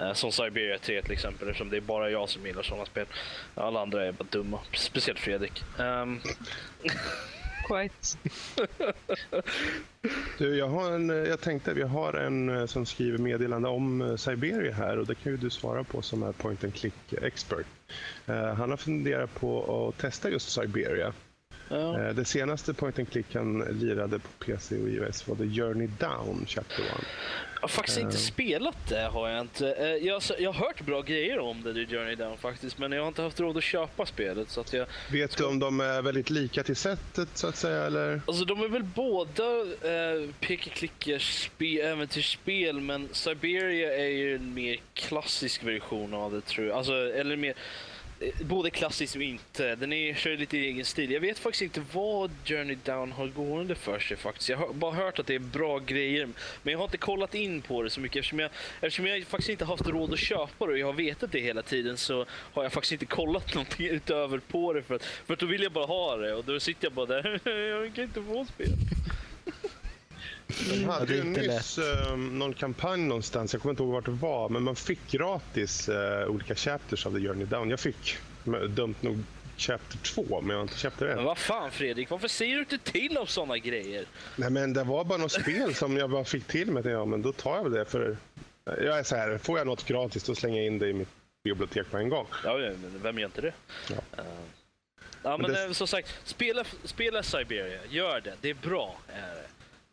[0.00, 3.06] Eh, som Siberia 3 till exempel eftersom det är bara jag som gillar sådana spel.
[3.54, 4.60] Alla andra är bara dumma.
[4.72, 5.64] Speciellt Fredrik.
[5.78, 6.20] Um...
[7.68, 8.18] Quite.
[10.38, 14.16] du, jag, har en, jag tänkte, vi har en eh, som skriver meddelande om eh,
[14.16, 17.66] Siberia här och det kan ju du svara på som är point and click expert.
[18.28, 21.12] Uh, han har funderat på att testa just Siberia.
[21.68, 22.00] Ja.
[22.00, 25.88] Eh, det senaste point and click han lirade på PC och iOS var The Journey
[25.98, 26.90] Down Chapter 1.
[27.54, 28.04] Jag har faktiskt uh.
[28.04, 29.00] inte spelat det.
[29.00, 29.72] har Jag inte.
[29.72, 33.00] Eh, jag, jag har hört bra grejer om det, The Journey Down faktiskt, men jag
[33.00, 34.50] har inte haft råd att köpa spelet.
[34.50, 35.42] Så att jag Vet ska...
[35.42, 37.84] du om de är väldigt lika till sättet så att säga?
[37.84, 38.20] Eller?
[38.26, 41.50] Alltså de är väl båda eh, peka-klickers
[41.82, 46.76] äventyrsspel, men Siberia är ju en mer klassisk version av det tror jag.
[46.76, 47.54] Alltså, eller mer
[48.20, 49.74] Eh, både klassisk och inte.
[49.74, 51.10] Den är, kör lite i egen stil.
[51.10, 54.48] Jag vet faktiskt inte vad Journey Down har gående för sig faktiskt.
[54.48, 56.28] Jag har bara hört att det är bra grejer.
[56.62, 58.50] Men jag har inte kollat in på det så mycket eftersom jag,
[58.80, 61.62] eftersom jag faktiskt inte haft råd att köpa det och jag har vetat det hela
[61.62, 65.40] tiden så har jag faktiskt inte kollat någonting utöver på det för att, för att
[65.40, 67.40] då vill jag bara ha det och då sitter jag bara där.
[67.68, 68.78] jag kan inte få spelet.
[70.46, 74.48] De hade ju nyss uh, någon kampanj någonstans, jag kommer inte ihåg vart det var,
[74.48, 77.70] men man fick gratis uh, olika chapters av The Journey Down.
[77.70, 78.16] Jag fick
[78.68, 79.18] dumt nog
[79.56, 81.16] Chapter 2, men jag har inte Chapter 1.
[81.16, 84.04] Men vad fan Fredrik, varför säger du inte till om sådana grejer?
[84.36, 86.82] Nej men det var bara något spel som jag bara fick till mig.
[86.86, 88.16] Ja, men då tar jag väl det för...
[88.64, 91.08] Jag är så här, får jag något gratis då slänger jag in det i mitt
[91.44, 92.26] bibliotek på en gång.
[92.44, 93.52] Ja, men vem gör inte det?
[93.90, 94.22] Ja.
[94.22, 94.28] Uh...
[95.22, 95.74] Ja, men det...
[95.74, 97.80] som sagt, spela, spela Siberia.
[97.88, 98.34] Gör det.
[98.40, 98.96] Det är bra.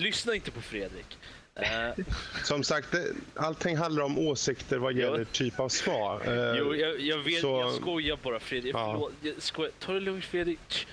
[0.01, 1.17] Lyssna inte på Fredrik.
[1.59, 2.05] Uh,
[2.43, 5.25] Som sagt, det, allting handlar om åsikter vad gäller jo.
[5.25, 6.21] typ av svar.
[6.27, 7.41] Uh, jo, jag, jag vet.
[7.41, 7.47] Så...
[7.47, 8.75] Jag skojar bara Fredrik.
[8.75, 9.09] Ja.
[9.37, 9.71] Skojar.
[9.79, 10.87] Ta det lugnt Fredrik.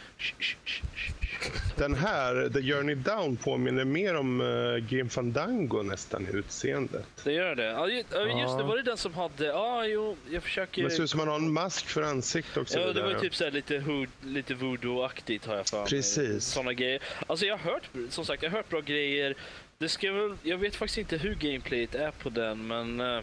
[1.77, 7.07] Den här, The Journey Down, påminner mer om uh, Grim Fandango nästan i utseendet.
[7.25, 7.65] Det gör det.
[7.65, 8.63] Ja, just det.
[8.63, 9.47] Var det den som hade...
[9.47, 10.83] Ja, jo, jag försöker...
[10.83, 12.79] Det ser ut som man har en mask för ansiktet också.
[12.79, 15.87] Ja, det, det var typ så lite, hood, lite voodoo-aktigt har jag för.
[15.87, 16.45] Precis.
[16.45, 17.03] Såna grejer.
[17.27, 19.35] Alltså jag har hört, som sagt, jag har hört bra grejer.
[19.79, 23.01] Det ska väl, jag vet faktiskt inte hur gameplayet är på den, men...
[23.01, 23.21] Eh,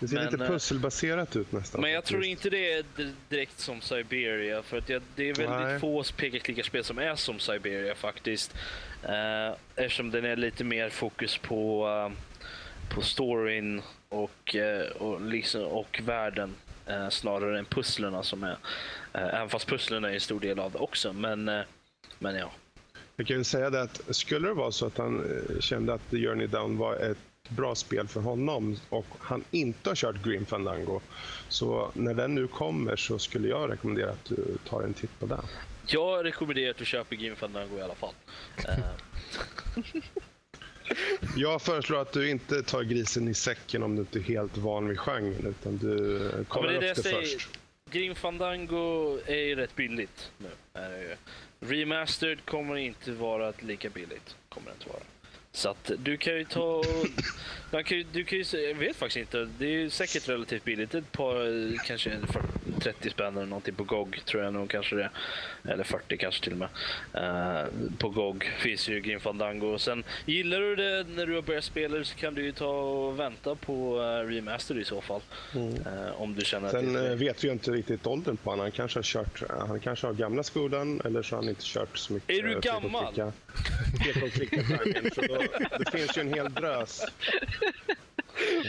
[0.00, 1.80] det ser men, lite eh, pusselbaserat ut nästan.
[1.80, 2.84] Men jag tror inte det är
[3.28, 4.62] direkt som Siberia.
[4.62, 4.94] För att det
[5.28, 5.80] är väldigt Nej.
[5.80, 8.54] få peka-klicka-spel som är som Siberia faktiskt.
[9.04, 12.12] Uh, eftersom den är lite mer fokus på, uh,
[12.94, 16.54] på storyn och, uh, och, liksom, och världen.
[16.90, 18.56] Uh, snarare än pusslerna som är.
[19.12, 21.12] även fast pusslerna är en stor del av det också.
[21.12, 21.44] Men,
[22.18, 22.52] men ja.
[23.16, 26.10] Jag kan ju säga det att skulle det vara så att han eh, kände att
[26.10, 27.18] The Journey Down var ett
[27.50, 31.00] bra spel för honom och han inte har kört Green Fandango.
[31.48, 35.26] Så när den nu kommer så skulle jag rekommendera att du tar en titt på
[35.26, 35.42] den.
[35.86, 38.14] Jag rekommenderar att du köper Green Fandango i alla fall.
[38.68, 38.74] Eh.
[41.36, 44.88] Jag föreslår att du inte tar grisen i säcken om du inte är helt van
[44.88, 46.18] vid genren utan du
[46.48, 47.48] kollar ja, det upp det, det först.
[47.90, 50.48] Grim Fandango är ju rätt billigt nu.
[50.72, 51.16] Är det ju.
[51.60, 54.36] Remastered kommer inte vara lika billigt.
[54.48, 55.02] Kommer det inte vara.
[55.56, 56.82] Så att du kan ju ta...
[57.70, 59.48] Du kan, du kan ju, jag vet faktiskt inte.
[59.58, 60.94] Det är säkert relativt billigt.
[60.94, 62.18] Ett par, kanske
[62.80, 65.10] 30 spänn eller någonting på GOG tror jag nog kanske det
[65.64, 66.68] Eller 40 kanske till och med.
[67.14, 67.66] Uh,
[67.98, 69.78] på GOG finns ju Grim Fandango.
[69.78, 73.18] Sen gillar du det när du har börjat spela så kan du ju ta och
[73.18, 75.20] vänta på uh, Remaster i så fall.
[75.54, 75.68] Mm.
[75.68, 78.62] Uh, om du känner Sen att vet vi ju inte riktigt åldern på honom.
[78.62, 81.98] Han kanske har kört, han kanske har gamla skolan eller så har han inte kört
[81.98, 82.30] så mycket.
[82.30, 83.14] Är du gammal?
[85.78, 87.04] det finns ju en hel drös.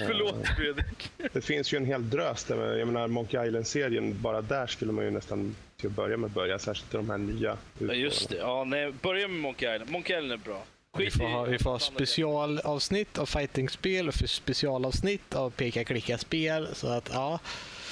[0.07, 1.11] Förlåt Fredrik.
[1.33, 2.43] Det finns ju en hel drös.
[2.43, 6.29] Där, jag menar Monkey Island-serien, bara där skulle man ju nästan till att börja med
[6.29, 6.59] börja.
[6.59, 8.35] Särskilt de här nya Ja, just det.
[8.35, 9.91] Ja, nej, börja med Monkey Island.
[9.91, 10.63] Monkey Island är bra.
[10.97, 16.67] vi får ha, vi får ha specialavsnitt av fightingspel och specialavsnitt av peka-klicka-spel.
[16.73, 17.39] Så att, ja.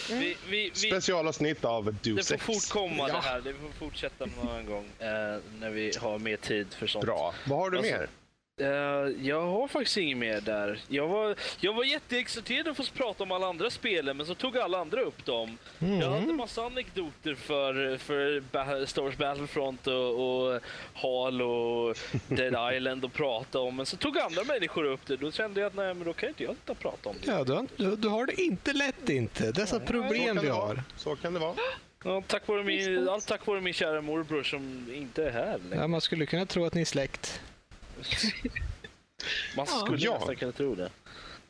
[0.09, 0.19] Mm.
[0.19, 3.15] Vi, vi, vi, Specialavsnitt av Do Det får fortkomma ja.
[3.15, 3.41] det här.
[3.41, 5.07] Det får fortsätta någon gång eh,
[5.59, 7.05] när vi har mer tid för sånt.
[7.05, 7.33] Bra.
[7.47, 8.09] Vad har du alltså, mer?
[8.61, 8.67] Uh,
[9.27, 10.79] jag har faktiskt inget mer där.
[10.87, 14.57] Jag var, jag var jätteexalterad att få prata om alla andra spelen, men så tog
[14.57, 15.57] alla andra upp dem.
[15.79, 15.99] Mm.
[15.99, 20.61] Jag hade massa anekdoter för, för Star Wars Battlefront och, och
[20.93, 25.17] Hall och Dead Island att prata om, men så tog andra människor upp det.
[25.17, 27.31] Då kände jag att nej, men då kan inte jag inte prata om det.
[27.31, 29.51] Ja, du, du har det inte lätt inte.
[29.51, 30.83] Dessa nej, problem vi har.
[30.97, 31.55] Så kan det vara.
[32.03, 35.81] Ja, tack vare min, allt tack vare min kära morbror som inte är här längre.
[35.81, 37.41] Ja, man skulle kunna tro att ni är släkt.
[39.55, 40.13] Man skulle ja.
[40.17, 40.89] nästan kunna tro det.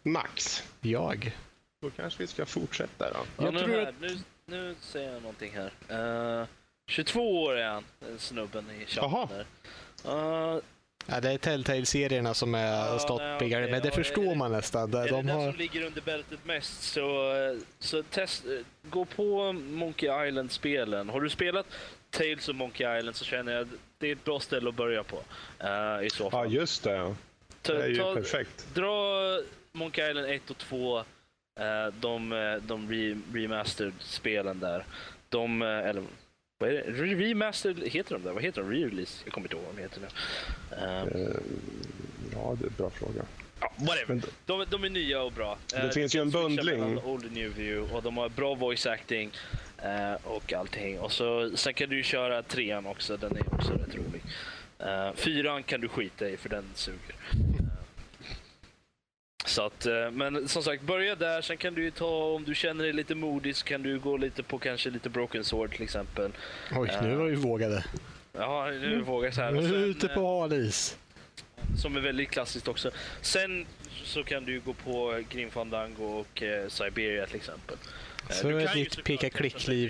[0.03, 0.63] Max.
[0.81, 1.35] Jag.
[1.81, 3.19] Då kanske vi ska fortsätta då.
[3.45, 4.01] Ja, nu, här, att...
[4.01, 5.71] nu, nu säger jag någonting här.
[5.91, 6.47] Uh, eh,
[6.87, 7.83] 22 år är han,
[8.17, 9.45] snubben i chatten.
[10.07, 10.59] Uh,
[11.07, 14.51] Ja, det är Telltale-serierna som är ja, stoppigare, okay, men det ja, förstår det, man
[14.51, 14.93] nästan.
[14.93, 15.41] Är de det har...
[15.41, 17.33] den som ligger under bältet mest så,
[17.79, 18.43] så test,
[18.83, 21.09] gå på Monkey Island-spelen.
[21.09, 21.65] Har du spelat
[22.09, 23.67] Tales of Monkey Island så känner jag att
[23.97, 25.15] det är ett bra ställe att börja på.
[25.63, 26.53] Uh, I så fall.
[26.53, 27.15] Ja, just det.
[27.61, 28.67] Det är ju ta, perfekt.
[28.73, 29.39] Dra
[29.71, 31.05] Monkey Island 1 och 2, uh,
[31.59, 32.29] eh, de,
[32.67, 34.85] de re remastered-spelen där.
[35.29, 36.03] De, eller
[36.59, 36.81] vad är det?
[36.91, 38.31] Remastered, heter de där?
[38.31, 38.71] Vad heter de?
[38.71, 39.21] Re-release?
[39.23, 40.07] Jag kommer inte ihåg vad de heter nu.
[40.75, 41.35] Uh,
[42.33, 43.25] ja, det är en bra fråga.
[43.59, 44.21] Ja, whatever.
[44.45, 45.57] De, de är nya och bra.
[45.67, 46.97] Det uh, finns ju en bundling.
[46.97, 49.31] Old New View och de har bra voice acting.
[49.83, 50.99] Uh, och allting.
[50.99, 54.21] Och så, sen kan du köra trean också, den är också rätt rolig.
[54.81, 57.15] Uh, fyran kan du skita i för den suger.
[57.33, 57.65] Uh,
[59.45, 61.41] så att, men som sagt, börja där.
[61.41, 64.43] Sen kan du ta, om du känner dig lite modig, så kan du gå lite
[64.43, 66.31] på kanske lite Broken Sword till exempel.
[66.75, 67.85] Oj, nu var vi vågade.
[68.33, 69.51] Ja, nu vågade så här.
[69.51, 70.97] Nu är vi ute på halis.
[71.81, 72.91] Som är väldigt klassiskt också.
[73.21, 73.65] Sen
[74.03, 77.77] så kan du gå på Grim Fandango och Siberia till exempel.
[78.29, 79.89] Eh, så är ditt peka-klick-liv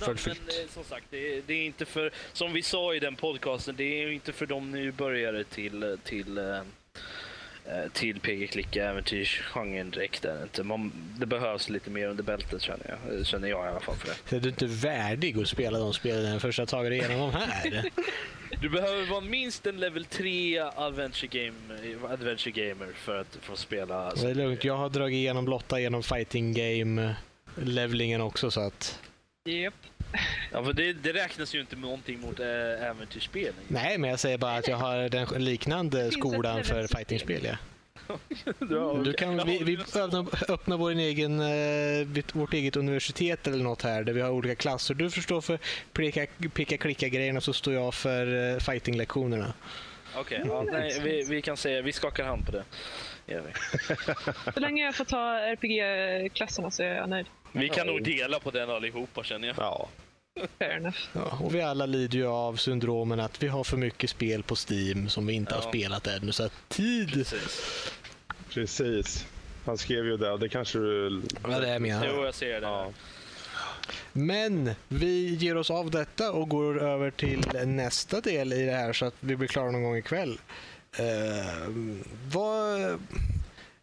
[0.00, 0.40] fullfyllt.
[0.46, 3.16] Men eh, som sagt, det är, det är, inte för, som vi sa i den
[3.16, 6.60] podcasten, det är inte för de nybörjare till, till eh,
[7.92, 10.24] till peka-klicka äventyrsgenren direkt.
[10.24, 10.62] Är inte.
[10.62, 13.96] Man, det behövs lite mer under bältet känner jag, känner jag i alla fall.
[13.96, 14.36] För det.
[14.36, 17.84] Är du inte värdig att spela de spelen första taget igenom de här?
[18.60, 24.14] du behöver vara minst en level 3 adventure, game, adventure gamer för att få spela.
[24.14, 27.14] Det är lugnt, jag har dragit igenom Lotta genom fighting game
[27.64, 29.00] levelingen också så att...
[29.48, 29.74] Yep.
[30.52, 32.46] Ja, för det, det räknas ju inte med någonting mot äh,
[32.90, 33.52] äventyrsspel.
[33.68, 37.48] Nej, men jag säger bara att jag har den liknande skolan för fightingspel.
[38.70, 39.00] Ja.
[39.04, 44.02] Du kan, vi, vi öppnar, öppnar vår egen, eh, vårt eget universitet eller något här
[44.02, 44.94] där vi har olika klasser.
[44.94, 45.58] Du förstår för
[46.48, 49.52] picka-klicka-grejerna så står jag för eh, fighting-lektionerna.
[50.16, 52.64] Okej, okay, ja, vi, vi kan säga vi skakar hand på det.
[54.54, 57.26] Så länge jag får ta RPG-klasserna så är jag nöjd.
[57.52, 59.56] Vi kan nog dela på den allihopa känner jag.
[59.58, 59.88] Ja.
[60.58, 60.98] Fair enough.
[61.12, 64.56] Ja, och vi alla lider ju av syndromen att vi har för mycket spel på
[64.68, 65.60] Steam som vi inte ja.
[65.60, 66.32] har spelat ännu.
[66.32, 67.12] Så att tid...
[67.12, 67.92] Precis.
[68.50, 69.26] Precis.
[69.66, 70.38] Han skrev ju det.
[70.38, 71.22] Det kanske du...
[71.42, 72.02] Ja, det är med.
[72.06, 72.66] Jo, jag ser det.
[72.66, 72.92] Ja.
[74.12, 78.92] Men vi ger oss av detta och går över till nästa del i det här
[78.92, 80.38] så att vi blir klara någon gång ikväll.
[81.00, 81.68] Uh,
[82.32, 83.00] vad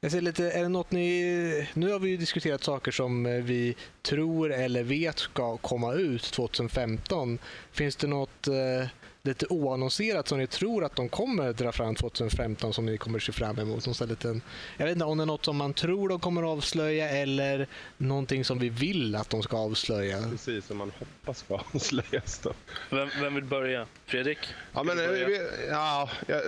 [0.06, 1.68] jag ser lite, är det något ni...
[1.73, 6.23] Nu har vi ju diskuterat saker som eh, vi tror eller vet ska komma ut
[6.23, 7.40] 2015.
[7.72, 8.88] Finns det något eh,
[9.22, 13.32] lite oannonserat som ni tror att de kommer dra fram 2015 som ni kommer se
[13.32, 13.86] fram emot?
[13.88, 14.41] Någon liten,
[14.77, 17.68] jag vet inte om det är något som man tror de kommer avslöja eller
[17.98, 20.23] någonting som vi vill att de ska avslöja.
[20.32, 22.40] Precis, som man hoppas ska avslöjas.
[22.44, 22.53] Då.
[22.90, 23.88] Vem, vem vill börja?
[24.06, 24.40] Fredrik?
[24.73, 26.41] Ja, men, eh, vi, ja, jag,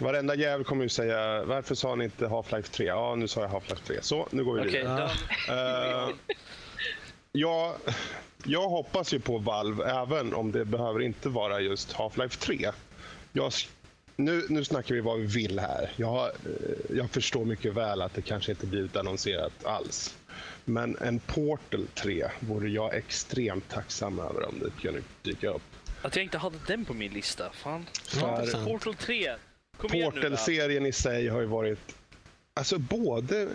[0.00, 2.86] Varenda jävel kommer ju säga varför sa ni inte Half-Life 3?
[2.86, 3.98] Ja, nu sa jag Half-Life 3.
[4.02, 5.10] Så, nu går vi okay, vidare.
[5.48, 6.14] Uh,
[7.32, 7.76] ja,
[8.44, 12.70] jag hoppas ju på Valve även om det behöver inte vara just Half-Life 3.
[13.32, 13.52] Jag,
[14.16, 15.92] nu, nu snackar vi vad vi vill här.
[15.96, 20.16] Jag, eh, jag förstår mycket väl att det kanske inte blir utannonserat alls.
[20.64, 25.62] Men en Portal 3 vore jag extremt tacksam över om det kunde dyka upp.
[26.02, 27.50] Att jag inte hade den på min lista.
[27.52, 27.86] Fan.
[28.04, 28.64] För...
[28.64, 29.30] Portal 3
[29.88, 31.94] Portal-serien i sig har ju varit
[32.54, 33.48] Alltså både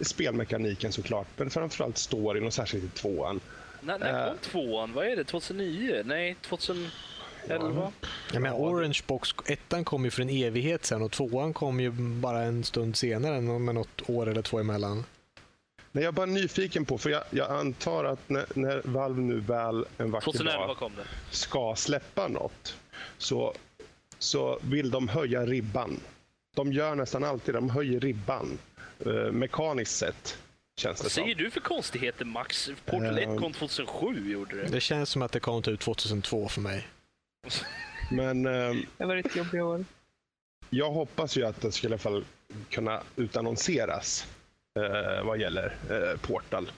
[0.00, 3.40] spelmekaniken såklart, men framförallt storyn och särskilt i tvåan.
[3.80, 4.92] När, när kom uh, tvåan?
[4.92, 5.24] Vad är det?
[5.24, 6.02] 2009?
[6.04, 6.90] Nej, 2011?
[7.48, 7.92] Ja.
[8.32, 11.90] Ja, men Orange Box, ettan kom ju för en evighet sen och tvåan kom ju
[12.20, 15.04] bara en stund senare med något år eller två emellan.
[15.92, 19.40] Nej, jag är bara nyfiken på, för jag, jag antar att när, när, Valve nu
[19.40, 20.90] väl en vacker 2011 dag
[21.30, 22.76] ska släppa något
[23.18, 23.54] så
[24.18, 26.00] så vill de höja ribban.
[26.56, 28.58] De gör nästan alltid de höjer ribban
[29.06, 30.38] eh, mekaniskt sett.
[30.80, 32.70] Känns det Vad säger du för konstigheter Max?
[32.84, 34.68] Portal 1 kom 2007 gjorde det.
[34.68, 36.88] Det känns som att det kom ut 2002 för mig.
[38.10, 38.46] Men...
[38.46, 39.84] Eh, det var ett jobbigt år.
[40.70, 42.24] Jag hoppas ju att det skulle i alla fall
[42.70, 44.26] kunna utannonseras
[44.78, 46.70] eh, vad gäller eh, Portal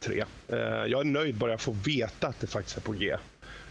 [0.00, 0.24] 3.
[0.48, 3.16] Eh, jag är nöjd bara jag får veta att det faktiskt är på G.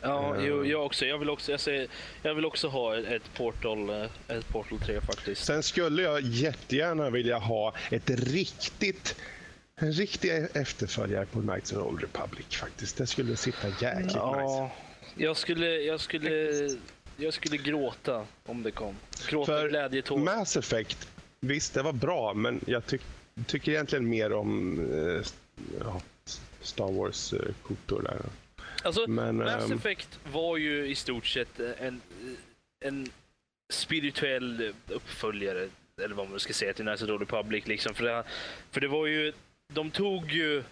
[0.04, 1.06] Ja, uh, jo, jag också.
[1.06, 1.88] Jag vill också, jag, säger,
[2.22, 5.46] jag vill också ha ett Portal, eh, ett Portal 3 faktiskt.
[5.46, 9.16] Sen skulle jag jättegärna vilja ha ett riktigt
[9.76, 12.98] en riktig efterföljare på Knights of the Old Republic faktiskt.
[12.98, 14.76] Det skulle sitta jäkligt ja, nice.
[15.16, 16.50] Jag skulle, jag skulle,
[17.18, 18.96] jag skulle gråta om det kom.
[19.30, 20.18] Gråta För glädjetår.
[20.18, 21.08] Mass Effect,
[21.40, 23.02] visst det var bra, men jag tyck,
[23.48, 25.26] tycker egentligen mer om eh,
[26.62, 28.22] Star Wars-kotor eh, där.
[28.84, 29.78] Alltså, Men, Mass um...
[29.78, 32.02] Effect var ju i stort sett en,
[32.86, 33.08] en
[33.70, 35.70] spirituell uppföljare,
[36.04, 37.68] eller vad man ska säga, till of the Republic.
[37.68, 37.94] Liksom.
[37.94, 38.24] För, det,
[38.72, 39.34] för det var ju,
[39.74, 40.64] de tog ju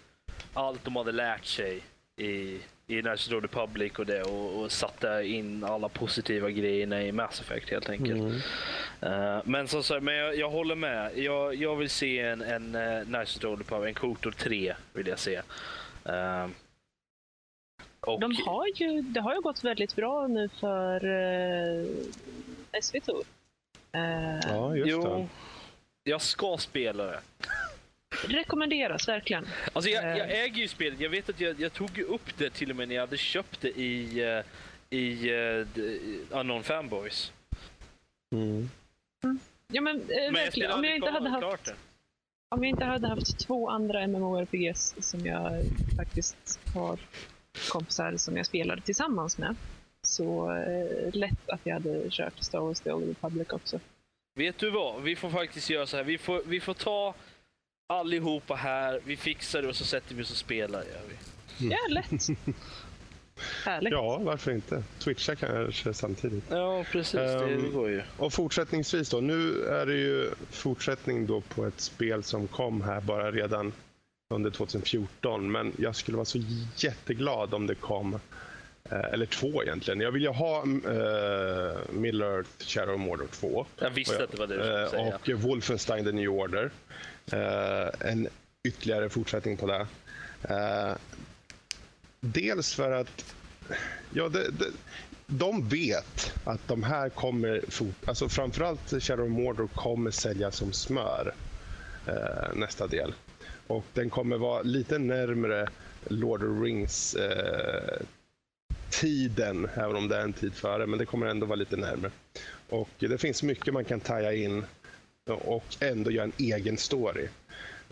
[0.53, 1.81] allt de hade lärt sig
[2.17, 7.11] i, i of the Republic och det och, och satte in alla positiva grejerna i
[7.11, 8.21] Mass Effect helt enkelt.
[8.21, 8.41] Mm.
[9.03, 11.17] Uh, men som sagt, men jag, jag, håller med.
[11.17, 15.19] Jag, jag vill se en, en uh, of the Republic, en Kotor 3 vill jag
[15.19, 15.41] se.
[16.09, 16.47] Uh,
[18.07, 18.19] och...
[18.19, 21.85] De har ju, det har ju gått väldigt bra nu för eh,
[22.81, 23.09] SVT.
[23.91, 25.27] Eh, ja, just jo, det.
[26.11, 27.19] Jag ska spela det.
[28.27, 29.47] Rekommenderas verkligen.
[29.73, 30.43] Alltså jag, jag eh.
[30.43, 30.99] äger ju spelet.
[30.99, 33.61] Jag vet att jag, jag, tog upp det till och med när jag hade köpt
[33.61, 34.43] det i,
[34.89, 35.67] i uh,
[36.29, 37.31] Unknown Fanboys.
[38.31, 38.69] Mm.
[39.23, 39.39] Mm.
[39.67, 40.69] Ja men, men verkligen.
[40.69, 41.73] Jag om jag inte hade haft...
[42.49, 45.63] Om jag inte hade haft två andra MMORPGs som jag
[45.97, 46.99] faktiskt har
[47.69, 49.55] kompisar som jag spelade tillsammans med.
[50.01, 53.79] Så eh, lätt att jag hade kört Star Wars The Old Republic också.
[54.35, 55.01] Vet du vad?
[55.01, 56.03] Vi får faktiskt göra så här.
[56.03, 57.13] Vi får, vi får ta
[57.89, 60.79] allihopa här, vi fixar det och så sätter vi oss och spelar.
[60.79, 61.65] Gör vi.
[61.65, 61.77] Mm.
[61.77, 62.27] Ja, lätt.
[63.65, 63.91] Härligt.
[63.91, 64.83] Ja, varför inte?
[64.99, 66.43] Switcha kanske samtidigt.
[66.49, 67.19] Ja, precis.
[67.19, 68.01] Um, det ehm, går ju.
[68.17, 69.17] Och fortsättningsvis då.
[69.17, 73.73] Nu är det ju fortsättning då på ett spel som kom här bara redan
[74.31, 75.51] under 2014.
[75.51, 76.39] Men jag skulle vara så
[76.75, 78.19] jätteglad om det kom,
[78.83, 79.99] eh, eller två egentligen.
[79.99, 83.65] Jag vill ju ha uh, Middle Earth Shadow of Mordor 2.
[83.79, 85.15] Jag visste och, att det var det du skulle säga.
[85.15, 86.71] Och Wolfenstein The New Order.
[87.33, 88.27] Uh, en
[88.63, 89.87] ytterligare fortsättning på det.
[92.19, 93.35] Dels för att
[94.13, 94.65] ja, det, det,
[95.31, 97.61] de vet att de här kommer,
[98.05, 101.33] alltså framförallt Shadow Mordor kommer sälja som smör
[102.07, 103.13] eh, nästa del.
[103.71, 105.67] Och den kommer vara lite närmre
[106.07, 108.01] Lord of Rings eh,
[108.89, 112.11] tiden, även om det är en tid före, men det kommer ändå vara lite närmre.
[112.69, 114.63] Och det finns mycket man kan taja in
[115.29, 117.27] och ändå göra en egen story.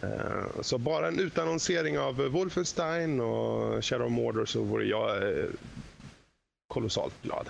[0.02, 5.46] Eh, så bara en utannonsering av Wolfenstein och Shadow Mordor så vore jag eh,
[6.68, 7.50] kolossalt glad.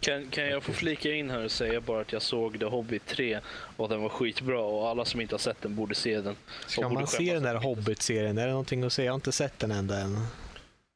[0.00, 3.06] Kan, kan jag få flika in här och säga bara att jag såg The Hobbit
[3.06, 3.40] 3
[3.76, 6.36] och den var skitbra och alla som inte har sett den borde se den.
[6.66, 8.38] Ska man se den där Hobbit-serien?
[8.38, 9.06] Är det någonting att säga?
[9.06, 10.18] Jag har inte sett den ända än.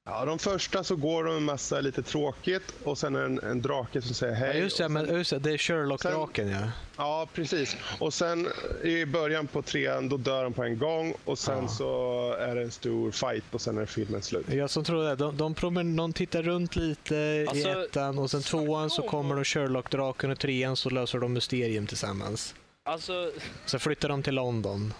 [0.04, 4.02] Ja, de första så går de en massa lite tråkigt och sen en, en drake
[4.02, 4.56] som säger hej.
[4.56, 6.70] Ja, just det, men just det, det är Sherlock-draken ja.
[6.96, 7.76] Ja, precis.
[7.98, 8.48] Och sen
[8.82, 11.68] i början på trean, då dör de på en gång och sen ja.
[11.68, 14.46] så är det en stor fight och sen är filmen slut.
[14.48, 15.16] Jag som tror det.
[15.16, 19.34] De, de, promen, de tittar runt lite alltså, i ettan och sen tvåan så kommer
[19.34, 22.54] de Sherlock-draken och trean så löser de mysterium tillsammans.
[22.84, 23.32] Alltså...
[23.66, 24.94] Så flyttar de till London.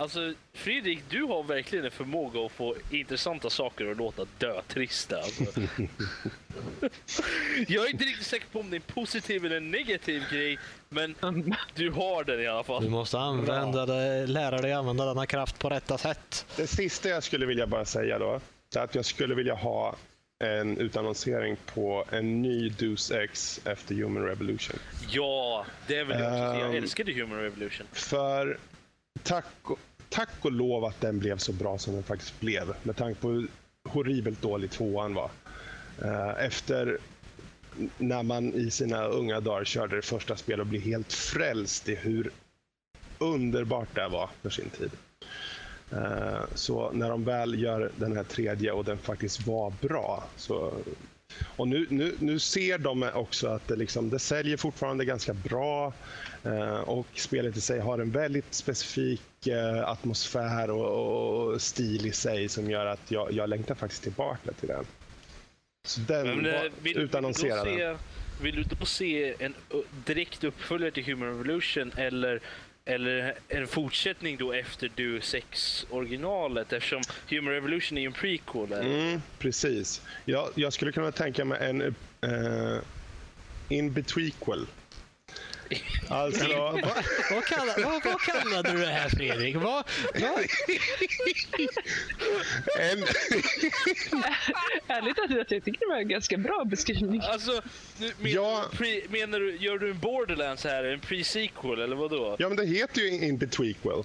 [0.00, 5.16] Alltså, Fredrik, du har verkligen en förmåga att få intressanta saker att låta dötrista.
[5.16, 5.44] Alltså.
[7.68, 10.58] jag är inte riktigt säker på om det är en positiv eller en negativ grej,
[10.88, 11.14] men
[11.74, 12.84] du har den i alla fall.
[12.84, 16.46] Du måste använda det, lära dig använda denna kraft på rätta sätt.
[16.56, 18.40] Det sista jag skulle vilja bara säga då,
[18.76, 19.96] är att jag skulle vilja ha
[20.44, 24.78] en utannonsering på en ny Deus Ex efter Human Revolution.
[25.10, 26.58] Ja, det vill jag också säga.
[26.58, 27.86] Jag ehm, älskade Human Revolution.
[27.92, 28.58] För
[29.22, 29.46] tack
[30.08, 32.74] tack och lov att den blev så bra som den faktiskt blev.
[32.82, 33.48] Med tanke på hur
[33.88, 35.30] horribelt dålig tvåan var.
[36.02, 36.98] Eh, efter
[37.98, 41.94] när man i sina unga dagar körde det första spelet och blev helt frälst i
[41.94, 42.30] hur
[43.18, 44.90] underbart det var för sin tid.
[45.92, 50.72] Eh, så när de väl gör den här tredje och den faktiskt var bra så
[51.56, 55.92] och nu, nu, nu ser de också att det, liksom, det säljer fortfarande ganska bra
[56.42, 59.22] eh, och spelet i sig har en väldigt specifik
[59.84, 64.68] atmosfär och, och, stil i sig som gör att jag, jag längtar faktiskt tillbaka till
[64.68, 64.84] den.
[65.86, 67.68] Så den Men, var eh, vill, utannonserad.
[67.68, 67.96] Vill, du
[68.42, 69.54] vill du då se en
[70.06, 72.40] direkt uppföljare till Human Revolution eller
[72.84, 78.72] eller en fortsättning då efter Deus Ex originalet eftersom Human Revolution är en prequel.
[78.72, 80.02] Mm, precis.
[80.24, 82.80] Jag, jag skulle kunna tänka mig en uh,
[83.68, 84.66] in betweequel
[86.08, 86.80] Alltså, vad,
[87.30, 89.56] vad, kallade, vad, vad kallade du det här Fredrik?
[89.56, 89.84] Vad,
[90.14, 90.38] vad?
[92.78, 93.04] En...
[94.86, 97.20] Ärligt talat, jag tycker det var en ganska bra beskrivning.
[97.24, 97.62] Alltså,
[98.00, 98.64] menar, ja.
[98.70, 102.36] du, pre, menar du, gör du en Borderlands här, en pre-sequel eller vad då?
[102.38, 103.92] Ja, men det heter ju In Betweequel.
[103.92, 104.04] Uh,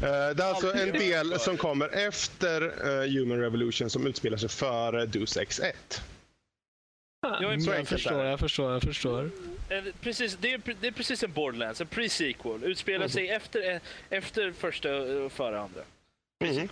[0.00, 5.06] det är alltså en del som kommer efter uh, Human Revolution som utspelar sig före
[5.06, 6.02] Deus Ex 1.
[7.22, 9.30] Jag, jag förstår, jag förstår, jag förstår
[10.00, 12.64] precis, det, är, det är precis en Borderlands, en pre-sequel.
[12.64, 13.08] Utspelar mm.
[13.08, 13.80] sig efter,
[14.10, 15.80] efter första och före andra.
[16.44, 16.68] Mm.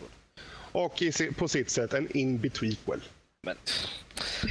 [0.73, 3.01] Och i, på sitt sätt en in-betweequel.
[3.43, 3.57] Men...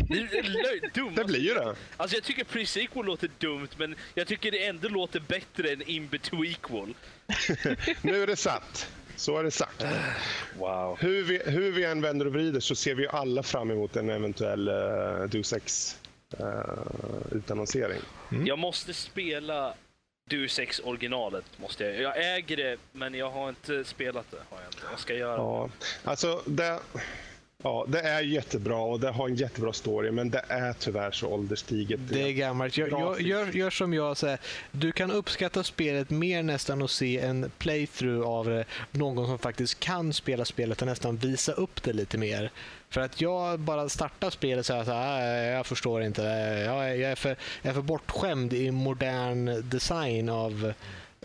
[0.10, 1.14] Det, är dumt.
[1.16, 1.76] det blir ju det.
[1.98, 6.94] Alltså jag tycker pre-sequel låter dumt, men jag tycker det ändå låter bättre än in-betweequel.
[8.02, 8.92] nu är det satt.
[9.20, 9.86] Så är det sagt.
[10.58, 10.98] Wow.
[11.00, 14.10] Hur vi, hur vi än vänder och vrider så ser vi alla fram emot en
[14.10, 15.98] eventuell uh, Deus Ex
[16.40, 16.48] uh,
[17.32, 18.02] utannonsering.
[18.32, 18.48] Mm.
[18.48, 19.74] Jag måste spela
[20.30, 21.46] Deus Ex originalet.
[21.58, 22.02] Måste jag.
[22.02, 24.38] jag äger det, men jag har inte spelat det.
[24.50, 24.88] Har jag, inte.
[24.92, 25.70] jag ska göra ja.
[26.04, 26.80] Alltså, det,
[27.64, 31.28] ja, det är jättebra och det har en jättebra story, men det är tyvärr så
[31.28, 32.00] ålderstiget.
[32.10, 32.78] Det är gammalt.
[32.78, 34.40] Gör, gör, gör, gör som jag säger.
[34.72, 40.14] Du kan uppskatta spelet mer nästan och se en playthrough av någon som faktiskt kan
[40.14, 42.52] spela spelet och nästan visa upp det lite mer.
[42.90, 46.22] För att jag bara startar spelet så här, så här jag förstår inte.
[46.66, 50.74] Jag är, för, jag är för bortskämd i modern design av eh,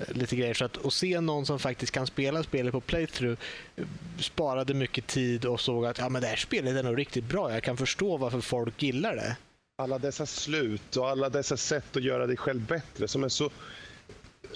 [0.08, 0.54] lite grejer.
[0.54, 3.40] Så att, att se någon som faktiskt kan spela spelet på playthrough
[3.76, 3.84] eh,
[4.18, 7.52] sparade mycket tid och såg att ja, men det här spelet är nog riktigt bra.
[7.52, 9.36] Jag kan förstå varför folk gillar det.
[9.78, 13.50] Alla dessa slut och alla dessa sätt att göra dig själv bättre som är så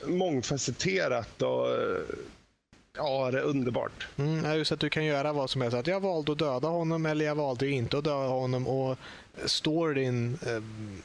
[0.06, 2.02] mångfacetterat och eh,
[2.96, 4.08] Ja, det är underbart.
[4.16, 5.76] Mm, just att du kan göra vad som helst.
[5.76, 8.66] Att jag valde att döda honom eller jag valde inte att döda honom.
[8.66, 8.98] Och
[9.44, 10.62] storyn eh,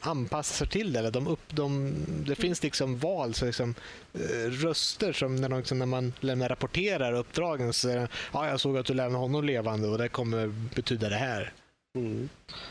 [0.10, 1.10] anpassar sig till det.
[1.10, 1.94] De upp, de,
[2.28, 3.76] det finns liksom val, så liksom,
[4.14, 7.74] eh, röster som när, de, liksom, när man lämnar rapporterar uppdragen.
[7.74, 11.16] Så säger ja, jag såg att du lämnade honom levande och det kommer betyda det
[11.16, 11.54] här.
[11.98, 12.30] Mm.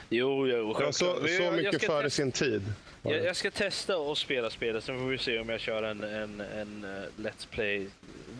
[0.08, 2.62] Jo, jo, ja, så, så mycket före sin tid.
[3.02, 6.04] Jag, jag, ska testa att spela spelet, sen får vi se om jag kör en,
[6.04, 7.86] en, en uh, Let's Play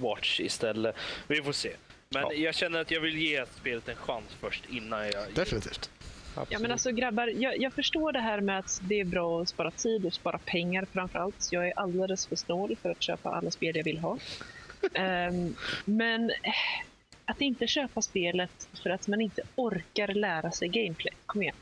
[0.00, 0.96] Watch istället.
[1.26, 1.72] Vi får se.
[2.08, 2.32] Men ja.
[2.32, 5.24] jag känner att jag vill ge spelet en chans först innan jag...
[5.34, 5.90] Definitivt.
[6.34, 9.48] Ja, men alltså grabbar, jag, jag, förstår det här med att det är bra att
[9.48, 11.48] spara tid och spara pengar framför allt.
[11.50, 14.18] Jag är alldeles för snål för att köpa alla spel jag vill ha.
[15.28, 16.52] um, men eh,
[17.24, 21.14] att inte köpa spelet för att man inte orkar lära sig gameplay.
[21.26, 21.56] Kom igen.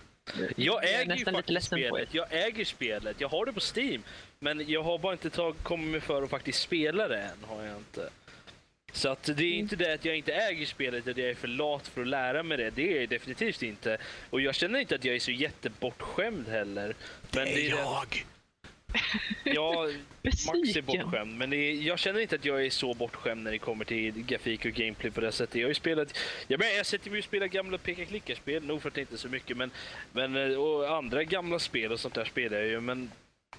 [0.56, 2.14] Jag äger ju faktiskt spelet.
[2.14, 3.20] Jag äger spelet.
[3.20, 4.02] Jag har det på Steam.
[4.38, 7.44] Men jag har bara inte tag, kommit mig för att faktiskt spela det än.
[7.48, 8.10] Har jag inte.
[8.92, 9.58] Så att det är mm.
[9.58, 12.08] inte det att jag inte äger spelet och att jag är för lat för att
[12.08, 12.70] lära mig det.
[12.70, 13.98] Det är jag definitivt inte.
[14.30, 16.94] Och jag känner inte att jag är så jättebortskämd heller.
[17.30, 18.24] Men det är, det är jag!
[19.44, 19.88] Ja,
[20.22, 21.38] Max är bortskämd.
[21.38, 24.64] Men är, jag känner inte att jag är så bortskämd när det kommer till grafik
[24.64, 25.54] och gameplay på det sättet.
[25.54, 26.18] Jag har ju spelat...
[26.48, 29.18] Jag, men, jag sätter mig och spelar gamla peka-klicka-spel, nog för att det inte är
[29.18, 29.56] så mycket.
[29.56, 29.70] Men,
[30.12, 32.80] men, eh, och andra gamla spel och sånt där spelar jag ju.
[32.80, 33.10] Men,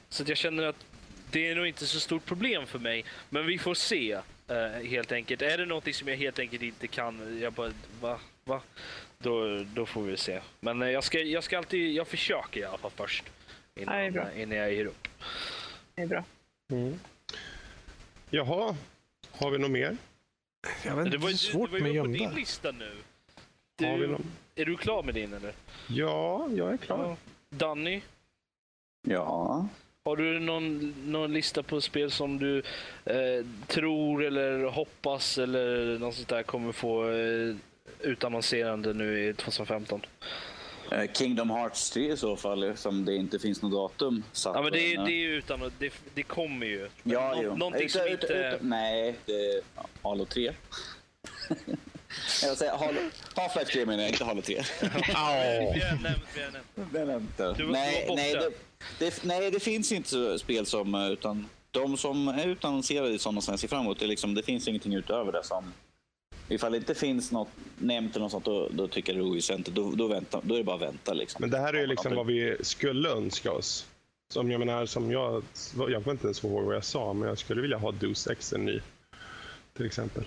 [0.09, 0.85] så att jag känner att
[1.31, 3.05] det är nog inte så stort problem för mig.
[3.29, 4.19] Men vi får se.
[4.52, 5.41] Uh, helt enkelt.
[5.41, 7.72] Är det någonting som jag helt enkelt inte kan, jag bara,
[8.02, 8.19] va?
[8.44, 8.61] va?
[9.18, 10.41] Då, då får vi se.
[10.60, 13.23] Men uh, jag, ska, jag ska alltid, jag försöker i alla fall först.
[13.76, 15.07] Innan, ja, innan jag ger upp.
[15.95, 16.23] Det är bra.
[16.72, 16.99] Mm.
[18.30, 18.76] Jaha,
[19.32, 19.98] har vi något mer?
[20.86, 21.94] Jag vet inte, det var, svårt med gömda.
[21.94, 22.98] Det var på din lista nu.
[23.76, 24.18] Du,
[24.56, 25.53] är du klar med din eller?
[25.88, 27.06] Ja, jag är klar.
[27.07, 27.18] Ja.
[27.49, 28.02] Danny?
[29.02, 29.68] Ja.
[30.06, 32.57] Har du någon, någon lista på spel som du
[33.06, 37.56] eh, tror eller hoppas eller något sånt där kommer få eh,
[37.99, 40.02] utannonserande nu i 2015?
[40.91, 44.56] Eh, Kingdom Hearts 3 i så fall, som det inte finns något datum satt.
[44.56, 46.90] Ja, men det, är, det är utan, det, det kommer ju.
[47.03, 47.56] Ja, Nå, jo.
[47.56, 48.28] Någonting utan, som inte...
[48.28, 49.61] Utan, nej, det är
[50.02, 50.52] Halo 3.
[52.43, 52.71] Jag säger
[53.35, 54.61] Half-Life 3 menar jag, inte Halo 3.
[54.81, 56.91] vi har nämnt, vi har nämnt.
[56.93, 58.51] Det nämnt du, du nej, det,
[58.99, 63.51] det, nej, det finns inte spel som, utan de som är utannonserade i sådana som
[63.51, 65.73] jag ser fram emot, det, liksom, det finns ingenting utöver det som
[66.51, 67.47] Ifall det inte finns något
[67.77, 69.75] nämnt eller något sånt, då, då tycker jag det är oväsentligt.
[69.75, 71.13] Då, då, vänta, då är det bara att vänta.
[71.13, 71.41] Liksom.
[71.41, 73.88] Men det här är ju liksom vad vi skulle önska oss.
[74.33, 75.43] Som jag menar, som jag,
[75.75, 78.53] jag kommer inte ens ihåg vad jag sa, men jag skulle vilja ha Deus Ex
[78.53, 78.79] en ny.
[79.77, 80.23] Till exempel.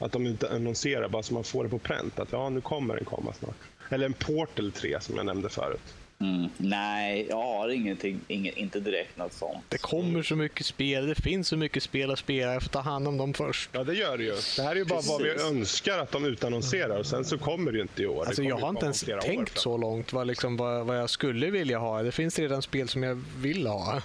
[0.00, 2.18] Att de inte annonserar bara så man får det på pränt.
[2.18, 3.56] Att ja, nu kommer den komma snart.
[3.90, 5.94] Eller en Portal 3 som jag nämnde förut.
[6.18, 6.48] Mm.
[6.56, 9.64] Nej, jag har ingenting, inget, inte direkt något sånt.
[9.68, 12.80] Det kommer så mycket spel, det finns så mycket spel att spela, jag får ta
[12.80, 13.70] hand om dem först.
[13.72, 14.34] Ja, det gör det ju.
[14.56, 15.10] Det här är ju bara Precis.
[15.10, 18.26] vad vi önskar att de utannonserar och sen så kommer det ju inte i år.
[18.26, 21.78] Alltså, jag har inte ens tänkt så långt vad, liksom, vad, vad jag skulle vilja
[21.78, 22.02] ha.
[22.02, 24.02] Det finns redan spel som jag vill ha.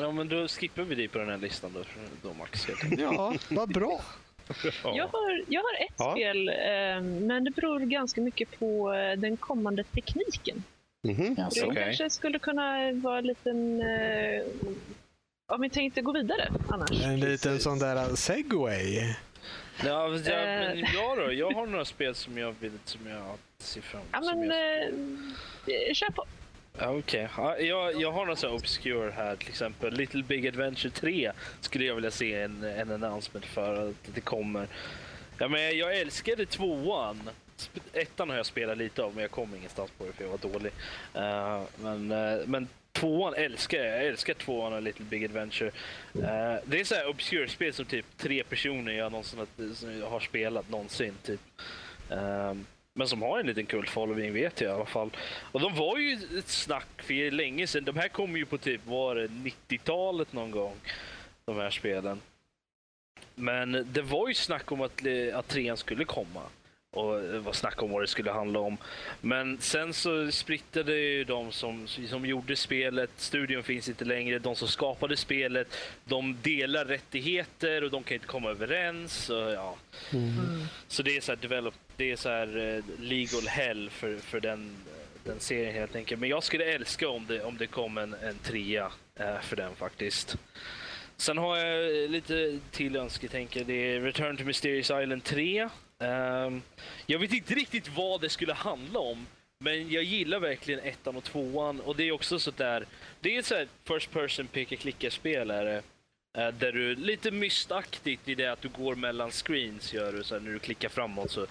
[0.00, 1.80] Ja, men då skippar vi dig på den här listan då,
[2.22, 2.66] då Max.
[2.98, 4.00] ja, vad bra.
[4.84, 6.12] Jag, har, jag har ett ja.
[6.12, 10.64] spel, eh, men det beror ganska mycket på eh, den kommande tekniken.
[11.04, 11.50] Mm -hmm.
[11.54, 11.84] Det okay.
[11.84, 13.80] kanske skulle kunna vara en liten...
[13.80, 14.42] Eh,
[15.46, 17.02] om vi tänkte gå vidare annars.
[17.02, 19.14] En liten sån där segway.
[19.84, 20.94] Ja, jag, men eh.
[20.94, 21.32] jag då?
[21.32, 24.10] Jag har några spel som jag vill som jag ser fram emot.
[24.12, 26.24] Ja, men eh, kör på.
[26.78, 27.66] Okej, okay.
[27.66, 29.94] jag, jag har något så obscure här till exempel.
[29.94, 34.66] Little Big Adventure 3 skulle jag vilja se en, en announcement för att det kommer.
[35.38, 37.30] Ja, men jag älskade tvåan
[37.92, 40.38] ettan har jag spelat lite av, men jag kom ingenstans på det för jag var
[40.38, 40.72] dålig.
[41.16, 43.86] Uh, men, uh, men tvåan älskar jag.
[43.86, 45.70] Jag älskar tvåan och Little Big Adventure.
[46.16, 49.46] Uh, det är så här obscure-spel som typ tre personer jag någonsin
[50.04, 51.14] har spelat någonsin.
[51.22, 51.40] Typ
[52.94, 55.10] men som har en liten kultfollowing vet jag i alla fall.
[55.52, 57.84] Och de var ju ett snack för länge sedan.
[57.84, 60.74] De här kom ju på typ, var det 90-talet någon gång?
[61.44, 62.20] De här spelen.
[63.34, 66.42] Men det var ju snack om att, att trean skulle komma
[66.94, 68.76] och det var snack om vad det skulle handla om.
[69.20, 74.56] Men sen så sprittade ju de som, som gjorde spelet, studion finns inte längre, de
[74.56, 79.30] som skapade spelet, de delar rättigheter och de kan inte komma överens.
[79.30, 79.76] Och, ja.
[80.12, 80.64] Mm.
[80.88, 84.40] Så det är så här, develop, det är så här uh, legal hell för, för
[84.40, 84.76] den,
[85.24, 86.20] den serien helt enkelt.
[86.20, 88.86] Men jag skulle älska om det, om det kom en, en trea
[89.20, 90.36] uh, för den faktiskt.
[91.16, 93.64] Sen har jag lite till önsketänke.
[93.64, 95.68] Det är Return to Mysterious Island 3.
[96.04, 96.62] Um,
[97.06, 99.26] jag vet inte riktigt vad det skulle handla om.
[99.58, 101.80] Men jag gillar verkligen ettan och tvåan.
[101.80, 102.86] Och det är också så där.
[103.20, 105.82] Det är ett sådär first person peka klicka spel är eh,
[106.34, 106.50] det.
[106.50, 110.40] Där du lite mystaktigt i det att du går mellan screens gör du så här,
[110.40, 111.46] när du klickar framåt så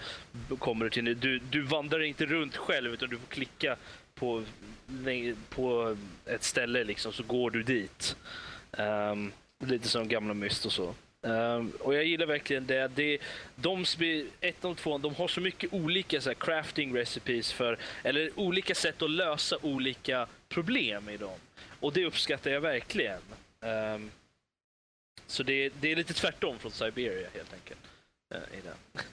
[0.58, 3.76] kommer du till du, du vandrar inte runt själv utan du får klicka
[4.14, 4.44] på,
[5.48, 8.16] på ett ställe liksom så går du dit.
[8.72, 9.32] Um,
[9.66, 10.94] lite som gamla Myst och så.
[11.24, 12.90] Um, och jag gillar verkligen det.
[12.94, 13.18] det
[13.56, 13.84] de,
[14.40, 18.74] ett och två, de har så mycket olika så här, crafting recipes för, eller olika
[18.74, 21.38] sätt att lösa olika problem i dem.
[21.80, 23.20] Och det uppskattar jag verkligen.
[23.60, 24.10] Um,
[25.26, 27.80] så det, det, är lite tvärtom från Siberia helt enkelt.
[28.34, 29.04] Uh, i den.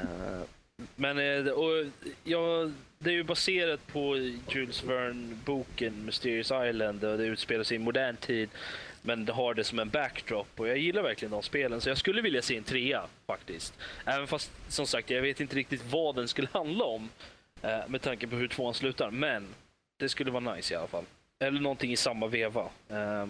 [0.00, 0.42] uh,
[0.96, 1.86] men eh, och,
[2.24, 4.16] ja, det är ju baserat på
[4.50, 8.48] Jules Verne-boken Mysterious Island och det utspelar sig i modern tid.
[9.06, 12.22] Men har det som en backdrop och jag gillar verkligen de spelen så jag skulle
[12.22, 13.78] vilja se en trea faktiskt.
[14.04, 17.10] Även fast som sagt jag vet inte riktigt vad den skulle handla om
[17.62, 19.10] eh, med tanke på hur tvåan slutar.
[19.10, 19.46] Men
[19.96, 21.04] det skulle vara nice i alla fall.
[21.38, 22.68] Eller någonting i samma veva.
[22.88, 23.26] Eh,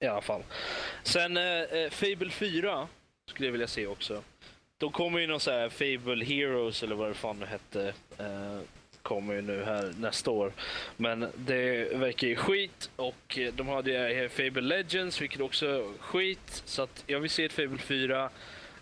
[0.00, 0.42] I alla fall.
[1.02, 2.88] Sen eh, eh Fable 4
[3.26, 4.22] skulle jag vilja se också.
[4.78, 7.94] Då kommer ju någon så här Fable Heroes eller vad det fan nu hette.
[8.18, 8.60] Eh,
[9.02, 10.52] kommer ju nu här nästa år.
[10.96, 15.66] Men det verkar ju skit och eh, de hade ju eh, Fable Legends vilket också
[15.66, 16.62] är skit.
[16.64, 18.30] Så att jag vill se ett Fable 4.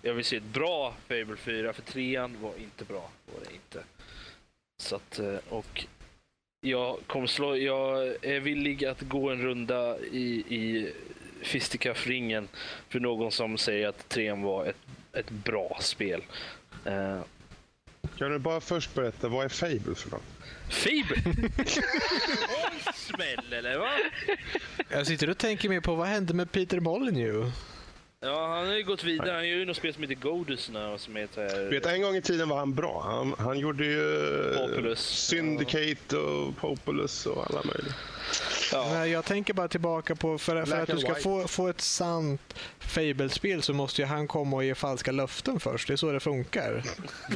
[0.02, 3.10] Jag vill se ett bra Fable 4 för trean var inte bra.
[3.34, 3.84] Var det inte.
[4.82, 5.86] Så att, eh, och
[6.60, 10.92] jag kommer slå, jag är villig att gå en runda i, i
[11.42, 12.48] fisticuff-ringen
[12.88, 14.76] för någon som säger att trean var ett,
[15.12, 16.22] ett bra spel.
[16.86, 17.20] Uh,
[18.20, 20.22] kan du bara först berätta, vad är Fable för något?
[20.68, 21.34] Fable?
[22.94, 23.90] smäll eller va?
[24.88, 27.52] Jag sitter och tänker mer på vad hände med Peter Molyneux?
[28.22, 29.30] Ja, han har ju gått vidare.
[29.30, 30.94] Han gör ju något spel som heter Godus nu.
[30.98, 31.70] Som heter...
[31.70, 33.02] Vet, en gång i tiden var han bra.
[33.04, 35.00] Han, han gjorde ju Populous.
[35.00, 37.94] Syndicate och Populous och alla möjliga.
[38.72, 39.06] Ja.
[39.06, 43.62] Jag tänker bara tillbaka på, för, för att du ska få, få ett sant Fable-spel
[43.62, 45.88] så måste ju han komma och ge falska löften först.
[45.88, 46.82] Det är så det funkar.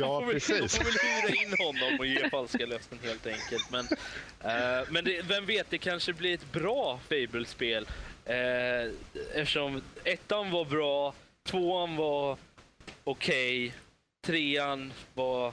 [0.01, 0.59] ja, precis.
[0.59, 3.71] De får väl hyra in honom och ge falska löften helt enkelt.
[3.71, 7.87] Men, uh, men det, vem vet, det kanske blir ett bra Fable-spel.
[8.31, 8.93] Uh,
[9.35, 12.39] eftersom ettan var bra, tvåan var
[13.05, 13.79] okej, okay,
[14.27, 15.53] trean var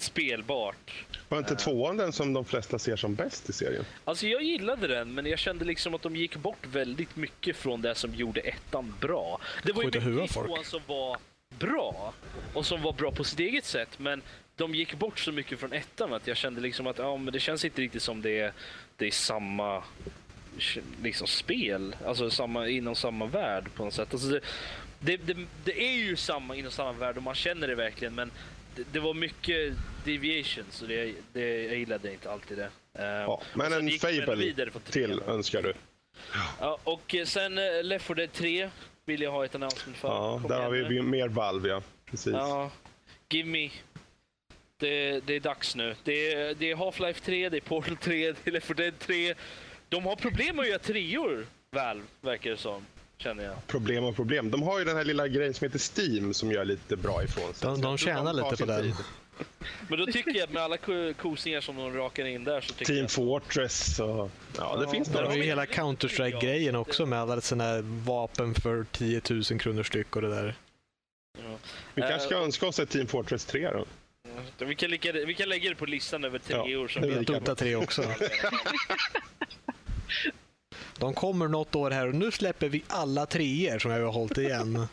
[0.00, 1.06] spelbart.
[1.28, 3.84] Var inte tvåan den som de flesta ser som bäst i serien?
[4.04, 7.82] Alltså jag gillade den, men jag kände liksom att de gick bort väldigt mycket från
[7.82, 9.40] det som gjorde ettan bra.
[9.64, 11.18] Det var ju mycket i tvåan som var
[11.58, 12.14] bra
[12.54, 14.22] och som var bra på sitt eget sätt, men
[14.56, 17.40] de gick bort så mycket från ettan att jag kände liksom att ja, men det
[17.40, 18.52] känns inte riktigt som det är,
[18.96, 19.82] det är samma
[21.02, 24.08] liksom spel, alltså samma, inom samma värld på något sätt.
[24.12, 24.40] Alltså det,
[25.00, 28.30] det, det, det, är ju samma inom samma värld och man känner det verkligen men
[28.76, 32.70] det, det var mycket deviations och det, det, jag gillade inte alltid det.
[32.98, 34.54] Uh, ja, men en Fable
[34.90, 35.74] till önskar du?
[36.60, 38.70] Ja, och sen uh, Left 4 Dead 3
[39.04, 40.08] vill jag ha ett announcement för.
[40.08, 41.82] Ja, där har vi mer Valve ja.
[42.10, 42.32] Precis.
[42.32, 42.70] Ja,
[43.28, 43.70] give me.
[44.78, 45.94] Det, det är dags nu.
[46.04, 48.98] Det är, det är Half-Life 3, det är Portal 3, det är Left 4 Dead
[48.98, 49.34] 3.
[49.90, 52.86] De har problem med att göra treor, Valve, verkar det som
[53.18, 53.66] känner jag.
[53.66, 54.50] Problem och problem.
[54.50, 57.54] De har ju den här lilla grejen som heter Steam som gör lite bra ifrån
[57.54, 57.68] sig.
[57.68, 58.94] De, de tjänar lite på den.
[59.88, 60.76] Men då tycker jag att med alla
[61.12, 63.10] kosningar som de rakar in där så Team jag...
[63.10, 64.08] Fortress och...
[64.08, 65.26] Ja, ja det finns det.
[65.26, 70.22] har ju hela Counter-Strike-grejen också med alla sådana vapen för 10 000 kronor styck och
[70.22, 70.54] det där.
[71.38, 71.58] Ja.
[71.94, 73.84] Vi kanske ska uh, önska oss ett Team Fortress 3 då.
[74.58, 76.88] Vi kan, lägga det, vi kan lägga det på listan över tre ja, år.
[76.88, 78.04] Som vi Dota 3 också.
[80.98, 84.38] De kommer något år här och nu släpper vi alla treor som jag har hållit
[84.38, 84.86] igen.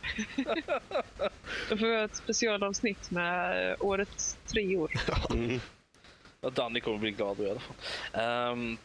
[1.68, 4.92] Då får vi ett specialavsnitt med årets treor.
[5.30, 5.60] Mm.
[6.40, 8.52] Ja, Danny kommer bli glad i alla fall.
[8.52, 8.78] Um,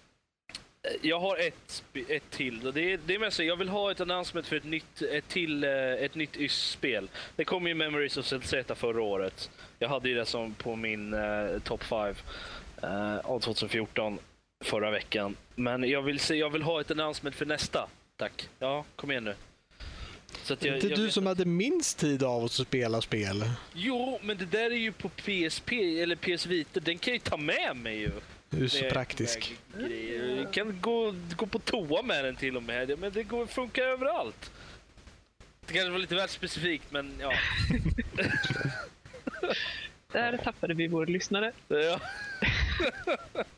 [1.01, 2.72] jag har ett, ett till.
[2.72, 5.64] Det är, det är mest, jag vill ha ett announcement för ett nytt, ett till,
[5.64, 7.10] eh, ett nytt YS-spel.
[7.35, 9.51] Det kom ju Memories of Celzeta förra året.
[9.80, 12.15] Jag hade ju det som på min uh, top 5
[12.84, 14.19] uh, av 2014
[14.64, 15.35] förra veckan.
[15.56, 17.88] Men jag vill, se, jag vill ha ett announcement för nästa.
[18.18, 18.49] Tack.
[18.60, 19.35] Ja, kom igen nu.
[20.44, 23.44] Så jag, inte jag du som hade minst tid av oss att spela spel.
[23.73, 25.72] Jo, men det där är ju på PSP
[26.02, 26.80] eller PS Vita.
[26.80, 28.11] Den kan jag ju ta med mig ju.
[28.49, 29.56] Du är så praktisk.
[30.38, 32.99] Jag kan gå, gå på toa med den till och med.
[32.99, 34.52] Men det går, funkar överallt.
[35.68, 37.34] Det kanske var lite väl specifikt, men ja.
[40.14, 41.52] Där tappade vi vår lyssnare.
[41.68, 41.99] Ja.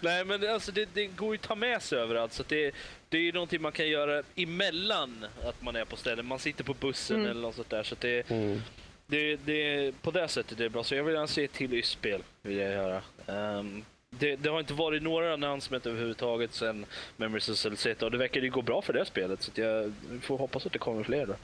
[0.00, 2.32] Nej, men det, alltså, det, det, går ju att ta med sig överallt.
[2.32, 2.74] Så det,
[3.08, 6.26] det är ju någonting man kan göra emellan att man är på ställen.
[6.26, 7.30] Man sitter på bussen mm.
[7.30, 7.82] eller något sånt där.
[7.82, 8.60] Så det, mm.
[9.06, 10.84] det, det, på det sättet det är bra.
[10.84, 13.02] Så jag vill gärna se ett till spel vill jag göra.
[13.26, 13.84] Um,
[14.18, 16.86] det, det, har inte varit några announcement överhuvudtaget sen
[17.16, 19.92] Memories of Celzeta och det verkar ju gå bra för det spelet så jag
[20.22, 21.34] får hoppas att det kommer fler då.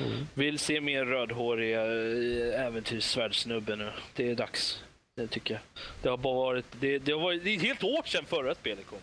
[0.00, 0.26] Mm.
[0.34, 3.90] Vill se mer rödhåriga eh, äventyrssvärdsnubbe nu.
[4.14, 4.82] Det är dags.
[5.16, 5.62] Det tycker jag.
[6.02, 8.54] Det har bara varit, det, det har varit, det är ett helt år sedan förra
[8.54, 8.98] spelet kom.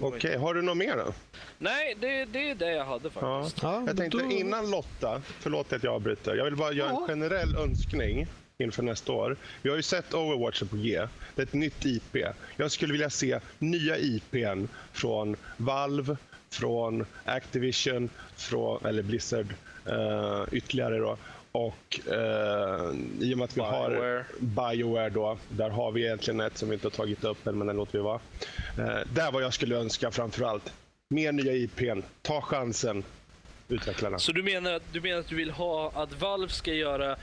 [0.00, 0.36] Okej, okay.
[0.36, 1.12] har du något mer då?
[1.58, 3.62] Nej, det, det är det jag hade faktiskt.
[3.62, 3.84] Ja.
[3.86, 6.34] jag tänkte innan Lotta, förlåt att jag avbryter.
[6.34, 8.26] Jag vill bara göra en generell önskning
[8.60, 9.36] inför nästa år.
[9.62, 11.06] Vi har ju sett Overwatch på G.
[11.34, 12.16] Det är ett nytt IP.
[12.56, 16.16] Jag skulle vilja se nya IPn från Valve,
[16.50, 19.54] från Activision, från, eller Blizzard
[19.86, 21.16] uh, ytterligare då,
[21.52, 24.24] och eh, i och med att vi Bioware.
[24.40, 27.58] har Bioware då, där har vi egentligen ett som vi inte har tagit upp än,
[27.58, 28.20] men den låter vi vara.
[28.78, 30.72] Eh, där vad jag skulle önska framför allt.
[31.14, 32.02] Mer nya IPn.
[32.22, 33.04] Ta chansen,
[33.72, 34.18] utvecklarna.
[34.18, 37.16] Så du menar, att, du menar att du vill ha att Valve ska göra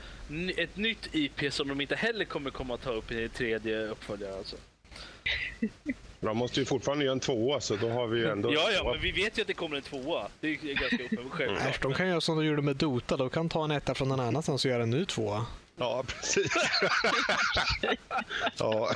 [0.56, 4.36] ett nytt IP som de inte heller kommer komma att ta upp i tredje uppföljare
[4.36, 4.56] alltså?
[6.20, 8.52] De måste ju fortfarande göra en tvåa, så då har vi ju ändå...
[8.52, 10.28] Ja, ja, men vi vet ju att det kommer en tvåa.
[10.40, 11.82] Det är ganska uppenbart.
[11.82, 13.16] de kan göra som de gjorde med Dota.
[13.16, 15.46] De kan ta en etta från någon annanstans och göra en ny tvåa.
[15.78, 16.52] Ja, precis.
[18.58, 18.90] ja.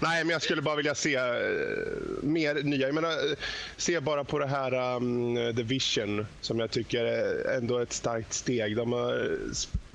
[0.00, 2.86] Nej, men jag skulle bara vilja se uh, mer nya.
[2.86, 3.36] Jag menar,
[3.76, 8.32] se bara på det här um, The Vision som jag tycker är ändå ett starkt
[8.32, 8.76] steg.
[8.76, 9.38] De har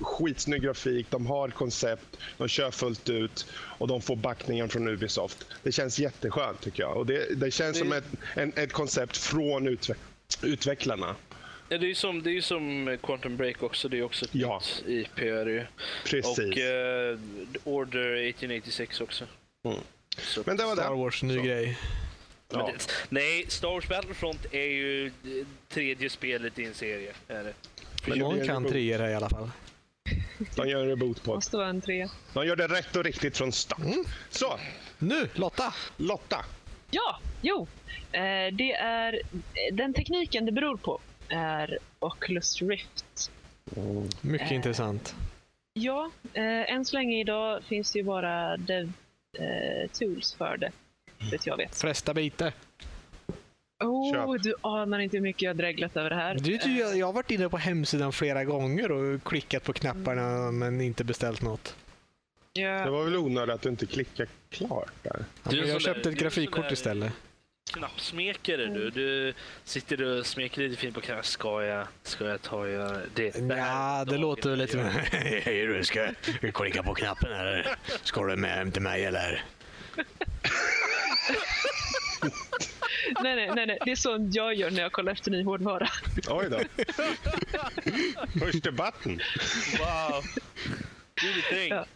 [0.00, 3.46] skitsnygg grafik, de har koncept, de kör fullt ut
[3.78, 5.46] och de får backningen från Ubisoft.
[5.62, 6.96] Det känns jätteskönt tycker jag.
[6.96, 8.04] Och det, det känns som ett,
[8.34, 9.94] en, ett koncept från utve
[10.42, 11.16] utvecklarna.
[11.72, 13.88] Ja, det är ju som, det är som Quantum Break också.
[13.88, 14.62] Det är också ett ja.
[14.86, 15.18] nytt IP.
[15.18, 15.66] Är det
[16.04, 16.38] Precis.
[16.38, 19.24] Och uh, Order 1886 också.
[19.64, 19.78] Mm.
[20.44, 21.42] Men det var Star Wars, ny Så.
[21.42, 21.78] grej.
[22.48, 22.70] Ja.
[22.72, 25.12] Det, nej, Star Wars Battlefront är ju
[25.68, 27.12] tredje spelet i en serie.
[27.28, 27.54] Är det.
[28.06, 29.50] Men någon kan treor i alla fall.
[30.56, 32.08] De gör en reboot på Måste vara en tre.
[32.32, 33.78] De gör det rätt och riktigt från start.
[33.78, 34.04] Mm.
[34.30, 34.58] Så.
[34.98, 35.74] Nu, Lotta.
[35.96, 36.44] Lotta.
[36.90, 37.66] Ja, jo.
[38.12, 39.22] Eh, det är
[39.72, 41.00] den tekniken det beror på
[41.32, 43.30] är Oculus Rift.
[43.76, 44.08] Mm.
[44.20, 45.14] Mycket eh, intressant.
[45.72, 48.92] Ja, eh, än så länge idag finns det ju bara dev
[49.38, 50.72] eh, tools för det.
[51.30, 51.78] Det jag vet.
[51.78, 52.52] Flesta bitar.
[53.84, 56.34] Oh, du anar inte hur mycket jag har dreglat över det här.
[56.34, 60.22] Du, du, jag, jag har varit inne på hemsidan flera gånger och klickat på knapparna
[60.22, 60.58] mm.
[60.58, 61.76] men inte beställt något.
[62.52, 62.84] Ja.
[62.84, 65.24] Det var väl onödigt att du inte klickade klart där.
[65.50, 67.12] Ja, jag köpte ett grafikkort istället
[67.72, 68.90] knappsmekare du.
[68.90, 69.34] Du
[69.64, 71.24] sitter och smeker lite fint på knappen.
[71.24, 72.64] Ska jag, ska jag ta
[73.14, 73.32] det?
[73.48, 74.78] Ja, det låter lite...
[75.44, 76.08] Hej du, ska
[76.40, 77.76] du klicka på knappen eller?
[78.02, 79.44] Ska du med hem till mig eller?
[83.22, 85.88] nej, nej, nej, nej, det är sånt jag gör när jag kollar efter ny hårdvara.
[86.28, 86.58] Oj då.
[88.40, 89.20] Push the button.
[89.78, 90.22] Wow.
[91.14, 91.68] Do the thing.
[91.68, 91.86] Ja.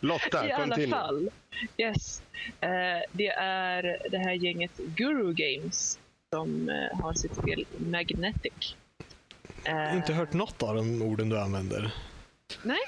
[0.00, 1.30] Lotta, I alla fall.
[1.76, 2.22] Yes.
[2.60, 5.98] Eh, det är det här gänget Guru Games
[6.30, 8.76] som eh, har sitt spel Magnetic.
[9.64, 11.94] Eh, Inte hört något av de orden du använder.
[12.62, 12.78] Nej.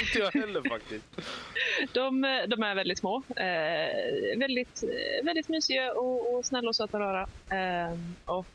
[0.00, 1.06] Inte jag heller faktiskt.
[1.92, 3.22] De, de är väldigt små.
[4.36, 4.84] väldigt,
[5.22, 7.26] väldigt mysiga och, och snälla och söta att röra.
[8.24, 8.46] och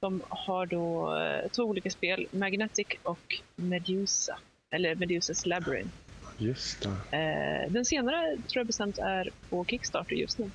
[0.00, 1.14] de har då
[1.56, 4.38] två olika spel, Magnetic och Medusa.
[4.70, 5.94] Eller Medusas Labyrinth.
[6.38, 7.16] Just det.
[7.16, 10.50] Eh, den senare tror jag bestämt är på Kickstarter just nu.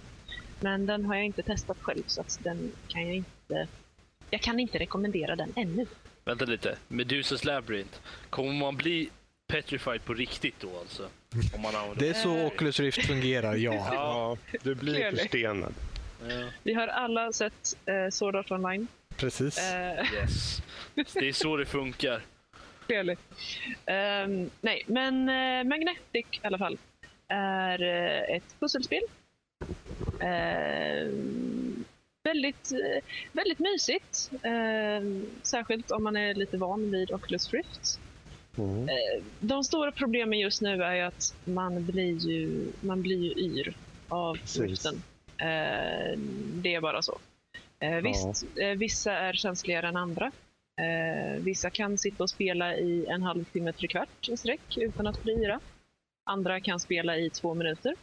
[0.59, 3.67] Men den har jag inte testat själv så att den kan jag inte...
[4.29, 5.85] Jag kan inte rekommendera den ännu.
[6.25, 6.77] Vänta lite.
[6.87, 7.99] Medusas Labyrinth.
[8.29, 9.09] Kommer man bli
[9.47, 11.09] petrified på riktigt då alltså?
[11.55, 13.73] Om man det är så Oculus Rift fungerar, ja.
[13.91, 14.37] ja.
[14.63, 15.73] Du blir förstenad.
[16.29, 16.49] Ja.
[16.63, 18.87] Vi har alla sett uh, Sword Art Online.
[19.17, 19.57] Precis.
[19.57, 20.61] Uh, yes.
[21.13, 22.21] Det är så det funkar
[22.93, 23.19] trevligt.
[23.87, 26.77] Um, nej, men uh, Magnetic i alla fall
[27.27, 29.01] är uh, ett pusselspel.
[30.13, 31.13] Uh,
[32.23, 32.71] väldigt,
[33.31, 34.31] väldigt mysigt.
[35.41, 37.99] särskilt om man är lite van vid Oculus Rift.
[38.57, 38.87] Mm.
[39.39, 43.75] de stora problemen just nu är att man blir ju, man blir ju yr
[44.07, 45.03] av Riften.
[46.53, 47.19] det är bara så.
[48.03, 48.45] Visst,
[48.75, 50.31] vissa är känsligare än andra.
[50.81, 55.23] Eh, vissa kan sitta och spela i en halvtimme, tre kvart i sträck utan att
[55.23, 55.59] bli yra.
[56.25, 57.95] Andra kan spela i två minuter.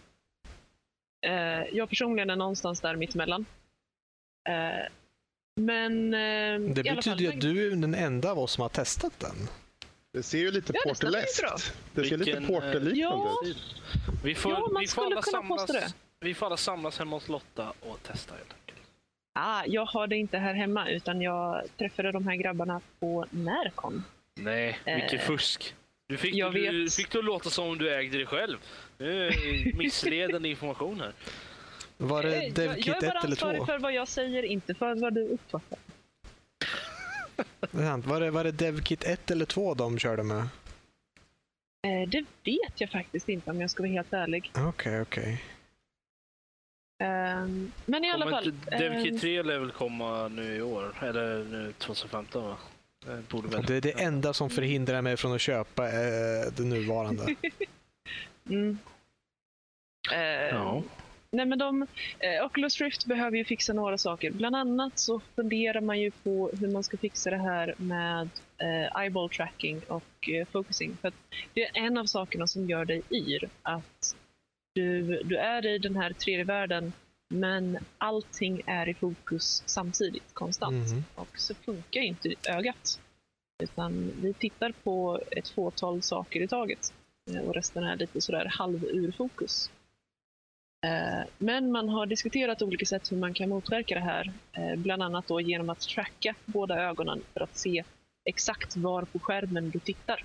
[1.27, 1.33] Eh,
[1.73, 3.47] jag personligen är någonstans där mittemellan.
[4.49, 4.89] Eh,
[5.61, 6.15] men...
[6.15, 9.37] Eh, det betyder ju att du är den enda av oss som har testat den.
[10.13, 11.43] Det ser ju lite ja, porterläskt.
[11.95, 13.43] Det ser lite porterliknande ja.
[13.45, 13.83] ut.
[14.25, 15.71] Vi får, ja, man vi får alla samlas,
[16.21, 18.60] Vi får alla samlas hemma hos Lotta och testa helt
[19.43, 24.05] Ah, jag har det inte här hemma utan jag träffade de här grabbarna på Närcon.
[24.35, 25.75] Nej, vilket eh, fusk.
[26.07, 26.95] Du fick, jag du, vet.
[26.95, 28.59] fick det att låta som om du ägde det själv.
[28.99, 31.13] Det är missledande information här.
[31.97, 33.03] Var det eh, DevKit 1 eller 2?
[33.03, 35.79] Jag är bara ansvarig för vad jag säger, inte för vad du uppfattar.
[38.09, 40.49] var, det, var det DevKit 1 eller 2 de körde med?
[41.87, 44.51] Eh, det vet jag faktiskt inte om jag ska vara helt ärlig.
[44.53, 45.23] Okej, okay, okej.
[45.23, 45.37] Okay.
[47.01, 49.09] Um, men i alla Kommer fall.
[49.09, 52.57] Um, 3 lär väl komma nu i år, eller nu 2015 va?
[53.05, 53.65] Det, väl.
[53.67, 57.23] det är det enda som förhindrar mig från att köpa eh, det nuvarande.
[58.49, 58.79] mm.
[60.13, 60.83] uh, ja.
[61.33, 61.87] Nej, men de,
[62.19, 64.31] eh, Oculus Rift behöver ju fixa några saker.
[64.31, 68.29] Bland annat så funderar man ju på hur man ska fixa det här med
[68.59, 70.97] eh, eyeball tracking och eh, focusing.
[71.01, 71.13] För
[71.55, 73.49] det är en av sakerna som gör dig yr.
[73.63, 74.17] Att
[74.73, 76.93] du, du är i den här tredje världen
[77.29, 80.91] men allting är i fokus samtidigt, konstant.
[80.91, 81.05] Mm.
[81.15, 83.01] Och så funkar inte ögat.
[83.63, 86.93] Utan vi tittar på ett fåtal saker i taget.
[87.31, 89.71] Eh, och resten är lite sådär halv ur fokus.
[90.87, 94.33] Eh, men man har diskuterat olika sätt hur man kan motverka det här.
[94.53, 97.85] Eh, bland annat då genom att tracka båda ögonen för att se
[98.25, 100.25] exakt var på skärmen du tittar.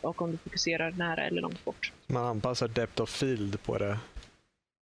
[0.00, 1.92] Och om du fokuserar nära eller långt bort.
[2.06, 3.98] Man anpassar depth of field på det.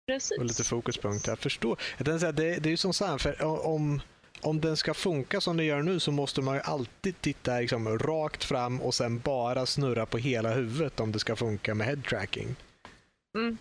[0.08, 0.38] Precis.
[0.38, 1.32] Och lite fokuspunkter.
[1.32, 1.80] Jag förstår.
[1.98, 4.02] Jag säga, det, det är ju som så här, för om,
[4.42, 8.00] om den ska funka som den gör nu så måste man ju alltid titta liksom,
[8.00, 12.02] rakt fram och sen bara snurra på hela huvudet om det ska funka med head
[12.10, 12.56] tracking.
[13.38, 13.58] Mm.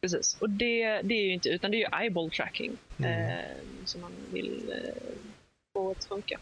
[0.00, 3.30] Precis, och det, det är ju inte, utan det är ju eyeball tracking mm.
[3.30, 3.44] eh,
[3.84, 4.94] som man vill eh,
[5.74, 6.38] få att funka.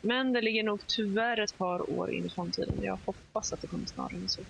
[0.00, 2.74] Men det ligger nog tyvärr ett par år in i framtiden.
[2.82, 4.40] Jag hoppas att det kommer snarare än så.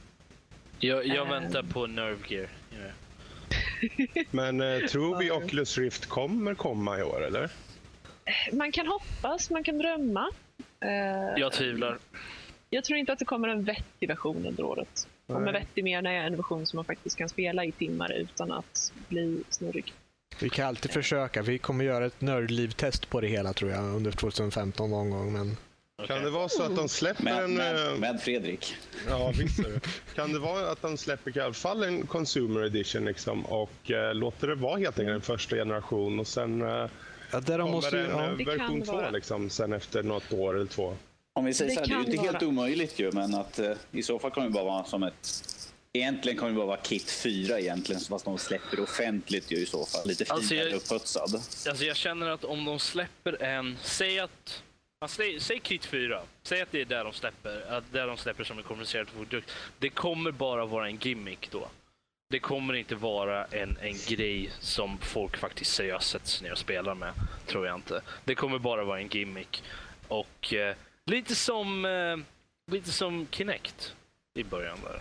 [0.78, 1.32] Jag, jag eh.
[1.32, 2.48] väntar på Nerve Gear.
[2.72, 2.92] Yeah.
[4.30, 7.50] Men eh, tror vi Oculus Rift kommer komma i år, eller?
[8.52, 10.30] Man kan hoppas, man kan drömma.
[10.80, 11.98] Eh, jag tvivlar.
[12.70, 15.08] Jag tror inte att det kommer en vettig version under året.
[15.26, 18.52] Om en vettig menar jag en version som man faktiskt kan spela i timmar utan
[18.52, 19.94] att bli snurrig.
[20.38, 21.42] Vi kan alltid försöka.
[21.42, 25.32] Vi kommer göra ett nördliv-test på det hela tror jag under 2015 någon gång.
[25.32, 25.56] Men...
[26.02, 26.16] Okay.
[26.16, 27.54] Kan det vara så att de släpper med, en...
[27.54, 28.76] Med, eh, med Fredrik.
[29.08, 29.60] Ja, visst
[30.14, 34.14] Kan det vara att de släpper i alla fall en Consumer Edition liksom, och uh,
[34.14, 36.88] låter det vara helt enkelt en första generation och sen uh,
[37.32, 38.44] ja, där de måste, en ja.
[38.46, 40.96] version 2 liksom, sen efter något år eller två?
[41.32, 42.30] Om vi säger det så här, det är ju inte vara.
[42.30, 45.44] helt omöjligt ju, men att uh, i så fall kommer det bara vara som ett
[45.92, 49.86] Egentligen kommer det bara vara Kit 4 egentligen, fast de släpper offentligt ju i så
[49.86, 50.08] fall.
[50.08, 51.34] Lite finare alltså uppputsad.
[51.68, 54.62] Alltså jag känner att om de släpper en, säg att
[55.08, 56.22] säg, säg Kit 4.
[56.42, 59.50] Säg att det är där de släpper, att där de släpper som en kommunicerad produkt.
[59.78, 61.68] Det kommer bara vara en gimmick då.
[62.30, 66.58] Det kommer inte vara en, en grej som folk faktiskt seriöst sätter sig ner och
[66.58, 67.12] spelar med.
[67.46, 68.00] Tror jag inte.
[68.24, 69.62] Det kommer bara vara en gimmick.
[70.08, 70.76] Och eh,
[71.06, 72.16] lite som eh,
[72.72, 73.94] lite som Kinect
[74.38, 75.00] i början där.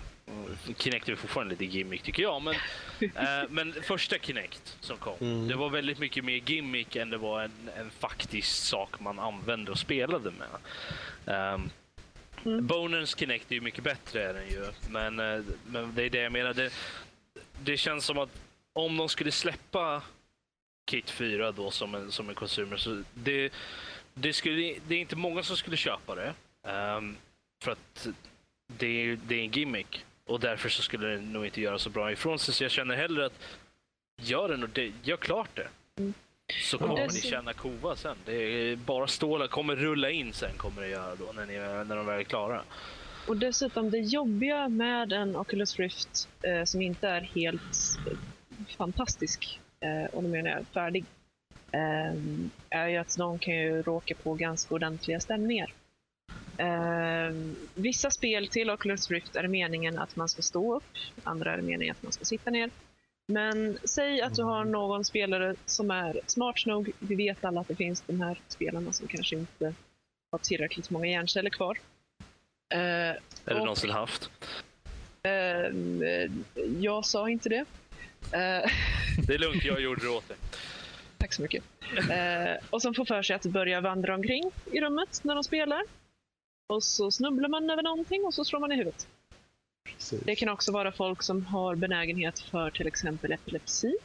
[0.77, 2.55] Kinect är fortfarande lite gimmick tycker jag, men,
[2.99, 5.47] äh, men första Kinect som kom, mm.
[5.47, 9.71] det var väldigt mycket mer gimmick än det var en, en faktisk sak man använde
[9.71, 10.47] och spelade med.
[11.53, 11.69] Um,
[12.45, 12.67] mm.
[12.67, 16.21] Bonens Kinect är ju mycket bättre, är den ju, men, uh, men det är det
[16.21, 16.53] jag menar.
[16.53, 16.73] Det,
[17.63, 18.41] det känns som att
[18.73, 20.01] om de skulle släppa
[20.91, 23.53] Kit 4 då som en, som en consumer, så det,
[24.13, 26.33] det, skulle, det är inte många som skulle köpa det.
[26.71, 27.17] Um,
[27.63, 28.07] för att
[28.77, 30.05] det, det är en gimmick.
[30.29, 32.53] Och därför så skulle den nog inte göra så bra ifrån sig.
[32.53, 33.39] Så jag känner hellre att
[34.21, 35.67] gör den och det, gör klart det.
[35.97, 36.13] Mm.
[36.69, 38.15] Så kommer ni känna kova sen.
[38.25, 41.53] Det är bara stålar kommer rulla in sen kommer det göra då när, ni,
[41.85, 42.61] när de väl är klara.
[43.27, 48.17] Och dessutom det jobbiga med en Oculus Rift eh, som inte är helt eh,
[48.77, 51.05] fantastisk, eh, och då menar jag färdig,
[51.71, 52.13] eh,
[52.69, 55.73] är ju att de kan ju råka på ganska ordentliga stämningar.
[56.59, 57.33] Eh,
[57.75, 61.57] vissa spel till Oculus Rift är det meningen att man ska stå upp, andra är
[61.57, 62.69] det meningen att man ska sitta ner.
[63.27, 66.91] Men säg att du har någon spelare som är smart nog.
[66.99, 69.73] Vi vet alla att det finns de här spelarna som kanske inte
[70.31, 71.77] har tillräckligt många hjärnceller kvar.
[72.73, 72.79] Eh,
[73.45, 74.29] Eller någonsin haft.
[75.23, 75.31] Eh,
[76.79, 77.65] jag sa inte det.
[78.31, 78.71] Eh,
[79.27, 80.37] det är lugnt, jag gjorde det åt dig.
[81.17, 81.63] Tack så mycket.
[82.09, 85.83] Eh, och som får för sig att börja vandra omkring i rummet när de spelar.
[86.73, 89.07] Och så snubblar man över någonting och så slår man i huvudet.
[89.85, 90.21] Precis.
[90.25, 93.95] Det kan också vara folk som har benägenhet för till exempel epilepsi.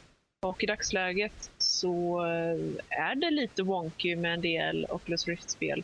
[0.45, 5.83] Och i dagsläget så eh, är det lite wonky med en del Oculus Rift-spel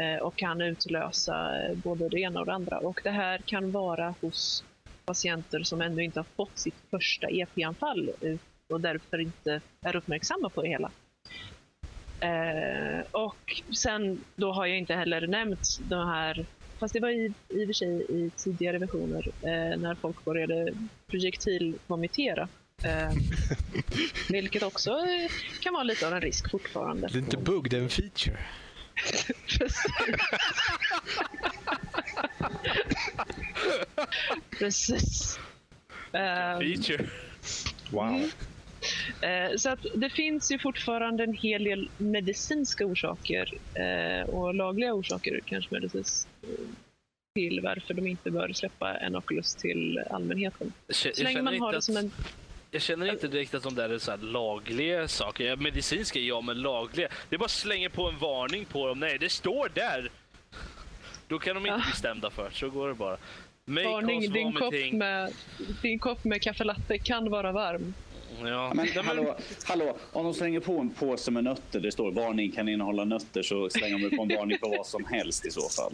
[0.00, 2.78] eh, och kan utlösa eh, både det ena och det andra.
[2.78, 4.64] Och det här kan vara hos
[5.04, 8.10] patienter som ännu inte har fått sitt första EP-anfall
[8.68, 10.90] och därför inte är uppmärksamma på det hela.
[12.20, 16.46] Eh, och sen då har jag inte heller nämnt de här,
[16.78, 20.72] fast det var i, i och för sig i tidigare versioner eh, när folk började
[21.06, 22.48] projektilvomitera.
[22.82, 23.10] Eh,
[24.28, 24.98] vilket också
[25.60, 27.08] kan vara lite av en risk fortfarande.
[27.08, 28.38] Det är inte bugg, det är en feature.
[34.58, 35.38] Precis.
[36.12, 37.08] Feature.
[37.90, 38.08] Wow.
[38.08, 38.30] Mm.
[39.20, 44.94] Eh, så att det finns ju fortfarande en hel del medicinska orsaker eh, och lagliga
[44.94, 46.28] orsaker kanske medicinskt
[47.34, 50.72] till varför de inte bör släppa en Oculus till allmänheten.
[50.88, 52.12] Så länge man har det som en
[52.70, 55.56] jag känner inte direkt att de där är så lagliga saker.
[55.56, 57.08] Medicinska ja, men lagliga.
[57.28, 59.00] Det är bara slänga på en varning på dem.
[59.00, 60.10] Nej, det står där!
[61.28, 63.16] Då kan de inte bli stämda för Så går det bara.
[63.64, 65.32] Make Varning, din kopp, med,
[65.82, 67.94] din kopp med kaffe latte kan vara varm.
[68.44, 68.72] Ja.
[68.74, 72.68] Men, hallå, hallå, om de slänger på en påse med nötter, det står varning kan
[72.68, 75.92] innehålla nötter, så slänger de på en varning på vad som helst i så fall.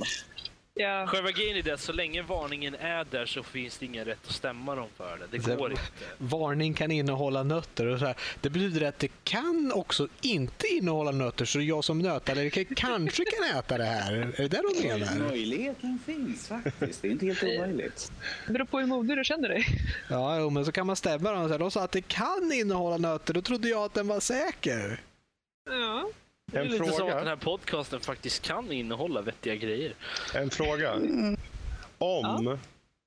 [0.75, 1.07] Ja.
[1.07, 4.19] Själva grejen är det att så länge varningen är där så finns det ingen rätt
[4.27, 5.39] att stämma dem för det.
[5.39, 5.83] Det går inte.
[6.19, 7.87] Varning kan innehålla nötter.
[7.87, 8.17] Och så här.
[8.41, 13.59] Det betyder att det kan också inte innehålla nötter så jag som nötallergiker kanske kan
[13.59, 14.13] äta det här.
[14.13, 15.29] Är det det de menar?
[15.29, 17.03] Möjligheten finns faktiskt.
[17.03, 18.13] Det är inte helt omöjligt.
[18.47, 19.67] Det beror på hur modig du känner dig.
[20.11, 21.59] Ja, jo, men så kan man stämma dem.
[21.59, 23.35] De sa att det kan innehålla nötter.
[23.35, 25.01] Då trodde jag att den var säker.
[25.71, 26.11] Ja.
[26.53, 26.93] Det är en lite fråga.
[26.93, 29.95] som att den här podcasten faktiskt kan innehålla vettiga grejer.
[30.35, 30.95] En fråga.
[31.99, 32.59] Om, ja.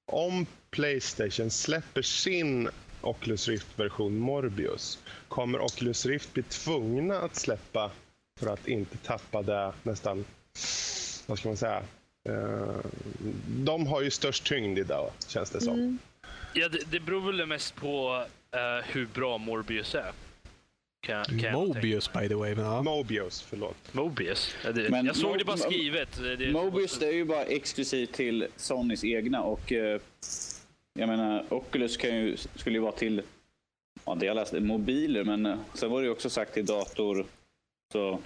[0.05, 2.69] om Playstation släpper sin
[3.01, 7.91] Oculus Rift-version Morbius, kommer Oculus Rift bli tvungna att släppa
[8.39, 10.25] för att inte tappa det nästan,
[11.25, 11.83] vad ska man säga,
[12.29, 12.77] uh,
[13.47, 15.73] de har ju störst tyngd idag, känns det som.
[15.73, 15.97] Mm.
[16.53, 20.11] Ja, det, det beror väl mest på uh, hur bra Morbius är.
[21.05, 22.55] Kan, kan Mobius by the way.
[22.55, 22.81] Men, ja.
[22.81, 23.93] Mobius, förlåt.
[23.93, 24.55] Mobius?
[24.63, 26.17] Det, men jag såg Mo det bara skrivet.
[26.39, 30.01] Det, Mobius det är ju bara exklusivt till Sonys egna och eh,
[30.99, 33.21] jag menar Oculus kan ju, skulle ju vara till,
[34.05, 37.25] ja det jag läste, mobiler men eh, sen var det ju också sagt till dator.
[37.93, 38.19] Så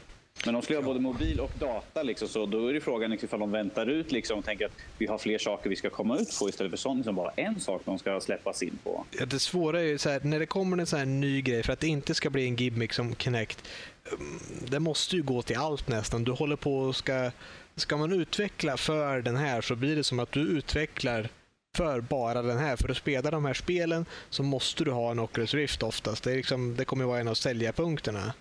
[0.45, 3.27] men de skulle ha både mobil och data, liksom, så då är det frågan liksom,
[3.27, 6.17] ifall de väntar ut liksom, och tänker att vi har fler saker vi ska komma
[6.17, 9.05] ut på istället för sånt som bara en sak de ska släppas in på.
[9.19, 11.63] Ja, det svåra är ju så här, när det kommer en sån här ny grej
[11.63, 13.67] för att det inte ska bli en gimmick som Kinect.
[14.11, 14.39] Mm,
[14.69, 16.23] det måste ju gå till allt nästan.
[16.23, 17.31] Du håller på och ska,
[17.75, 21.29] ska man utveckla för den här så blir det som att du utvecklar
[21.77, 22.75] för bara den här.
[22.75, 26.23] För att spela de här spelen så måste du ha en Oculus Rift oftast.
[26.23, 28.33] Det, är liksom, det kommer vara en av säljarpunkterna.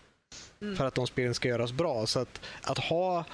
[0.62, 0.76] Mm.
[0.76, 2.06] För att de spelen ska göras bra.
[2.06, 3.24] Så att, att ha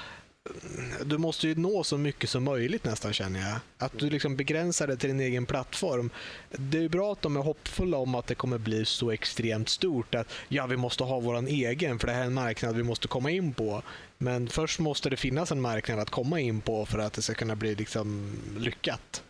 [1.05, 3.59] du måste ju nå så mycket som möjligt nästan känner jag.
[3.79, 6.11] Att du liksom begränsar det till din egen plattform.
[6.51, 10.15] Det är bra att de är hoppfulla om att det kommer bli så extremt stort
[10.15, 13.09] att ja, vi måste ha vår egen för det här är en marknad vi måste
[13.09, 13.83] komma in på.
[14.19, 17.35] Men först måste det finnas en marknad att komma in på för att det ska
[17.35, 19.23] kunna bli liksom lyckat.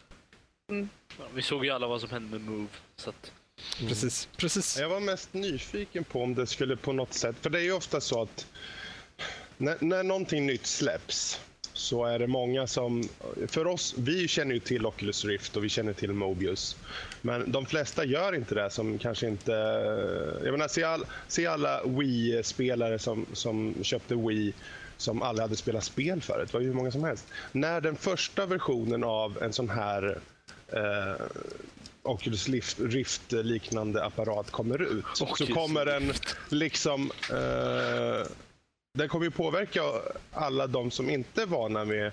[0.70, 0.88] Mm.
[1.18, 2.68] Ja, vi såg ju alla vad som hände med Move.
[2.96, 3.32] Så att...
[3.78, 3.88] Mm.
[3.88, 4.78] Precis, precis.
[4.78, 7.72] Jag var mest nyfiken på om det skulle på något sätt, för det är ju
[7.72, 8.46] ofta så att
[9.56, 11.40] när, när någonting nytt släpps
[11.72, 13.08] så är det många som...
[13.46, 16.76] För oss, vi känner ju till Oculus Rift och vi känner till Mobius.
[17.22, 19.52] Men de flesta gör inte det som kanske inte...
[20.44, 24.54] Jag menar, se, all, se alla Wii-spelare som, som köpte Wii
[24.96, 26.48] som aldrig hade spelat spel förut.
[26.48, 27.26] Det var ju hur många som helst.
[27.52, 30.18] När den första versionen av en sån här
[30.68, 31.26] eh,
[32.04, 32.48] Oculus
[32.78, 36.12] Rift-liknande apparat kommer ut Oculus så kommer den
[36.48, 37.10] liksom...
[37.30, 38.26] Eh,
[38.98, 39.80] den kommer ju påverka
[40.32, 42.12] alla de som inte är vana med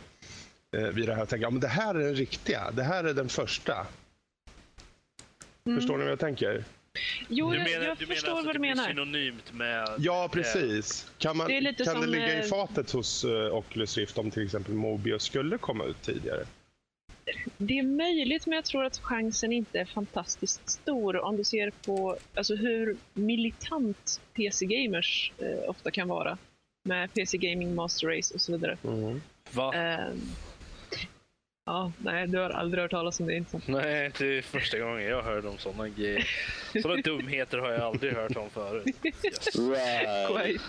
[0.78, 2.72] eh, vid det här och tänker att ja, det här är den riktiga.
[2.72, 3.88] Det här är den första.
[5.66, 5.80] Mm.
[5.80, 6.64] Förstår ni vad jag tänker?
[7.28, 8.88] Jo, jag, menar, jag förstår alltså vad du menar.
[8.88, 9.90] synonymt med...
[10.00, 11.12] Ja, precis.
[11.18, 14.74] Kan, man, det kan det ligga i fatet hos uh, Oculus Rift om till exempel
[14.74, 16.46] Mobius skulle komma ut tidigare?
[17.58, 21.72] Det är möjligt, men jag tror att chansen inte är fantastiskt stor om du ser
[21.86, 26.38] på alltså, hur militant PC-gamers eh, ofta kan vara.
[26.84, 28.78] Med PC Gaming Master Race och så vidare.
[28.84, 29.22] Mm.
[29.52, 29.76] Va?
[29.76, 30.14] Eh,
[31.66, 35.04] ja, nej, du har aldrig hört talas om det, inte Nej, det är första gången
[35.04, 36.28] jag hör om sådana grejer.
[36.82, 38.86] Sådana dumheter har jag aldrig hört om förut.
[39.04, 39.56] Yes.
[39.56, 40.28] Right.
[40.28, 40.64] Quite.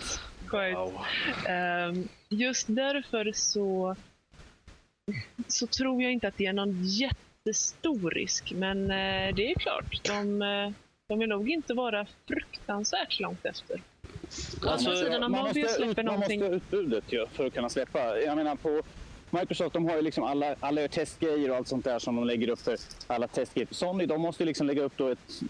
[0.49, 0.75] Quite.
[0.75, 1.01] Wow.
[1.49, 3.95] Um, just därför så
[5.47, 8.53] så tror jag inte att det är någon jättestor risk.
[8.55, 10.71] Men eh, det är klart, de, eh,
[11.07, 13.81] de vill nog inte vara fruktansvärt långt efter.
[14.61, 14.89] Alltså,
[15.19, 18.19] man, måste, ut, man måste ha utbudet ju, för att kunna släppa.
[18.19, 18.81] Jag menar på
[19.29, 22.49] Microsoft de har ju liksom alla, alla testgrejer och allt sånt där som de lägger
[22.49, 22.77] upp för
[23.07, 23.67] alla testgrejer.
[23.71, 25.41] Sony de måste liksom lägga upp då ett,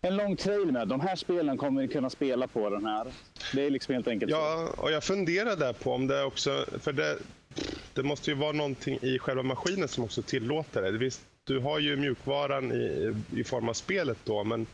[0.00, 3.06] en lång trail med de här spelen kommer vi kunna spela på den här.
[3.54, 7.18] Det är liksom helt enkelt Ja, och jag funderade på om det också, för det,
[7.94, 10.90] det måste ju vara någonting i själva maskinen som också tillåter det.
[10.90, 14.66] Visst, du har ju mjukvaran i, i form av spelet då, men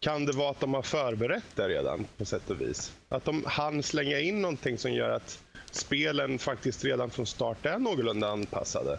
[0.00, 2.92] kan det vara att de har förberett det redan på sätt och vis?
[3.08, 7.78] Att de hann slänga in någonting som gör att spelen faktiskt redan från start är
[7.78, 8.98] någorlunda anpassade?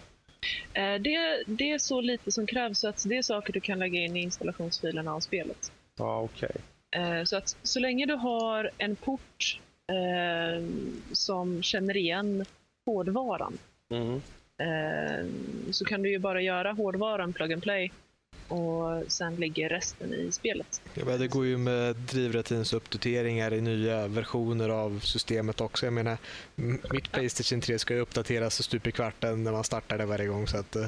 [0.74, 3.80] Eh, det, det är så lite som krävs, så att det är saker du kan
[3.80, 5.72] lägga in i installationsfilerna av spelet.
[5.98, 6.50] Ja, okej.
[6.90, 7.20] Okay.
[7.20, 10.66] Eh, så att så länge du har en port eh,
[11.12, 12.46] som känner igen
[12.86, 13.58] hårdvaran.
[13.90, 14.22] Mm.
[14.58, 15.26] Eh,
[15.72, 17.92] så kan du ju bara göra hårdvaran plug and play
[18.48, 20.82] och sen ligger resten i spelet.
[20.94, 25.86] Ja, det går ju med drivrutinsuppdateringar i nya versioner av systemet också.
[25.86, 26.18] Jag menar,
[26.94, 30.48] mitt Playstation 3 ska ju uppdateras stup i kvarten när man startar det varje gång.
[30.48, 30.88] Så att, uh...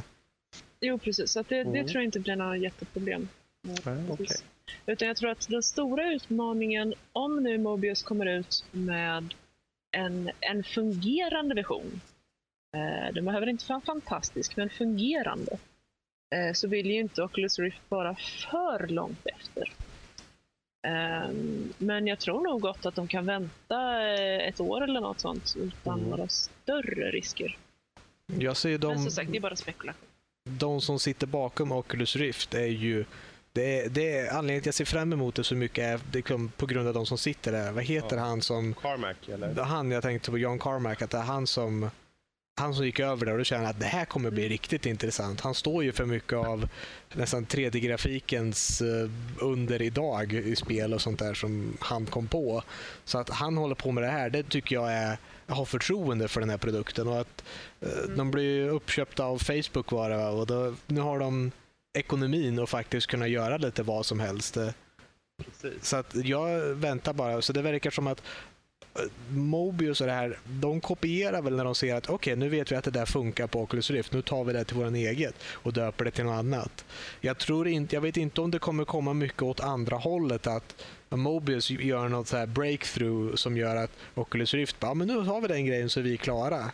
[0.79, 1.31] Jo, precis.
[1.31, 1.73] Så det, mm.
[1.73, 3.27] det, tror jag inte blir några jätteproblem.
[3.85, 4.27] Mm, okay.
[4.85, 9.33] Utan jag tror att den stora utmaningen, om nu Mobius kommer ut med
[9.91, 12.01] en, en fungerande version,
[12.75, 15.57] eh, den behöver inte vara fantastisk, men fungerande,
[16.35, 19.73] eh, så vill ju inte Oculus Rift vara för långt efter.
[20.87, 21.29] Eh,
[21.77, 25.55] men jag tror nog gott att de kan vänta eh, ett år eller något sånt
[25.59, 26.09] utan mm.
[26.09, 27.57] några större risker.
[28.39, 28.87] Jag ser de...
[28.87, 30.01] Men som sagt, det är bara spekulation.
[30.49, 33.05] De som sitter bakom Oculus Rift är ju
[33.57, 36.21] det det är anledningen till att jag ser fram emot det så mycket är det
[36.57, 37.71] på grund av de som sitter där.
[37.71, 38.23] Vad heter ja.
[38.23, 38.73] han som...
[38.73, 39.63] Carmack eller?
[39.63, 41.89] Han, jag tänkte på John Carmack, att det är han som
[42.59, 45.41] han som gick över där och då känner att det här kommer bli riktigt intressant.
[45.41, 46.69] Han står ju för mycket av
[47.13, 49.09] nästan 3D-grafikens eh,
[49.39, 52.63] under idag i spel och sånt där som han kom på.
[53.05, 55.17] Så att han håller på med det här, det tycker jag är
[55.47, 57.43] har förtroende för den här produkten och att
[57.81, 58.17] eh, mm.
[58.17, 61.51] de blir uppköpta av Facebook var det och då, nu har de
[61.97, 64.57] ekonomin och faktiskt kunna göra lite vad som helst.
[65.45, 65.85] Precis.
[65.85, 67.41] Så att jag väntar bara.
[67.41, 68.21] Så det verkar som att
[68.95, 72.49] eh, Mobius och det här, de kopierar väl när de ser att okej, okay, nu
[72.49, 74.13] vet vi att det där funkar på Oculus Rift.
[74.13, 76.85] Nu tar vi det till våran eget och döper det till något annat.
[77.21, 80.85] Jag tror inte, jag vet inte om det kommer komma mycket åt andra hållet att
[81.09, 85.41] Mobius gör något så här breakthrough som gör att Oculus Rift bara, men nu har
[85.41, 86.71] vi den grejen så är vi klara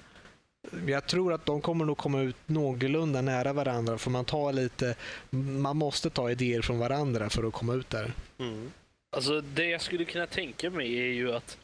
[0.88, 4.96] jag tror att de kommer nog komma ut någorlunda nära varandra för man tar lite,
[5.30, 8.14] man måste ta idéer från varandra för att komma ut där.
[8.38, 8.72] Mm.
[9.16, 11.58] Alltså det jag skulle kunna tänka mig är ju att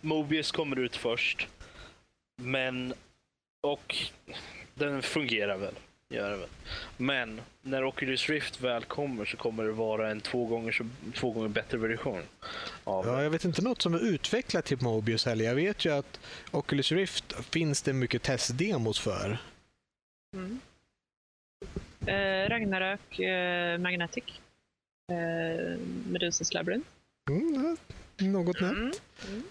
[0.00, 1.48] Mobius kommer ut först.
[2.42, 2.94] Men,
[3.62, 3.96] och
[4.74, 5.74] den fungerar väl.
[6.08, 6.48] Gör det väl.
[6.96, 10.84] Men när Oculus Rift väl kommer så kommer det vara en två gånger, så,
[11.14, 12.22] två gånger bättre version.
[12.84, 15.44] Av ja, jag vet inte något som är utvecklat till Mobius heller.
[15.44, 16.20] Jag vet ju att
[16.50, 19.38] Oculus Rift finns det mycket testdemos för.
[20.34, 20.60] Mm.
[22.06, 24.24] Eh, Ragnarök eh, Magnetic.
[25.12, 26.88] Eh, Medusas Labyrinth.
[27.30, 27.76] Mm,
[28.18, 28.92] något mm.
[29.28, 29.42] Mm.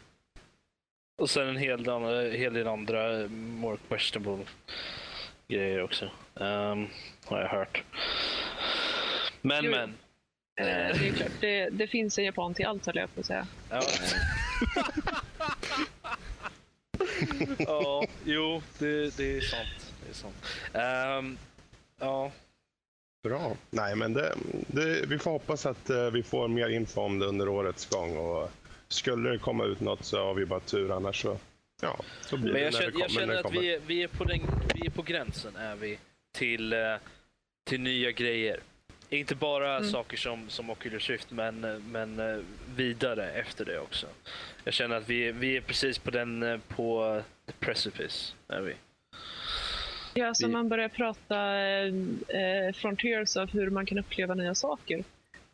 [1.22, 1.86] Och sen en hel,
[2.32, 4.46] hel del andra more questionable
[5.48, 6.10] grejer också.
[6.40, 6.88] Um,
[7.26, 7.84] har jag hört.
[9.42, 9.72] Men, jo.
[9.72, 9.90] men.
[10.60, 13.26] Eh, det är klart, det, det, finns en japan till allt höll jag på att
[13.26, 13.48] säga.
[13.70, 13.82] Ja.
[17.58, 19.94] ja, jo, det, det är sant.
[20.04, 20.36] Det är sant.
[21.20, 21.38] Um,
[22.00, 22.32] ja.
[23.24, 23.56] Bra.
[23.70, 24.36] Nej, men det,
[24.68, 28.18] det, vi får hoppas att uh, vi får mer info om det under årets gång.
[28.18, 28.52] Och
[28.88, 31.38] skulle det komma ut något så har vi bara tur, annars så
[31.82, 33.04] ja, så blir men jag det när känner, det kommer.
[33.04, 34.42] Jag känner att vi är, vi, är på den,
[34.76, 35.98] vi är på gränsen, är vi
[36.36, 36.80] till, eh,
[37.64, 38.60] till nya grejer.
[39.10, 39.90] Inte bara mm.
[39.90, 42.38] saker som, som Oculus Rift, men, men eh,
[42.76, 44.08] vidare efter det också.
[44.64, 47.22] Jag känner att vi, vi är precis på den eh, på
[47.60, 48.36] precipice.
[48.48, 48.74] Är vi.
[50.14, 50.54] Ja, så vi...
[50.54, 51.60] man börjar prata
[52.40, 55.04] eh, frontiers av hur man kan uppleva nya saker.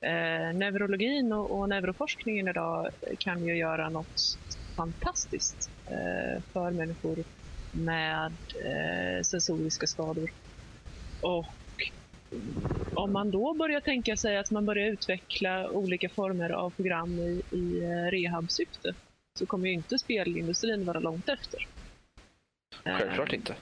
[0.01, 4.37] Eh, neurologin och, och neuroforskningen idag kan ju göra något
[4.75, 7.17] fantastiskt eh, för människor
[7.71, 8.33] med
[8.65, 10.31] eh, sensoriska skador.
[11.21, 11.45] Och
[12.93, 17.41] om man då börjar tänka sig att man börjar utveckla olika former av program i,
[17.51, 18.93] i eh, rehabsyfte
[19.39, 21.67] så kommer ju inte spelindustrin vara långt efter.
[22.83, 23.55] Självklart inte.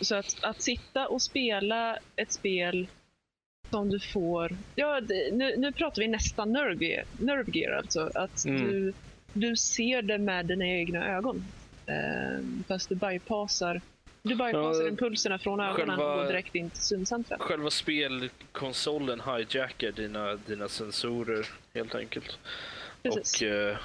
[0.00, 2.88] Så att, att sitta och spela ett spel
[3.70, 4.56] som du får...
[4.74, 5.00] Ja,
[5.32, 8.10] nu, nu pratar vi nästan nerve gear, nerve gear alltså.
[8.14, 8.62] Att mm.
[8.62, 8.92] du,
[9.32, 11.44] du ser det med dina egna ögon.
[11.86, 13.80] Eh, fast du bypassar
[14.22, 17.40] du bypassar ja, impulserna från ögonen själva, och går direkt in till syncentret.
[17.40, 22.38] Själva spelkonsolen hijackar dina, dina sensorer helt enkelt.
[23.02, 23.42] Precis.
[23.42, 23.76] Och, eh,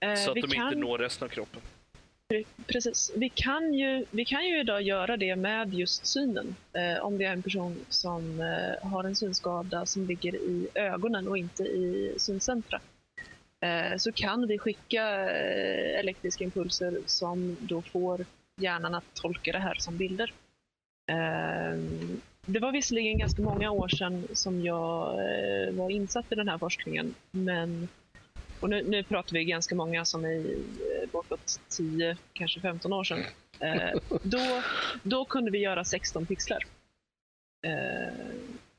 [0.00, 0.66] eh, så att de kan...
[0.66, 1.60] inte når resten av kroppen.
[2.66, 3.12] Precis.
[3.16, 6.56] Vi kan, ju, vi kan ju idag göra det med just synen.
[6.72, 11.28] Eh, om det är en person som eh, har en synskada som ligger i ögonen
[11.28, 12.80] och inte i syncentra.
[13.60, 18.24] Eh, så kan vi skicka eh, elektriska impulser som då får
[18.62, 20.32] hjärnan att tolka det här som bilder.
[21.10, 21.78] Eh,
[22.46, 25.16] det var visserligen ganska många år sedan som jag
[25.72, 27.88] var insatt i den här forskningen, men
[28.60, 30.56] och nu, nu pratar vi ganska många som är
[31.12, 33.22] bortåt 10, kanske 15 år sedan.
[34.22, 34.62] då,
[35.02, 36.66] då kunde vi göra 16 pixlar.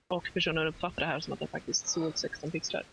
[0.08, 2.84] och personen uppfattade det här som att det faktiskt såg 16 pixlar.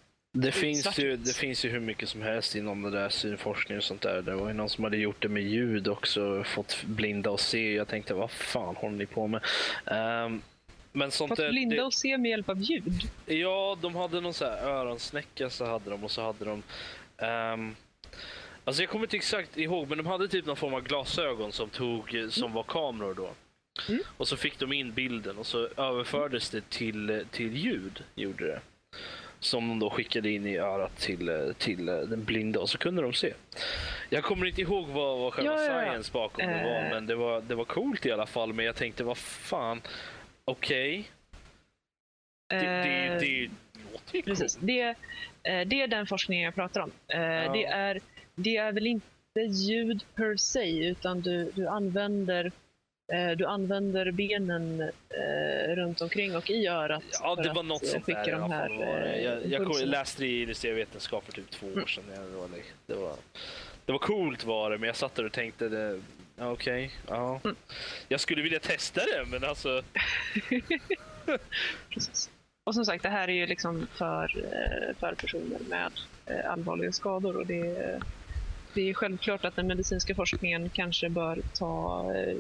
[0.41, 3.85] Det finns, ju, det finns ju hur mycket som helst inom det där synforskning och
[3.85, 4.23] sånt där.
[4.23, 7.75] Det var ju någon som hade gjort det med ljud också, fått blinda och se.
[7.75, 9.41] Jag tänkte, vad fan håller ni på med?
[10.27, 10.43] Um,
[10.93, 11.83] Men sånt Fått blinda det...
[11.83, 13.03] och se med hjälp av ljud?
[13.27, 16.63] Ja, de hade någon så här öronsnäcka så hade de och så hade de...
[17.27, 17.77] Um...
[18.65, 21.69] Alltså jag kommer inte exakt ihåg, men de hade typ någon form av glasögon som,
[21.69, 22.55] tog, som mm.
[22.55, 23.31] var kameror då.
[23.89, 24.03] Mm.
[24.17, 28.05] Och så fick de in bilden och så överfördes det till, till ljud.
[28.15, 28.61] Gjorde det.
[29.41, 33.13] Som de då skickade in i örat till, till den blinda och så kunde de
[33.13, 33.35] se.
[34.11, 36.91] Jag kommer inte ihåg vad, vad själva ja, science bakom det var, eh.
[36.91, 38.53] men det var, det var coolt i alla fall.
[38.53, 39.81] Men jag tänkte, vad fan,
[40.45, 40.99] okej.
[40.99, 42.67] Okay.
[42.67, 43.51] Det, det, det,
[44.13, 44.59] det coolt.
[44.61, 44.81] Det,
[45.43, 46.91] eh, det är den forskningen jag pratar om.
[47.09, 48.01] Eh, det, är,
[48.35, 52.53] det är väl inte ljud per se, utan du, du använder Eh,
[53.37, 58.33] du använder benen eh, runt omkring och i örat Ja, det var något sånt där
[58.33, 62.05] de här, eh, jag, jag, läste det i industrivetenskap för typ två år sedan.
[62.17, 62.23] Mm.
[62.87, 63.17] Det, var,
[63.87, 66.01] det, var, coolt var det, men jag satt där och tänkte det,
[66.39, 66.51] okej,
[66.85, 67.41] okay, ja.
[67.45, 67.57] Mm.
[68.09, 69.83] Jag skulle vilja testa det, men alltså...
[71.91, 72.31] Precis.
[72.65, 74.45] Och som sagt, det här är ju liksom för,
[74.99, 75.93] för personer med
[76.45, 78.01] allvarliga skador och det,
[78.75, 82.37] det är självklart att den medicinska forskningen kanske bör ta Eh,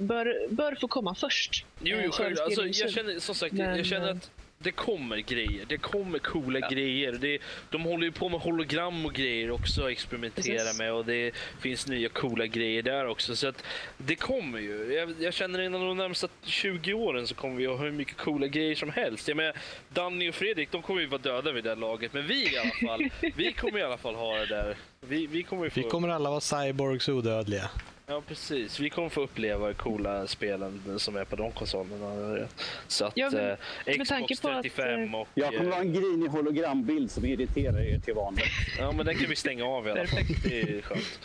[0.00, 1.64] bör, bör få komma först.
[1.80, 4.30] Jo, jo själv, alltså, jag känner som sagt, Men, jag känner att
[4.62, 5.64] det kommer grejer.
[5.68, 6.68] Det kommer coola ja.
[6.68, 7.12] grejer.
[7.12, 7.38] Det,
[7.70, 10.78] de håller ju på med hologram och grejer också att experimentera Precis.
[10.78, 13.36] med och det finns nya coola grejer där också.
[13.36, 13.64] Så att
[13.96, 14.94] det kommer ju.
[14.94, 18.16] Jag, jag känner inom de närmsta 20 åren så kommer vi att ha hur mycket
[18.16, 19.28] coola grejer som helst.
[19.28, 19.56] Jag menar,
[19.88, 22.12] Danny och Fredrik, de kommer ju vara döda vid det här laget.
[22.12, 24.76] Men vi i alla fall, vi kommer i alla fall ha det där.
[25.00, 25.80] Vi, vi, kommer, få...
[25.80, 27.70] vi kommer alla vara cyborgs odödliga.
[28.12, 28.80] Ja, precis.
[28.80, 32.48] Vi kommer få uppleva coola spelen som är på de konsolerna.
[32.86, 35.28] Så att ja, men, eh, Xbox 35 att, och...
[35.34, 38.44] Jag kommer ha en grinig hologrambild som irriterar er till vanligt.
[38.78, 40.22] Ja, men den kan vi stänga av i alla fall.
[40.44, 41.20] Det är skönt.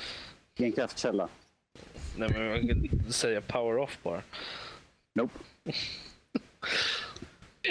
[0.58, 1.30] Ingen kraftkälla.
[2.18, 4.22] Nej, men man kan säga power off bara.
[5.16, 5.40] Nope.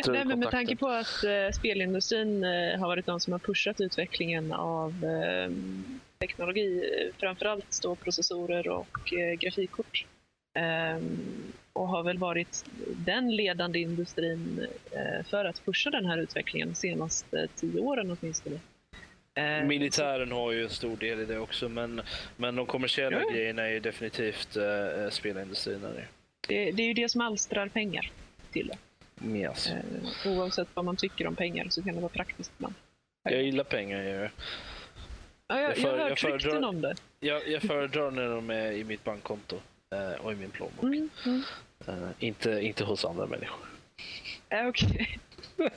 [0.09, 3.81] Nej, men med tanke på att uh, spelindustrin uh, har varit de som har pushat
[3.81, 5.51] utvecklingen av uh,
[6.19, 6.83] teknologi,
[7.19, 10.07] framförallt då processorer och eh, grafikkort.
[10.57, 12.65] Ehm, och har väl varit
[12.97, 18.61] den ledande industrin eh, för att pusha den här utvecklingen de senaste tio åren åtminstone.
[19.35, 22.03] Ehm, Militären har ju en stor del i det också, men,
[22.37, 23.31] men de kommersiella ja.
[23.31, 25.81] grejerna är ju definitivt uh, spelindustrin.
[26.49, 28.11] Det, det är ju det som alstrar pengar
[28.53, 28.79] till det.
[29.39, 29.71] Yes.
[30.25, 32.75] Uh, oavsett vad man tycker om pengar så kan det vara praktiskt ibland.
[33.23, 34.03] Jag gillar pengar.
[34.03, 34.31] Jag,
[35.49, 36.95] Ja, jag, jag, för, har hört jag rykten om det.
[37.21, 39.57] Jag, jag föredrar när de är i mitt bankkonto
[39.95, 40.83] eh, och i min plånbok.
[40.83, 41.43] Mm, mm.
[41.87, 43.67] Eh, inte, inte hos andra människor.
[44.49, 45.19] Eh, okej.
[45.57, 45.71] Okay.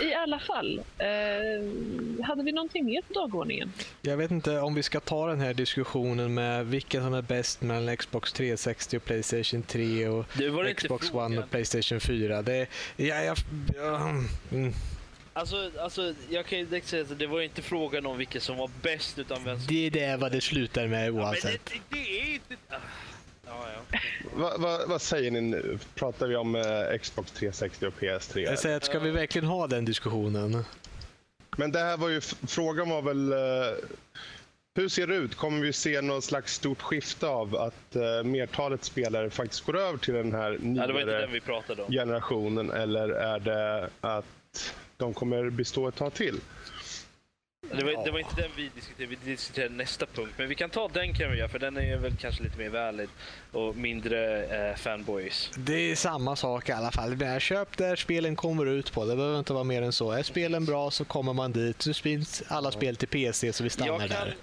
[0.10, 3.72] I alla fall, eh, hade vi någonting mer på dagordningen?
[4.02, 7.60] Jag vet inte om vi ska ta den här diskussionen med vilka som är bäst
[7.60, 10.24] mellan Xbox 360 och Playstation 3 och
[10.76, 12.42] Xbox One och Playstation 4.
[12.42, 12.66] Det,
[12.96, 13.36] ja, jag,
[13.76, 14.10] ja,
[14.52, 14.72] mm.
[15.40, 18.56] Alltså, alltså, jag kan ju direkt säga att det var inte frågan om vilket som
[18.56, 19.66] var bäst utan vem som...
[19.66, 21.60] Det är det vad det slutar med oavsett.
[21.72, 22.56] Ja, det, det, är inte...
[22.68, 22.76] Ah.
[23.46, 23.98] Ja, ja.
[24.34, 25.78] Va, va, vad säger ni nu?
[25.94, 28.38] Pratar vi om eh, Xbox 360 och PS3?
[28.38, 30.64] Jag säger att ska vi verkligen ha den diskussionen?
[31.56, 33.32] Men det här var ju, frågan var väl...
[33.32, 33.38] Uh,
[34.74, 35.34] hur ser det ut?
[35.34, 39.98] Kommer vi se något slags stort skifte av att uh, mertalet spelare faktiskt går över
[39.98, 41.30] till den här nyare
[41.88, 42.70] generationen?
[42.70, 46.40] Eller är det att de kommer bestå ett tag till.
[47.72, 50.32] Det var, det var, inte den vi diskuterade, vi diskuterade nästa punkt.
[50.36, 52.68] Men vi kan ta den kan vi göra, för den är väl kanske lite mer
[52.68, 53.08] valid
[53.52, 55.50] och mindre eh, fanboys.
[55.56, 57.40] Det är samma sak i alla fall.
[57.40, 59.04] Köp där spelen kommer ut på.
[59.04, 60.12] Det behöver inte vara mer än så.
[60.12, 61.82] Är spelen bra så kommer man dit.
[61.82, 64.36] Så finns alla spel till PC så vi stannar kan, där.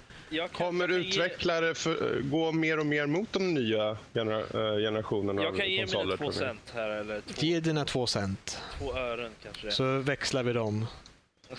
[0.52, 5.70] Kommer utvecklare för, gå mer och mer mot de nya genera, äh, generationerna Jag kan
[5.70, 6.90] ge mina två cent här.
[6.90, 8.62] Eller två, ge dina två cent.
[8.78, 9.70] Två ören kanske.
[9.70, 10.86] Så växlar vi dem.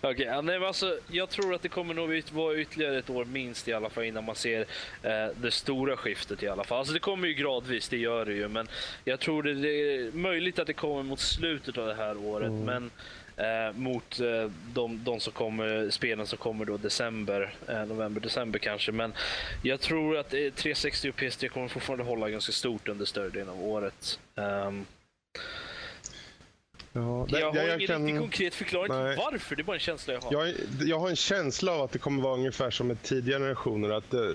[0.00, 3.72] Okej, okay, alltså, jag tror att det kommer nog vara ytterligare ett år minst i
[3.72, 4.60] alla fall innan man ser
[5.02, 6.78] eh, det stora skiftet i alla fall.
[6.78, 8.68] Alltså det kommer ju gradvis, det gör det ju, men
[9.04, 12.48] jag tror det, det är möjligt att det kommer mot slutet av det här året,
[12.48, 12.64] mm.
[12.64, 12.90] men
[13.36, 18.58] eh, mot eh, de, de, som kommer, spelen som kommer då december, eh, november, december
[18.58, 18.92] kanske.
[18.92, 19.12] Men
[19.62, 23.64] jag tror att 360 och PS3 kommer fortfarande hålla ganska stort under större delen av
[23.64, 24.18] året.
[24.34, 24.86] Um,
[26.96, 28.06] Ja, det, jag har jag ingen kan...
[28.06, 30.32] riktigt konkret förklaring till varför, det är bara en känsla jag har.
[30.32, 33.90] Jag, jag, har en känsla av att det kommer vara ungefär som med tidigare generationer.
[33.90, 34.30] Att uh,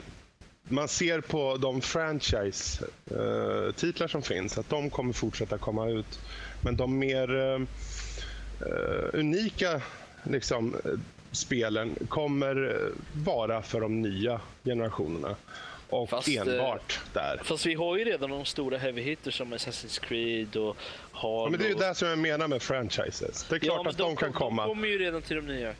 [0.63, 6.19] man ser på de franchise-titlar uh, som finns, att de kommer fortsätta komma ut.
[6.61, 7.59] Men de mer uh,
[8.61, 9.81] uh, unika
[10.23, 10.75] liksom,
[11.31, 15.35] spelen kommer vara för de nya generationerna.
[15.89, 17.41] och fast, enbart eh, där.
[17.43, 20.77] Fast vi har ju redan de stora heavy hitters som Assassin's Creed och
[21.11, 21.45] Halo.
[21.45, 23.45] Ja, men det är ju det som jag menar med franchises.
[23.49, 24.61] Det är klart ja, att de, de kan komma.
[24.61, 25.73] De kommer ju redan till de nya.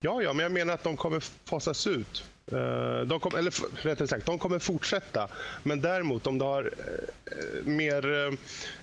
[0.00, 2.24] Ja, ja, men jag menar att de kommer fasas ut.
[2.52, 5.28] Eh, de kommer, eller rättare sagt, de kommer fortsätta.
[5.62, 6.72] Men däremot om du har
[7.26, 8.32] eh, mer eh,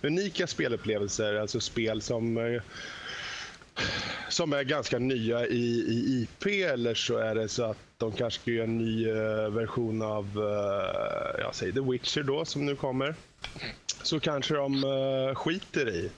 [0.01, 2.59] unika spelupplevelser, alltså spel som
[4.29, 8.41] som är ganska nya i, i IP eller så är det så att de kanske
[8.41, 9.05] ska göra en ny
[9.49, 10.29] version av
[11.39, 13.15] jag säger The Witcher då som nu kommer.
[14.03, 16.09] Så kanske de skiter i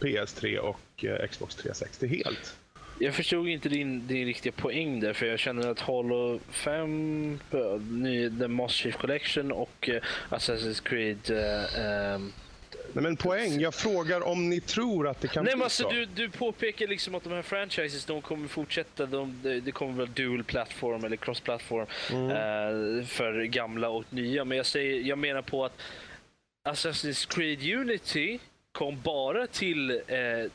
[0.00, 2.56] PS3 och Xbox 360 helt.
[2.98, 7.40] Jag förstod inte din, din riktiga poäng där, för jag känner att Halo 5,
[8.40, 9.90] The Moss Chief Collection och
[10.30, 11.30] Assassin's Creed
[12.16, 12.32] um,
[12.94, 13.60] Nej, men poäng.
[13.60, 15.90] Jag frågar om ni tror att det kan Nej, bli alltså, så.
[15.90, 19.06] Du, du påpekar liksom att de här franchises de kommer fortsätta.
[19.06, 22.30] De, det kommer väl dual platform eller cross platform mm.
[22.30, 24.44] uh, för gamla och nya.
[24.44, 25.80] Men jag, säger, jag menar på att
[26.68, 28.38] Assassin's Creed Unity
[28.72, 30.50] kom bara till, uh,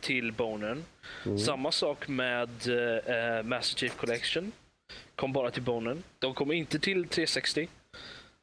[0.00, 0.84] till Bonen.
[1.24, 1.38] Mm.
[1.38, 4.52] Samma sak med uh, Master Chief Collection.
[5.14, 6.02] Kom bara till Bonen.
[6.18, 7.68] De kom inte till 360.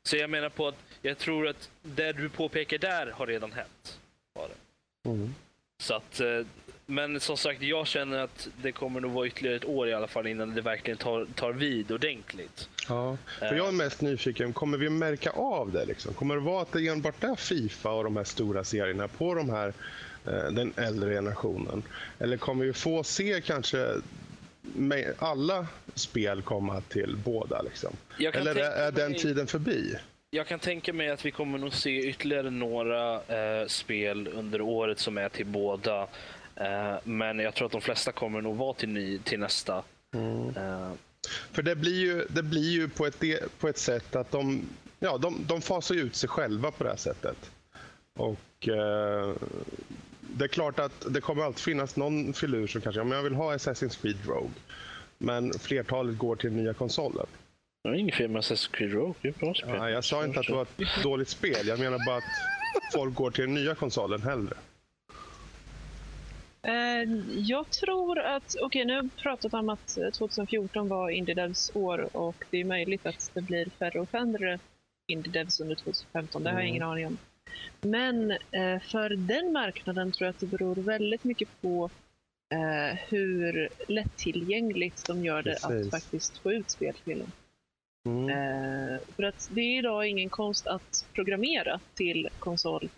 [0.04, 4.00] Så jag menar på att jag tror att det du påpekar där har redan hänt.
[4.34, 5.10] Det.
[5.10, 5.36] Mm.
[5.82, 6.46] Så att, eh,
[6.86, 10.08] men som sagt, jag känner att det kommer nog vara ytterligare ett år i alla
[10.08, 12.70] fall innan det verkligen tar, tar vid ordentligt.
[12.88, 15.86] Ja, för jag är mest nyfiken, kommer vi märka av det?
[15.86, 16.14] Liksom?
[16.14, 19.50] Kommer det vara att det enbart är Fifa och de här stora serierna på de
[19.50, 19.74] här, eh,
[20.24, 21.84] den äldre generationen?
[22.20, 23.96] Eller kommer vi få se kanske
[25.18, 27.62] alla spel komma till båda?
[27.62, 27.94] Liksom?
[28.34, 29.96] Eller är, den tiden förbi?
[30.34, 35.00] jag kan tänka mig att vi kommer nog se ytterligare några eh, spel under året
[35.00, 36.08] som är till båda.
[36.56, 39.84] Eh, men jag tror att de flesta kommer nog vara till, ny, till nästa.
[40.14, 40.48] Mm.
[40.58, 40.92] Eh.
[41.52, 43.24] För det blir ju, det blir ju på, ett,
[43.60, 44.70] på ett sätt att de,
[45.00, 47.52] ja, de, de fasar ut sig själva på det här sättet.
[48.14, 49.34] Och eh,
[50.38, 53.34] Det är klart att det kommer alltid finnas någon filur som kanske, ja, jag vill
[53.34, 54.52] ha Assassin's Creed Rogue.
[55.18, 57.26] Men flertalet går till nya konsoler.
[57.84, 59.14] Det är inget fel med Assassin's Creed Rogue.
[59.22, 59.70] Det är bra spel.
[59.70, 61.68] Ja, jag sa inte att det var ett dåligt spel.
[61.68, 62.24] Jag menar bara att
[62.94, 64.56] folk går till den nya konsolen hellre.
[66.68, 71.36] Uh, jag tror att, okej okay, nu har vi pratat om att 2014 var Indie
[71.36, 74.60] Devs år och det är möjligt att det blir färre och färre
[75.08, 76.44] Indie Devs under 2015.
[76.44, 76.92] Det har jag ingen mm.
[76.92, 77.18] aning om.
[77.82, 81.90] Men uh, för den marknaden tror jag att det beror väldigt mycket på
[82.54, 85.86] uh, hur lättillgängligt de gör det Precis.
[85.86, 87.32] att faktiskt få ut spel till dem.
[88.06, 88.30] Mm.
[88.30, 92.90] Eh, för att det är idag ingen konst att programmera till konsol.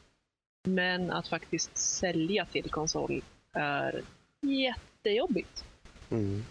[0.67, 3.23] Men att faktiskt sälja till konsol
[3.53, 4.01] är
[4.41, 5.65] jättejobbigt.
[6.11, 6.45] Mm.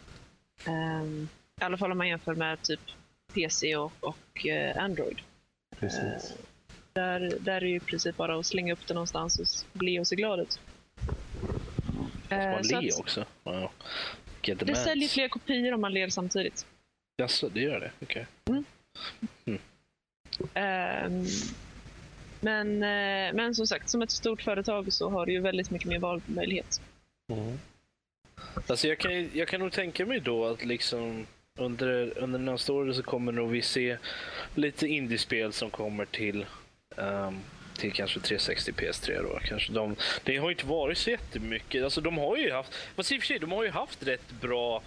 [0.66, 1.05] Eh,
[1.61, 2.81] I alla fall om man jämför med typ
[3.35, 5.20] PC och, och eh, Android.
[5.81, 5.89] Eh,
[6.93, 10.06] där, där är det i princip bara att slänga upp det någonstans och le och
[10.06, 10.60] se glad ut.
[12.28, 13.24] Eh, man le också?
[13.43, 13.70] Wow.
[14.43, 16.66] Det säljer fler kopior om man ler samtidigt.
[17.16, 17.90] Jaså, det gör det?
[18.02, 18.27] Okej.
[18.44, 18.56] Okay.
[18.56, 18.64] Mm.
[19.44, 19.60] Mm.
[21.06, 21.27] Um,
[22.40, 25.89] men, uh, men som sagt, som ett stort företag så har du ju väldigt mycket
[25.89, 26.81] mer valmöjlighet.
[27.32, 27.59] Mm.
[28.66, 31.27] Alltså jag, kan, jag kan nog tänka mig då att liksom
[31.59, 33.97] under, under nästa år så kommer nog vi se
[34.55, 36.47] lite indiespel som kommer till
[36.97, 37.40] um,
[37.77, 39.39] till kanske 360 PS3 då.
[39.44, 41.85] Kanske de, det har inte varit så jättemycket.
[41.85, 44.32] Alltså de har ju haft, fast i och för sig, de har ju haft rätt
[44.40, 44.82] bra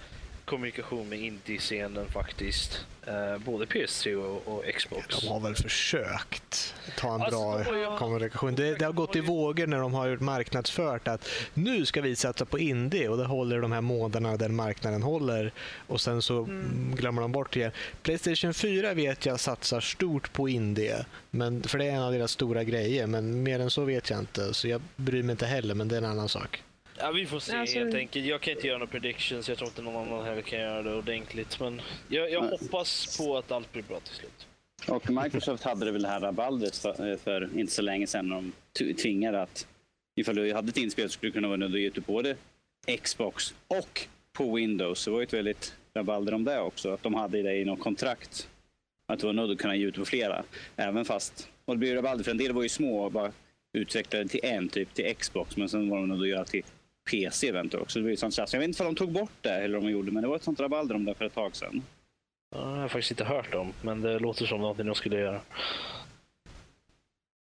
[0.45, 2.85] kommunikation med indie-scenen faktiskt.
[3.07, 5.21] Eh, både PS3 och, och, Xbox.
[5.21, 7.97] De har väl försökt ta en alltså, bra jag...
[7.97, 8.55] kommunikation.
[8.55, 12.45] Det, det, har gått i vågor när de har marknadsfört att nu ska vi satsa
[12.45, 15.51] på indie och det håller de här månaderna den marknaden håller
[15.87, 16.95] och sen så mm.
[16.95, 17.73] glömmer de bort det
[18.03, 22.31] Playstation 4 vet jag satsar stort på indie, men, för det är en av deras
[22.31, 24.53] stora grejer, men mer än så vet jag inte.
[24.53, 26.63] Så jag bryr mig inte heller, men det är en annan sak.
[26.97, 27.79] Ja, vi får se alltså...
[27.79, 28.25] helt enkelt.
[28.25, 29.49] Jag kan inte göra några predictions.
[29.49, 31.59] Jag tror inte någon annan heller kan göra det ordentligt.
[31.59, 34.47] Men jag, jag hoppas på att allt blir bra till slut.
[34.87, 38.53] Och Microsoft hade det väl det här rabaldret för, för, inte så länge sedan.
[38.73, 39.67] De tvingade att
[40.15, 42.35] ifall du hade ett inspel så skulle du kunna vara nöjd att ge ut både
[43.01, 45.05] Xbox och på Windows.
[45.05, 46.93] Det var ju ett väldigt rabalder om det också.
[46.93, 48.49] Att de hade det i något kontrakt.
[49.07, 50.43] Att du var nöjd att kunna ge ut på flera.
[50.75, 53.31] Även fast, och det blev rabalder för en del var ju små och bara
[53.73, 55.57] utvecklade till en, typ till Xbox.
[55.57, 56.63] Men sen var de nöjda att göra till
[57.11, 57.99] PC-event också.
[57.99, 60.11] Det var sånt Jag vet inte om de tog bort det eller om de gjorde,
[60.11, 61.83] men det var ett sånt rabalder om det för ett tag sedan.
[62.55, 65.19] Ja, det har jag faktiskt inte hört om, men det låter som någonting de skulle
[65.19, 65.41] göra.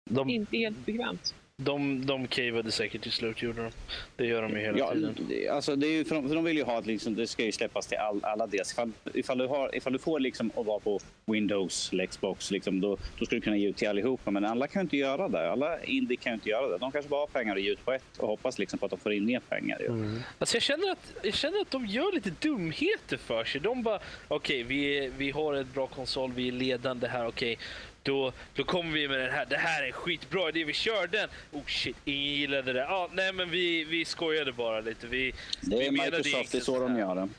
[0.09, 0.29] De...
[0.29, 1.35] Inte helt bekvämt.
[1.63, 3.71] De, de cavade säkert till slut, gjorde de.
[4.15, 5.15] Det gör de ju hela ja, tiden.
[5.51, 7.45] Alltså det är ju, för, de, för de vill ju ha att liksom, det ska
[7.45, 8.71] ju släppas till all, alla deras.
[8.71, 12.81] Ifall, ifall, du har, ifall du får liksom att vara på Windows eller Xbox, liksom,
[12.81, 14.31] då, då ska du kunna ge ut till allihopa.
[14.31, 15.51] Men alla kan ju inte göra det.
[15.51, 16.77] Alla indie kan ju inte göra det.
[16.77, 18.91] De kanske bara har pengar att ge ut på ett och hoppas liksom på att
[18.91, 19.81] de får in mer pengar.
[19.81, 20.19] Mm.
[20.39, 23.61] Alltså jag, känner att, jag känner att de gör lite dumheter för sig.
[23.61, 27.53] De bara, okej, okay, vi, vi har ett bra konsol, vi är ledande här, okej.
[27.53, 27.65] Okay
[28.03, 29.45] då, då kommer vi med den här.
[29.45, 30.63] Det här är en skitbra idé.
[30.63, 31.29] Vi kör den.
[31.51, 32.87] Oh shit, ingen gillade det.
[32.89, 35.07] Ah, nej, men vi, vi skojade bara lite.
[35.07, 37.29] Vi, det är vi Microsoft, det är så de gör det.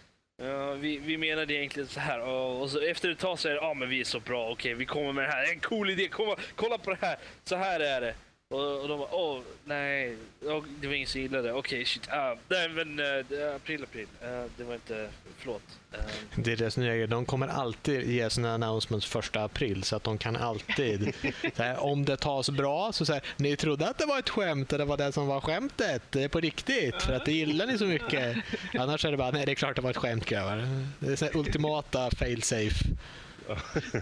[0.43, 2.20] Ja, vi, vi menade egentligen så här.
[2.20, 4.51] Och, så efter ett tag så är det, ja ah, men vi är så bra.
[4.51, 5.52] Okej, vi kommer med det här.
[5.52, 6.09] En cool idé.
[6.09, 7.18] Kom, kolla på det här.
[7.44, 8.14] Så här är det.
[8.53, 11.53] Och, och de bara, åh, nej, oh, det var ingen som gillade det.
[11.53, 12.09] Okej, okay, shit.
[12.09, 14.07] Uh, nej, men uh, april, april.
[14.23, 15.09] Uh, det var inte,
[15.39, 15.62] förlåt.
[15.95, 16.01] Uh.
[16.37, 17.07] Det är deras nya grej.
[17.07, 21.15] De kommer alltid ge sina announcements första april, så att de kan alltid,
[21.57, 24.79] här, om det tas bra, så säger ni trodde att det var ett skämt och
[24.79, 26.03] det var det som var skämtet.
[26.11, 28.37] Det är på riktigt, för att det gillar ni så mycket.
[28.79, 30.69] Annars är det bara, nej, det är klart det var ett skämt, grabbar.
[30.99, 32.85] Det är så ultimata fail safe.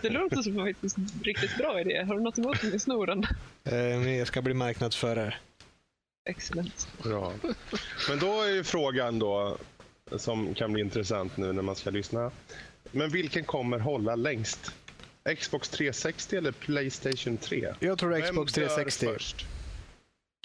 [0.03, 0.75] Det låter som en
[1.23, 2.05] riktigt bra idé.
[2.07, 3.27] Har du något emot den i snoren?
[3.65, 5.35] Eh, jag ska bli marknadsförare.
[6.29, 6.89] Excellent.
[7.03, 7.33] Bra.
[8.09, 9.57] Men då är ju frågan då,
[10.17, 12.31] som kan bli intressant nu när man ska lyssna.
[12.91, 14.73] Men vilken kommer hålla längst?
[15.39, 17.75] Xbox 360 eller Playstation 3?
[17.81, 19.07] Jag tror Xbox 360.
[19.07, 19.47] Först?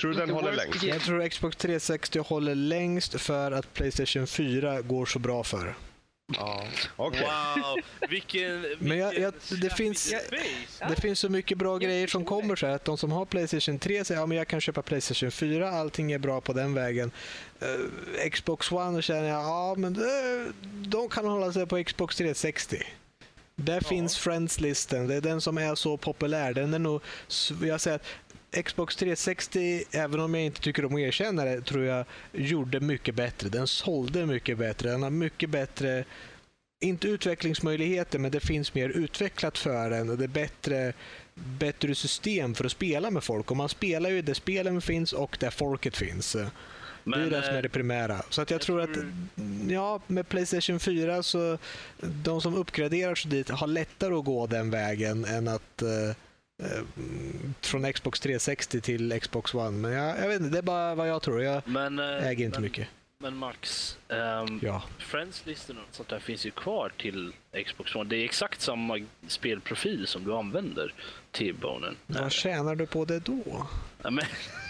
[0.02, 0.84] Tror du den håller längst?
[0.84, 5.76] Jag tror Xbox 360 håller längst för att Playstation 4 går så bra för.
[6.34, 6.64] Ja,
[6.98, 7.22] okay.
[7.22, 7.78] Wow,
[8.10, 8.62] vilken...
[8.62, 10.14] vilken Men jag, jag, det, finns,
[10.90, 13.80] det finns så mycket bra grejer som kommer så här, att de som har Playstation
[13.80, 17.12] 3 säger att ja, jag kan köpa Playstation 4, allting är bra på den vägen.
[17.62, 22.84] Uh, Xbox One känner jag, ja men uh, de kan hålla sig på Xbox 360.
[23.56, 23.90] Där ja.
[23.90, 26.54] finns Friends-listen, det är den som är så populär.
[26.54, 27.02] Den är nog,
[27.62, 28.00] jag säger
[28.64, 33.16] Xbox 360, även om jag inte tycker om att erkänna det, tror jag gjorde mycket
[33.16, 33.50] bättre.
[33.50, 34.90] Den sålde mycket bättre.
[34.90, 36.06] Den har mycket bättre,
[36.80, 40.10] inte utvecklingsmöjligheter, men det finns mer utvecklat för den.
[40.10, 40.94] Och det är bättre,
[41.34, 43.52] bättre system för att spela med folk.
[43.52, 46.36] Och man spelar ju där spelen finns och där folket finns.
[47.04, 48.22] Men, det är det som är det primära.
[48.30, 48.98] Så att jag, jag tror, att
[49.70, 51.58] ja, med Playstation 4 så
[52.02, 56.16] de som uppgraderar sig dit har lättare att gå den vägen än att Eh,
[57.62, 59.72] från Xbox 360 till Xbox One.
[59.72, 61.42] Men jag, jag vet inte, det är bara vad jag tror.
[61.42, 62.88] Jag men, äh, äger inte men, mycket.
[63.18, 64.84] Men Max, um, ja.
[64.98, 67.34] Friends-listorna och sånt där finns ju kvar till
[67.66, 68.10] Xbox One.
[68.10, 70.94] Det är exakt samma spelprofil som du använder
[71.32, 71.96] till Bonen.
[72.08, 73.68] Vad tjänar du på det då?
[74.02, 74.26] Ja, men...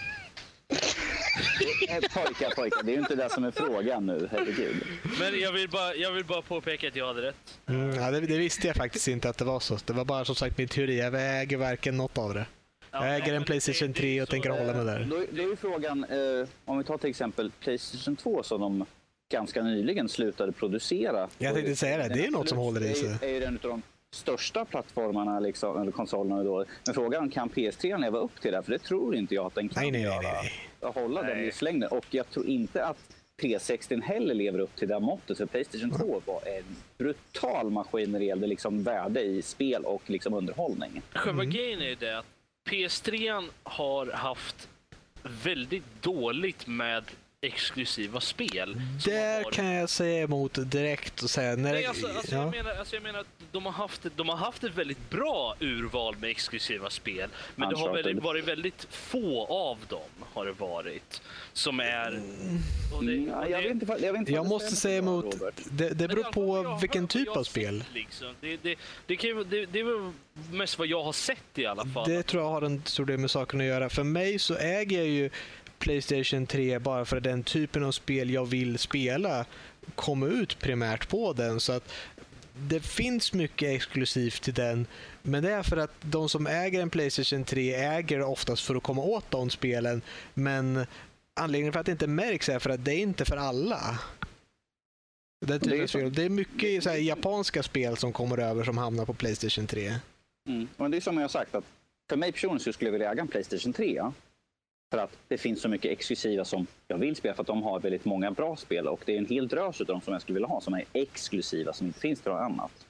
[2.13, 4.83] pojkar, pojkar, det är ju inte det som är frågan nu, herregud.
[5.19, 7.59] Men jag vill bara, jag vill bara påpeka att jag hade rätt.
[7.65, 9.77] Mm, ja, det, det, visste jag faktiskt inte att det var så.
[9.85, 10.99] Det var bara som sagt min teori.
[10.99, 12.45] Jag äger varken något av det.
[12.91, 15.07] Ja, jag äger en Playstation 3 och tänker hålla mig där.
[15.31, 18.85] Då, är frågan, eh, om vi tar till exempel Playstation 2 som de
[19.31, 21.29] ganska nyligen slutade producera.
[21.37, 23.17] Jag tänkte säga det, det är något som håller i sig.
[23.19, 23.81] Det är ju en av de
[24.15, 26.43] största plattformarna, liksom, eller konsolerna.
[26.43, 26.65] Då.
[26.85, 28.63] Men frågan är kan PS3 leva upp till det?
[28.63, 30.21] För det tror inte jag att den kan nej, nej, göra.
[30.21, 30.51] Nej,
[30.81, 31.35] nej hålla Nej.
[31.35, 31.89] den livslängden.
[31.89, 32.97] Och jag tror inte att
[33.41, 35.37] P60 heller lever upp till det måttet.
[35.37, 40.09] För Playstation 2 var en brutal maskin när det gällde liksom värde i spel och
[40.09, 41.01] liksom underhållning.
[41.13, 41.53] Själva mm.
[41.55, 42.25] grejen är ju det att
[42.69, 44.69] PS3 har haft
[45.43, 47.03] väldigt dåligt med
[47.45, 48.81] exklusiva spel.
[49.05, 51.55] Där kan jag säga emot direkt och säga...
[51.55, 52.41] När Nej, alltså, alltså, ja.
[52.41, 55.55] jag, menar, alltså jag menar att de har, haft, de har haft ett väldigt bra
[55.59, 57.29] urval med exklusiva spel.
[57.55, 61.21] Men det har väldigt, varit väldigt få av dem, har det varit,
[61.53, 62.11] som är...
[62.11, 65.35] Det, mm, ja, jag, vet inte, jag, vet inte jag måste säga emot...
[65.71, 67.83] Det, det beror på vilken typ av spel.
[67.93, 68.27] Liksom.
[68.41, 70.11] Det, det, det, kan, det, det är väl
[70.51, 72.09] mest vad jag har sett i alla fall.
[72.09, 73.89] Det tror jag har en stor del med saken att göra.
[73.89, 75.29] För mig så äger jag ju
[75.85, 79.45] Playstation 3 bara för att den typen av spel jag vill spela
[79.95, 81.59] kommer ut primärt på den.
[81.59, 81.93] Så att
[82.59, 84.87] det finns mycket exklusivt till den.
[85.21, 88.83] Men det är för att de som äger en Playstation 3 äger oftast för att
[88.83, 90.01] komma åt de spelen.
[90.33, 90.85] Men
[91.33, 93.99] anledningen för att det inte märks är för att det är inte för alla.
[95.45, 96.13] Det, det, är, spel.
[96.13, 99.93] det är mycket så här, japanska spel som kommer över som hamnar på Playstation 3.
[100.49, 100.67] Mm.
[100.77, 101.65] Och det är som jag har sagt, att
[102.09, 104.01] för mig personligen så skulle jag vilja äga en Playstation 3.
[104.91, 107.79] För att det finns så mycket exklusiva som jag vill spela för att de har
[107.79, 110.33] väldigt många bra spel och det är en hel drös av dem som jag skulle
[110.33, 112.85] vilja ha som är exklusiva som inte finns till något annat.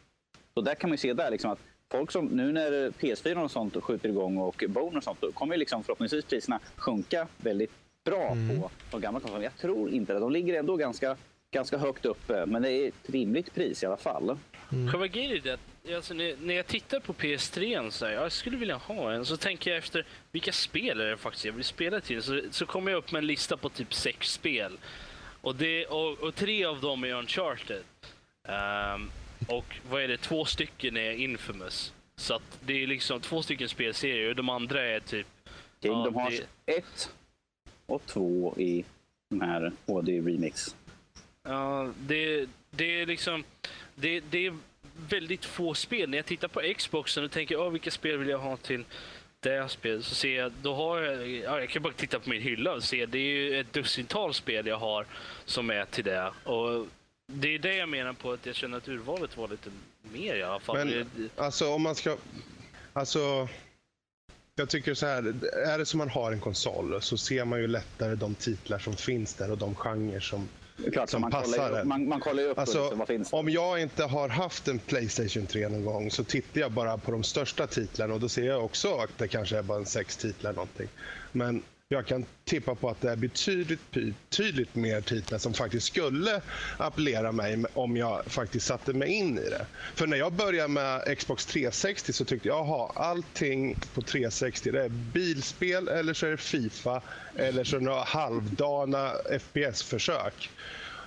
[0.53, 1.59] Så där kan man se där liksom att
[1.91, 5.57] folk som nu när PS4 och sånt skjuter igång och Bone och sånt då kommer
[5.57, 7.71] liksom förhoppningsvis priserna sjunka väldigt
[8.03, 8.61] bra mm.
[8.61, 9.43] på de gamla konsolerna.
[9.43, 10.19] Jag tror inte det.
[10.19, 11.17] De ligger ändå ganska,
[11.51, 14.37] ganska högt uppe men det är ett rimligt pris i alla fall.
[14.71, 14.91] Mm.
[14.91, 15.59] Själva grejen är det
[15.95, 19.37] alltså, när, när jag tittar på PS3 så här, jag skulle vilja ha en, så
[19.37, 22.23] tänker jag efter vilka spel är det faktiskt jag vill spela till.
[22.23, 24.77] Så, så kommer jag upp med en lista på typ sex spel.
[25.41, 27.83] Och, det, och, och tre av dem är Uncharted.
[28.47, 29.11] Um,
[29.47, 31.93] och vad är det, två stycken är Infamous.
[32.15, 35.27] Så att det är liksom två stycken spelserier och de andra är typ...
[35.81, 36.73] Kingdom ja, Hearts det...
[36.77, 37.11] 1
[37.85, 38.85] och 2 i
[39.29, 40.75] de här HD Remix.
[41.43, 43.43] Ja, det, det är liksom...
[43.95, 44.57] Det, det är
[45.09, 46.09] väldigt få spel.
[46.09, 48.85] När jag tittar på Xboxen och tänker oh, vilka spel vill jag ha till
[49.39, 52.41] det spelet så ser jag, då har jag, ja, jag kan bara titta på min
[52.41, 55.05] hylla och se, det är ju ett dussintal spel jag har
[55.45, 56.31] som är till det.
[56.43, 56.87] Och
[57.27, 59.69] det är det jag menar på att jag känner att urvalet var lite
[60.01, 60.77] mer i alla fall.
[60.77, 62.17] Men alltså om man ska,
[62.93, 63.47] alltså
[64.55, 65.23] jag tycker så här,
[65.65, 68.95] är det som man har en konsol så ser man ju lättare de titlar som
[68.95, 70.49] finns där och de genrer som,
[70.93, 71.87] Klart, som man passar kollar, en.
[71.87, 73.37] Man, man kollar ju upp alltså, liksom, vad finns det?
[73.37, 77.11] Om jag inte har haft en Playstation 3 någon gång så tittar jag bara på
[77.11, 80.17] de största titlarna och då ser jag också att det kanske är bara en sex
[80.17, 80.87] titlar någonting.
[81.31, 86.41] Men jag kan tippa på att det är betydligt, betydligt mer titlar som faktiskt skulle
[86.77, 89.65] appellera mig om jag faktiskt satte mig in i det.
[89.95, 94.83] För när jag började med Xbox 360 så tyckte jag, jaha, allting på 360 det
[94.83, 97.01] är bilspel eller så är det Fifa
[97.35, 100.49] eller så är det några halvdana FPS-försök.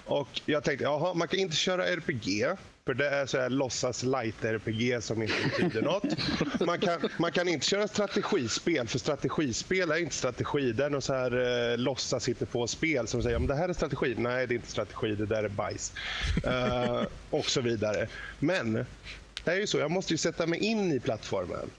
[0.04, 2.46] Och jag tänkte, jaha, man kan inte köra RPG.
[2.88, 6.04] För det är så här låtsas light-RPG som inte betyder något.
[6.66, 10.72] Man kan, man kan inte köra strategispel, för strategispel är inte strategi.
[10.72, 13.72] Det är något så här eh, låtsas på spel som säger om det här är
[13.72, 14.14] strategi.
[14.18, 15.92] Nej, det är inte strategi, det där är bajs.
[16.46, 18.08] Uh, och så vidare.
[18.38, 18.72] Men
[19.44, 21.70] det är ju så, jag måste ju sätta mig in i plattformen.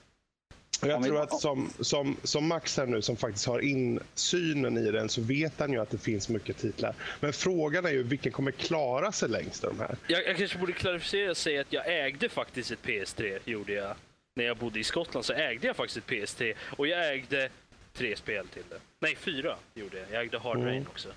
[0.81, 5.09] Jag tror att som, som, som Max här nu, som faktiskt har insynen i den,
[5.09, 6.95] så vet han ju att det finns mycket titlar.
[7.19, 9.97] Men frågan är ju vilken kommer klara sig längst av de här?
[10.07, 13.95] Jag, jag kanske borde klarificera och säga att jag ägde faktiskt ett PS3, gjorde jag.
[14.35, 17.49] När jag bodde i Skottland så ägde jag faktiskt ett PS3 och jag ägde
[17.93, 18.79] tre spel till det.
[18.99, 20.07] Nej, fyra gjorde jag.
[20.11, 20.67] Jag ägde Hard mm.
[20.67, 21.09] Rain också.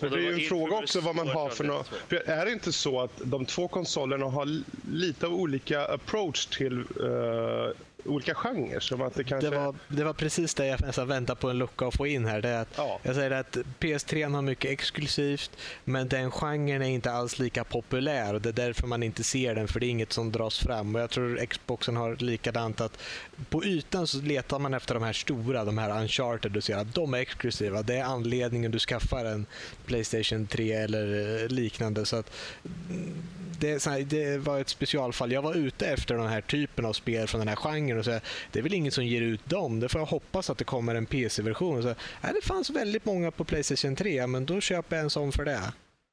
[0.00, 2.12] Men det är ju en fråga också vad man har för något.
[2.26, 4.62] Är det inte så att de två konsolerna har
[4.92, 7.70] lite olika approach till uh,
[8.04, 8.80] olika genrer.
[8.80, 9.50] Som att det, kanske...
[9.50, 12.24] det, var, det var precis det jag nästan väntade på en lucka att få in
[12.24, 12.42] här.
[12.42, 13.00] Det är att, ja.
[13.02, 15.50] Jag säger att PS3 har mycket exklusivt,
[15.84, 18.34] men den genren är inte alls lika populär.
[18.34, 20.94] och Det är därför man inte ser den, för det är inget som dras fram.
[20.94, 22.98] Och Jag tror Xboxen har likadant att
[23.50, 26.94] på ytan så letar man efter de här stora, de här Uncharted, du ser att
[26.94, 27.82] de är exklusiva.
[27.82, 29.46] Det är anledningen du skaffar en
[29.86, 32.06] Playstation 3 eller eh, liknande.
[32.06, 32.30] Så att
[33.60, 35.32] det, här, det var ett specialfall.
[35.32, 38.20] Jag var ute efter den här typen av spel från den här genren och så
[38.52, 39.80] det är väl ingen som ger ut dem.
[39.80, 41.82] Det får jag hoppas att det kommer en PC-version.
[41.82, 45.32] Så, äh, det fanns väldigt många på Playstation 3, men då köper jag en sån
[45.32, 45.72] för det.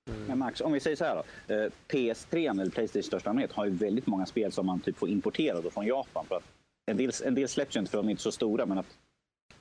[0.09, 0.23] Mm.
[0.27, 1.55] Men Max, om vi säger så här då.
[1.55, 5.09] Eh, PS3, eller Playstation största allmänhet, har ju väldigt många spel som man typ får
[5.09, 6.25] importera från Japan.
[6.27, 6.43] För att
[6.85, 8.97] en, del, en del släpps ju inte för de är inte så stora, men att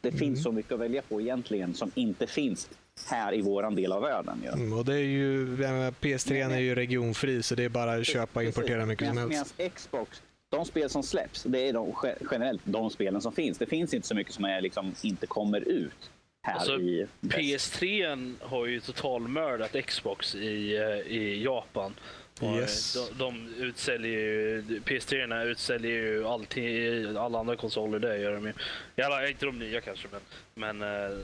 [0.00, 0.18] det mm.
[0.18, 2.68] finns så mycket att välja på egentligen som inte finns
[3.06, 4.42] här i våran del av världen.
[4.44, 4.52] Ja.
[4.52, 8.06] Mm, och det är ju, PS3 men, är ju regionfri så det är bara att
[8.06, 9.54] köpa och importera mycket som helst.
[9.58, 11.94] Medan Xbox, de spel som släpps, det är de,
[12.30, 13.58] generellt de spelen som finns.
[13.58, 16.10] Det finns inte så mycket som är, liksom, inte kommer ut.
[16.42, 21.94] Här alltså, i PS3 har ju totalmördat Xbox i, eh, i Japan.
[22.42, 22.94] Yes.
[22.94, 29.04] De, de utsäljer ju, PS3 utsäljer ju alltid, alla andra konsoler, det gör de ju.
[29.04, 30.08] Alla, inte de nya kanske,
[30.54, 31.18] men, men eh,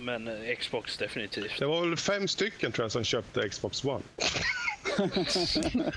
[0.00, 1.58] men eh, Xbox definitivt.
[1.58, 4.02] Det var väl fem stycken tror jag som köpte Xbox One.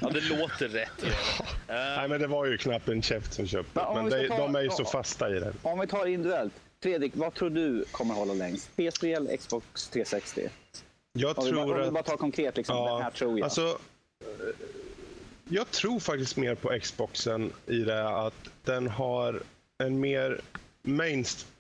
[0.02, 0.92] ja, det låter rätt.
[1.02, 1.08] Ja.
[1.08, 3.86] Uh, Nej, men det var ju knappt en käft som köpte.
[3.94, 5.54] Men, men det, ta, de är ju så fasta i det.
[5.62, 6.54] Om vi tar individuellt.
[6.84, 8.70] Fredrik, vad tror du kommer hålla längst?
[8.76, 10.50] PS3 eller Xbox 360?
[11.14, 13.40] Jag om tror vi, bara, om vi bara tar konkret, liksom, ja, den här tror
[13.40, 13.44] jag.
[13.44, 13.80] Alltså,
[15.52, 19.42] jag tror faktiskt mer på Xboxen i det att den har
[19.84, 20.42] en mer
[20.84, 21.54] mainstream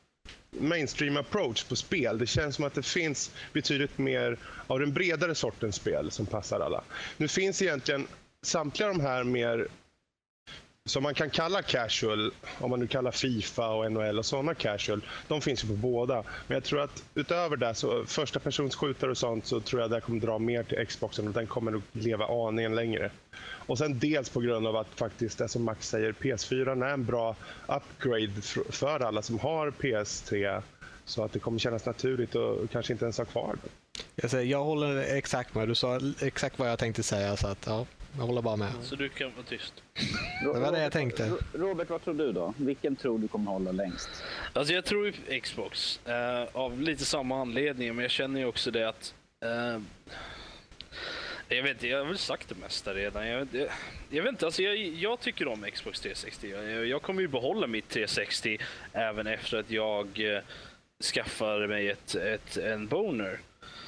[0.52, 2.18] mainstream approach på spel.
[2.18, 4.38] Det känns som att det finns betydligt mer
[4.68, 6.84] av den bredare sortens spel som passar alla.
[7.18, 8.08] Nu finns egentligen
[8.42, 9.68] samtliga de här mer
[10.90, 15.02] som man kan kalla casual, om man nu kallar Fifa och NHL och sådana casual,
[15.28, 16.24] de finns ju på båda.
[16.48, 20.02] Men jag tror att utöver det, så första personsskjutare och sånt, så tror jag det
[20.02, 23.12] kommer dra mer till Xboxen och den kommer nog leva aningen längre.
[23.42, 27.06] Och sen dels på grund av att faktiskt det som Max säger, PS4 är en
[27.06, 27.36] bra
[27.68, 30.62] upgrade för alla som har PS3
[31.06, 33.70] så att det kommer kännas naturligt och kanske inte ens ha kvar det.
[34.16, 35.68] Jag, säger, jag håller exakt med.
[35.68, 37.38] Du sa exakt vad jag tänkte säga.
[37.38, 37.86] Så att, ja,
[38.18, 38.70] jag håller bara med.
[38.82, 39.74] Så du kan vara tyst.
[40.44, 41.32] Det var det jag tänkte.
[41.54, 42.54] Robert, vad tror du då?
[42.58, 44.10] Vilken tror du kommer hålla längst?
[44.54, 46.00] Alltså jag tror Xbox.
[46.08, 49.14] Uh, av lite samma anledning, men jag känner ju också det att
[49.46, 49.82] uh,
[51.50, 53.28] Jag vet inte, jag har väl sagt det mesta redan.
[53.28, 53.68] Jag, jag,
[54.10, 56.50] jag vet inte, alltså jag, jag, tycker om Xbox 360.
[56.50, 58.58] Jag, jag, kommer ju behålla mitt 360
[58.94, 60.42] även efter att jag eh,
[61.14, 63.40] skaffar mig ett, ett, en boner.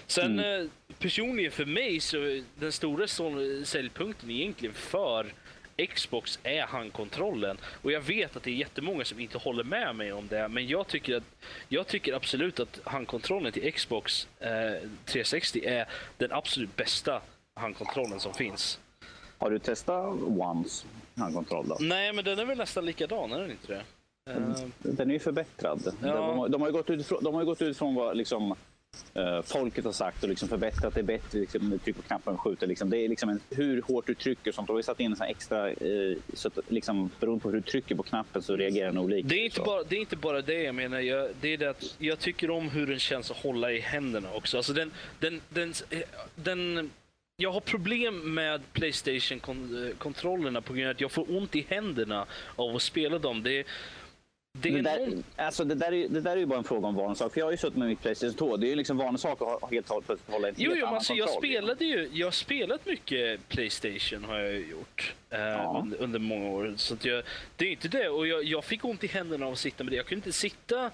[0.08, 0.62] Sen mm.
[0.62, 0.70] Eh,
[1.00, 3.08] personligen för mig så den stora
[3.66, 5.34] säljpunkten egentligen för
[5.78, 7.58] Xbox är handkontrollen.
[7.82, 10.68] Och jag vet att det är jättemånga som inte håller med mig om det, men
[10.68, 11.24] jag tycker, att,
[11.70, 14.50] jag tycker absolut att handkontrollen till Xbox eh,
[15.06, 15.88] 360 är
[16.18, 17.22] den absolut bästa
[17.54, 18.80] handkontrollen som finns.
[19.38, 20.86] Har du testat Ones
[21.16, 21.78] handkontroll då?
[21.80, 23.84] Nej, men den är väl nästan likadan, är den inte det?
[24.82, 25.96] Den är ju förbättrad.
[26.02, 26.08] Ja.
[26.08, 28.56] De, de, har ju gått de har gått utifrån vad liksom,
[29.44, 31.40] folket har sagt och liksom förbättrat det bättre.
[31.40, 32.68] Liksom, tryck på knappen och skjuter.
[32.68, 32.90] Liksom.
[32.90, 34.70] Det är liksom en, hur hårt du trycker och sånt.
[34.70, 37.62] Och vi satt in en sån extra, uh, så att, liksom, beroende på hur du
[37.62, 39.28] trycker på knappen så reagerar den olika.
[39.28, 41.00] Det är inte, bara, det, är inte bara det jag menar.
[41.00, 44.34] Jag, det är det att jag tycker om hur den känns att hålla i händerna
[44.34, 44.58] också.
[44.58, 45.74] Alltså den, den, den,
[46.36, 46.92] den
[47.38, 52.26] jag har problem med Playstation-kontrollerna på grund av att jag får ont i händerna
[52.56, 53.44] av att spela dem.
[53.44, 53.66] Det,
[54.62, 55.24] det, det, där, någon...
[55.36, 57.34] alltså det, där är, det där är ju bara en fråga om vanesak.
[57.34, 58.58] För jag har ju suttit med mitt Playstation 2.
[58.58, 61.14] Det är ju liksom vanesak att ha helt och hållet hålla en Jo, jo alltså
[61.14, 62.10] jag spelade ju.
[62.14, 65.14] Jag har spelat mycket Playstation har jag gjort.
[65.30, 65.82] Eh, ja.
[65.84, 66.74] under, under, många år.
[66.78, 67.24] Så jag,
[67.56, 68.10] det är inte det.
[68.10, 69.98] Och jag, jag, fick ont i händerna av att sitta med det.
[69.98, 70.86] Jag kunde inte sitta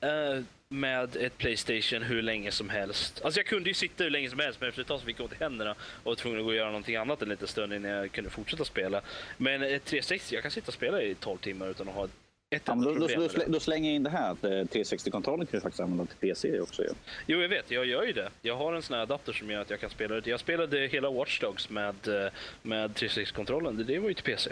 [0.00, 3.20] eh, med ett Playstation hur länge som helst.
[3.24, 5.18] Alltså jag kunde ju sitta hur länge som helst men efter ett tag så fick
[5.18, 7.48] jag ont i händerna och var tvungen att gå och göra någonting annat en liten
[7.48, 9.00] stund innan jag kunde fortsätta spela.
[9.36, 12.08] Men ett 360, jag kan sitta och spela i 12 timmar utan att ha
[12.50, 15.58] ett ja, då, då, då, då, slänger jag in det här att 360-kontrollen eh, kan
[15.58, 16.84] du faktiskt använda till PC också.
[16.84, 16.92] Ja.
[17.26, 17.70] Jo, jag vet.
[17.70, 18.30] Jag gör ju det.
[18.42, 20.30] Jag har en sån här adapter som gör att jag kan spela det.
[20.30, 23.84] Jag spelade hela Watch Dogs med, eh, med 360-kontrollen.
[23.86, 24.50] Det var ju till PC.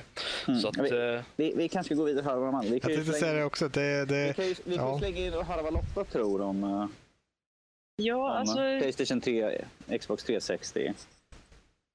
[0.48, 0.60] Mm.
[0.60, 1.20] Så att, vi, uh...
[1.36, 2.64] vi, vi, kanske ska gå vidare och höra vad man...
[2.64, 3.68] Vi kan jag tänkte säga det också.
[3.68, 4.26] Det, det...
[4.26, 4.98] Vi kan ju, vi kan ja.
[4.98, 6.88] slänga in och höra vad Lotta tror om,
[7.96, 8.54] ja, om alltså...
[8.54, 9.64] Playstation 3,
[9.98, 10.92] Xbox 360.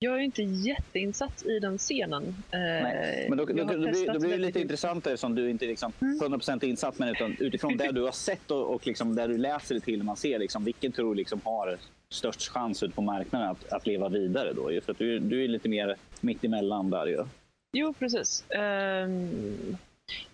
[0.02, 2.24] Jag är inte jätteinsatt i den scenen.
[2.52, 5.66] Eh, Nej, men då, då, då, blir, då blir det lite intressant eftersom du inte
[5.66, 6.70] är liksom 100% mm.
[6.70, 9.82] insatt men utan utifrån det du har sett och, och liksom där du läser det
[9.82, 11.78] till man ser liksom, vilken tror du liksom har
[12.10, 14.82] störst chans ut på marknaden att, att leva vidare då?
[14.86, 17.26] För att du, du är lite mer mittemellan där ju.
[17.74, 18.46] Jo, precis.
[18.50, 19.78] Um,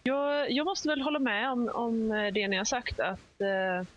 [0.03, 3.87] jag, jag, måste väl hålla med om, om det ni har sagt att uh,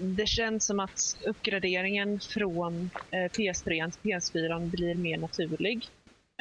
[0.00, 5.88] det känns som att uppgraderingen från eh, PS3 till PS4 blir mer naturlig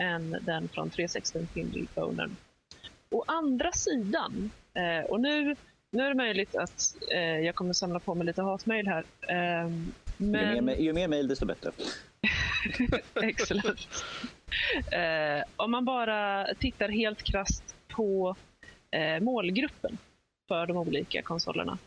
[0.01, 2.35] än den från 360 till Bonen.
[3.09, 5.55] Å andra sidan, eh, och nu,
[5.91, 6.95] nu är det möjligt att
[7.43, 9.05] jag kommer samla på mig lite hatmejl här.
[10.17, 10.55] Men...
[10.55, 11.71] Ju, mer, ju mer mejl desto bättre.
[13.23, 13.88] Excellent.
[15.55, 18.35] om man bara tittar helt krast på
[19.21, 19.97] målgruppen
[20.47, 21.77] för de olika konsolerna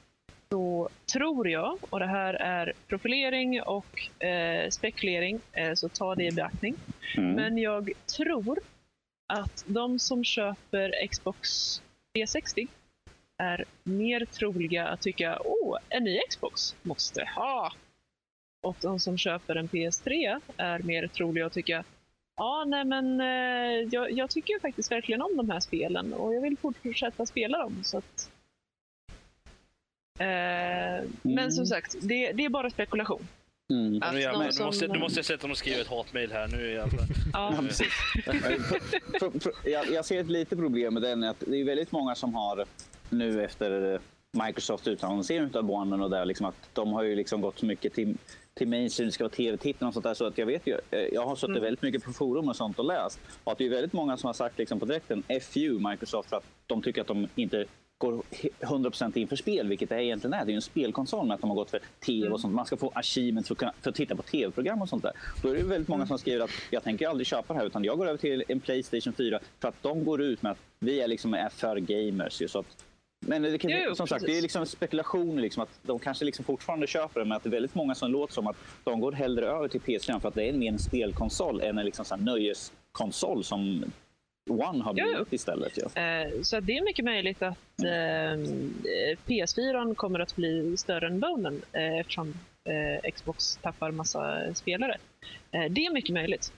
[0.51, 6.25] så tror jag, och det här är profilering och eh, spekulering, eh, så ta det
[6.25, 6.75] i beaktning.
[7.17, 7.33] Mm.
[7.33, 8.59] Men jag tror
[9.33, 11.49] att de som köper Xbox
[12.15, 12.69] 360
[13.39, 17.73] är mer troliga att tycka åh, en ny Xbox måste ha.
[18.63, 21.85] Och de som köper en PS3 är mer troliga att tycka
[22.37, 26.41] ja, nej men eh, jag, jag, tycker faktiskt verkligen om de här spelen och jag
[26.41, 27.81] vill fortsätta spela dem.
[27.85, 28.31] Så att
[30.19, 31.11] mm.
[31.23, 33.27] Men som sagt, det, det, är bara spekulation.
[33.71, 34.03] Mm.
[34.03, 34.67] Alltså, ja, som...
[34.67, 37.07] måste, du måste se att de skriver ett hatmejl här nu fall.
[37.33, 37.55] ja.
[39.65, 41.25] jag, jag ser ett litet problem med den.
[41.25, 42.65] Att det är väldigt många som har
[43.11, 44.01] nu efter
[44.47, 47.95] Microsofts utannonsering av One och där, liksom att de har ju liksom gått så mycket
[47.95, 48.17] till
[48.55, 50.15] till mainstream, det ska vara tv-tittare och sånt där.
[50.15, 51.63] Så att jag vet ju, eh, jag har suttit mm.
[51.63, 53.21] väldigt mycket på forum och sånt och läst.
[53.45, 56.37] Och att det är väldigt många som har sagt liksom på direkten FU Microsoft för
[56.37, 57.65] att de tycker att de inte
[58.05, 58.23] går
[58.61, 60.45] 100% in för spel, vilket det egentligen är.
[60.45, 62.55] Det är ju en spelkonsol med att de har gått för tv och sånt.
[62.55, 65.13] Man ska få achievements för, för att titta på tv-program och sånt där.
[65.43, 67.85] Då är det väldigt många som skriver att jag tänker aldrig köpa det här utan
[67.85, 71.01] jag går över till en Playstation 4 för att de går ut med att vi
[71.01, 72.43] är, liksom, är för gamers.
[72.43, 72.85] Ju, så att,
[73.27, 76.45] men det, kan, jo, som sagt, det är liksom spekulationer liksom, att de kanske liksom
[76.45, 79.13] fortfarande köper det men att det är väldigt många som låter som att de går
[79.13, 82.17] hellre över till PS4 för att det är mer en spelkonsol än en liksom, så
[82.17, 83.85] nöjeskonsol som
[84.51, 85.25] One blivit ja.
[85.31, 85.73] istället.
[85.77, 86.03] Ja.
[86.03, 88.39] Eh, så det är mycket möjligt att eh,
[89.27, 94.99] PS4 kommer att bli större än Bonen eh, eftersom eh, Xbox tappar massa spelare.
[95.51, 96.53] Eh, det är mycket möjligt.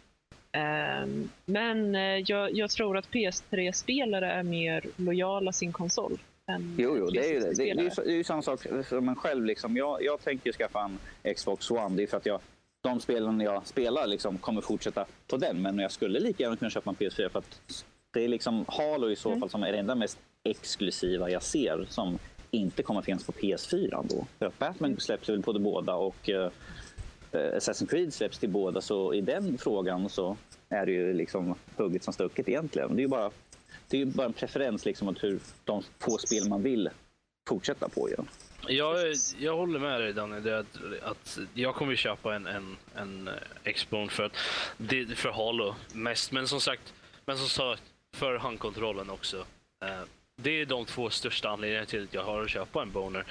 [0.52, 1.08] Eh,
[1.44, 1.94] men
[2.26, 6.18] jag, jag, tror att PS3-spelare är mer lojala sin konsol.
[6.50, 7.46] Än jo, jo, det är ju det.
[7.46, 9.44] Det, det, är, det är ju samma sak för mig själv.
[9.44, 9.76] Liksom.
[9.76, 10.90] Jag, jag tänker skaffa
[11.24, 11.96] en Xbox One.
[11.96, 12.40] Det är för att jag
[12.86, 15.62] de spelen jag spelar liksom kommer fortsätta på den.
[15.62, 19.10] Men jag skulle lika gärna kunna köpa en PS4 för att det är liksom Halo
[19.10, 19.40] i så mm.
[19.40, 22.18] fall som är det enda mest exklusiva jag ser som
[22.50, 24.26] inte kommer finnas på PS4 då.
[24.38, 26.48] För att Batman släpps väl på de båda och uh,
[27.32, 30.36] Assassin's Creed släpps till båda så i den frågan så
[30.68, 32.96] är det ju liksom hugget som stucket egentligen.
[32.96, 33.30] Det är ju bara,
[33.88, 36.90] det är bara en preferens liksom åt hur de få spel man vill
[37.48, 38.08] fortsätta på.
[38.16, 38.24] Ja.
[38.68, 43.28] Jag, jag håller med dig Danny, det att, att jag kommer köpa en, en, en
[43.64, 44.30] eh, Xbone för,
[44.76, 46.32] det, för Halo mest.
[46.32, 47.82] Men som sagt, men som sagt
[48.16, 49.46] för handkontrollen också.
[49.84, 50.00] Eh,
[50.42, 53.24] det är de två största anledningarna till att jag har att köpa en Boner.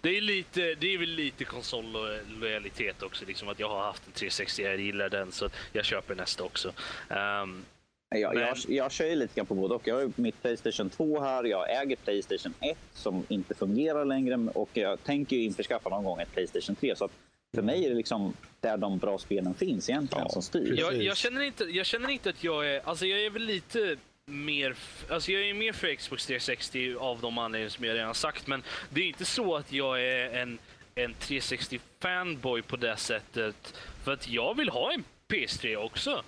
[0.00, 4.12] Det är, lite, det är väl lite konsollojalitet också, liksom att jag har haft en
[4.12, 6.72] 360, jag gillar den så jag köper nästa också.
[7.08, 7.64] Um,
[8.08, 8.42] jag, Men...
[8.42, 9.88] jag, jag kör ju lite grann på både och.
[9.88, 14.70] Jag har mitt Playstation 2 här, jag äger Playstation 1 som inte fungerar längre och
[14.72, 16.96] jag tänker ju införskaffa någon gång ett Playstation 3.
[16.96, 17.08] Så
[17.54, 20.74] för mig är det liksom där de bra spelen finns egentligen ja, som styr.
[20.78, 22.80] Jag, jag, känner inte, jag känner inte att jag är...
[22.84, 24.76] Alltså jag är väl lite mer...
[25.10, 28.46] Alltså jag är mer för Xbox 360 av de anledningar som jag redan sagt.
[28.46, 30.58] Men det är inte så att jag är en,
[30.94, 33.74] en 360-fanboy på det sättet.
[34.04, 36.22] För att jag vill ha en PS3 också.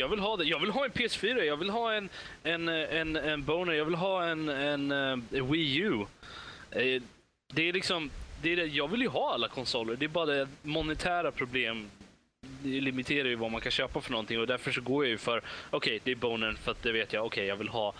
[0.00, 0.44] Jag vill ha det.
[0.44, 2.08] Jag vill ha en PS4, jag vill ha en,
[2.42, 6.04] en, en, en Boner, jag vill ha en, en, en eh, Wii U.
[6.70, 7.02] Eh,
[7.52, 8.10] det är liksom,
[8.42, 9.96] det är det, jag vill ju ha alla konsoler.
[9.96, 11.90] Det är bara det monetära problem
[12.62, 15.18] det limiterar ju vad man kan köpa för någonting och därför så går jag ju
[15.18, 17.68] för, okej, okay, det är Bonen för att det vet jag, okej, okay, jag vill
[17.68, 17.94] ha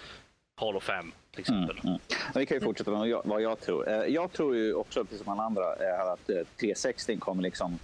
[0.60, 1.78] Halo 5 till exempel.
[1.78, 2.00] Mm, mm.
[2.34, 3.88] Vi kan ju fortsätta med vad jag tror.
[3.88, 5.64] Eh, jag tror ju också, precis som alla andra,
[6.12, 6.26] att
[6.60, 7.78] 360 kommer liksom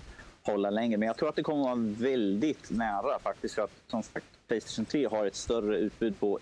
[0.46, 0.96] hålla längre.
[0.98, 3.54] Men jag tror att det kommer att vara väldigt nära faktiskt.
[3.54, 6.38] För att som sagt, Playstation 3 har ett större utbud på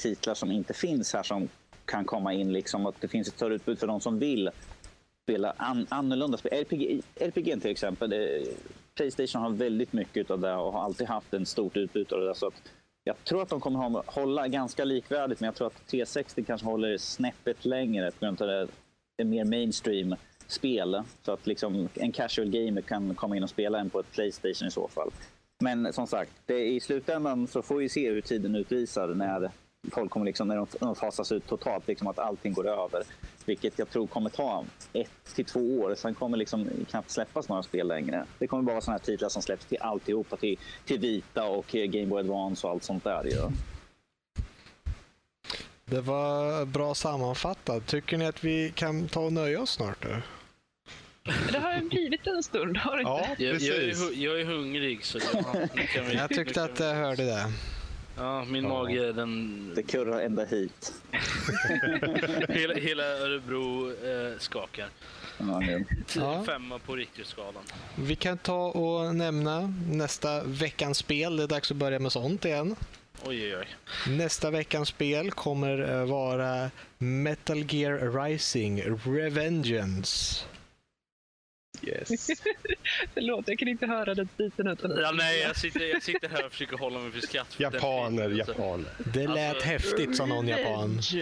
[0.00, 1.48] titlar som inte finns här som
[1.84, 2.52] kan komma in.
[2.52, 4.50] Liksom, och det finns ett större utbud för de som vill
[5.22, 6.52] spela an annorlunda spel.
[6.52, 8.12] RPG, RPG till exempel.
[8.12, 8.18] Eh,
[8.94, 12.34] Playstation har väldigt mycket av det och har alltid haft ett stort utbud av det.
[12.34, 12.62] Så att
[13.04, 16.98] jag tror att de kommer hålla ganska likvärdigt men jag tror att 360 kanske håller
[16.98, 18.68] snäppet längre på grund av det
[19.16, 20.14] är mer mainstream
[20.52, 21.02] spel.
[21.22, 24.68] Så att liksom en casual gamer kan komma in och spela en på ett Playstation
[24.68, 25.10] i så fall.
[25.62, 29.50] Men som sagt, det, i slutändan så får vi se hur tiden utvisar när
[29.92, 33.02] folk kommer liksom, när de fasas ut totalt, liksom att allting går över.
[33.44, 35.94] Vilket jag tror kommer ta ett till två år.
[35.94, 38.24] Sen kommer liksom knappt släppas några spel längre.
[38.38, 41.74] Det kommer bara vara sådana här titlar som släpps till alltihopa, till, till Vita och
[41.74, 43.28] eh, Game Boy Advance och allt sånt där.
[43.32, 43.50] Ja.
[45.84, 47.86] Det var bra sammanfattat.
[47.86, 50.02] Tycker ni att vi kan ta och nöja oss snart?
[50.02, 50.08] Då?
[51.22, 53.42] Det har ju blivit en stund, har det inte?
[53.42, 55.04] Ja, jag, jag, är, jag är hungrig.
[55.04, 57.52] Så vi, jag tyckte att jag hörde det.
[58.16, 58.68] Ja, min ja.
[58.68, 59.72] mage den...
[59.74, 60.92] Det kurrar ända hit.
[62.48, 64.88] hela, hela Örebro eh, skakar.
[66.14, 67.62] Ja, Femma på Richterskalan.
[67.98, 71.36] Vi kan ta och nämna nästa veckans spel.
[71.36, 72.76] Det är dags att börja med sånt igen.
[73.24, 73.66] Oj, oj, oj.
[74.16, 80.44] Nästa veckans spel kommer eh, vara Metal Gear Rising Revengeance.
[81.82, 82.10] Yes.
[83.14, 86.46] Förlåt, jag kan inte höra den biten utan ja, Nej, jag sitter, jag sitter här
[86.46, 87.54] och försöker hålla mig för skratt.
[87.54, 88.90] För japaner, filmen, japaner.
[89.12, 90.96] Det lät alltså, häftigt, sa någon japan.
[90.96, 91.16] Alltså,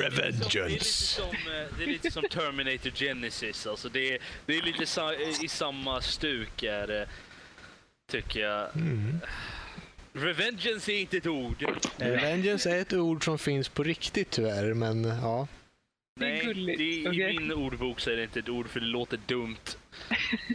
[0.00, 0.52] Revengeance.
[0.52, 1.34] Det är, lite som,
[1.78, 3.66] det är lite som Terminator Genesis.
[3.66, 7.08] Alltså, det, är, det är lite sa, i samma stuk, är det,
[8.10, 8.76] tycker jag.
[8.76, 9.20] Mm.
[10.12, 11.64] Revengeance är inte ett ord.
[11.96, 15.48] Revengeance är ett ord som finns på riktigt tyvärr, men ja.
[16.16, 17.34] Nej, det är det, okay.
[17.34, 19.56] i min ordbok så är det inte ett ord för det låter dumt.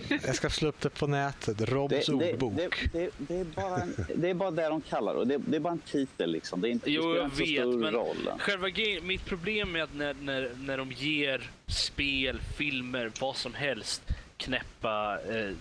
[0.10, 1.62] Jag ska slå upp det på nätet.
[1.62, 2.54] Robs det, ordbok.
[2.58, 3.82] Det, det, det, är bara,
[4.16, 5.38] det är bara det de kallar det.
[5.38, 6.62] Det är bara en titel liksom.
[6.62, 8.32] Det, är inte, jo, jag vet, men roll.
[8.40, 8.68] Själva
[9.02, 14.02] mitt problem är att när, när, när de ger spel, filmer, vad som helst
[14.38, 15.52] knäppa eh,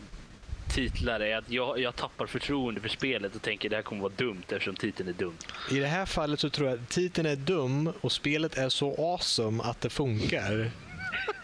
[0.68, 4.02] titlar är att jag, jag tappar förtroende för spelet och tänker att det här kommer
[4.02, 5.34] vara dumt eftersom titeln är dum.
[5.70, 9.12] I det här fallet så tror jag att titeln är dum och spelet är så
[9.12, 10.70] awesome att det funkar.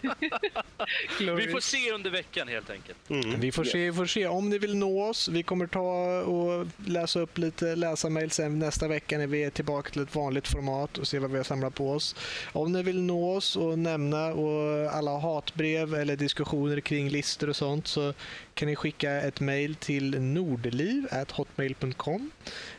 [1.19, 3.09] vi får se under veckan helt enkelt.
[3.09, 3.39] Mm.
[3.39, 4.27] Vi får se, får se.
[4.27, 8.87] Om ni vill nå oss, vi kommer ta och läsa upp lite läsarmail sen nästa
[8.87, 11.75] vecka när vi är tillbaka till ett vanligt format och se vad vi har samlat
[11.75, 12.15] på oss.
[12.51, 17.55] Om ni vill nå oss och nämna och alla hatbrev eller diskussioner kring listor och
[17.55, 18.13] sånt så
[18.55, 22.31] kan ni skicka ett mejl till nordliv.hotmail.com.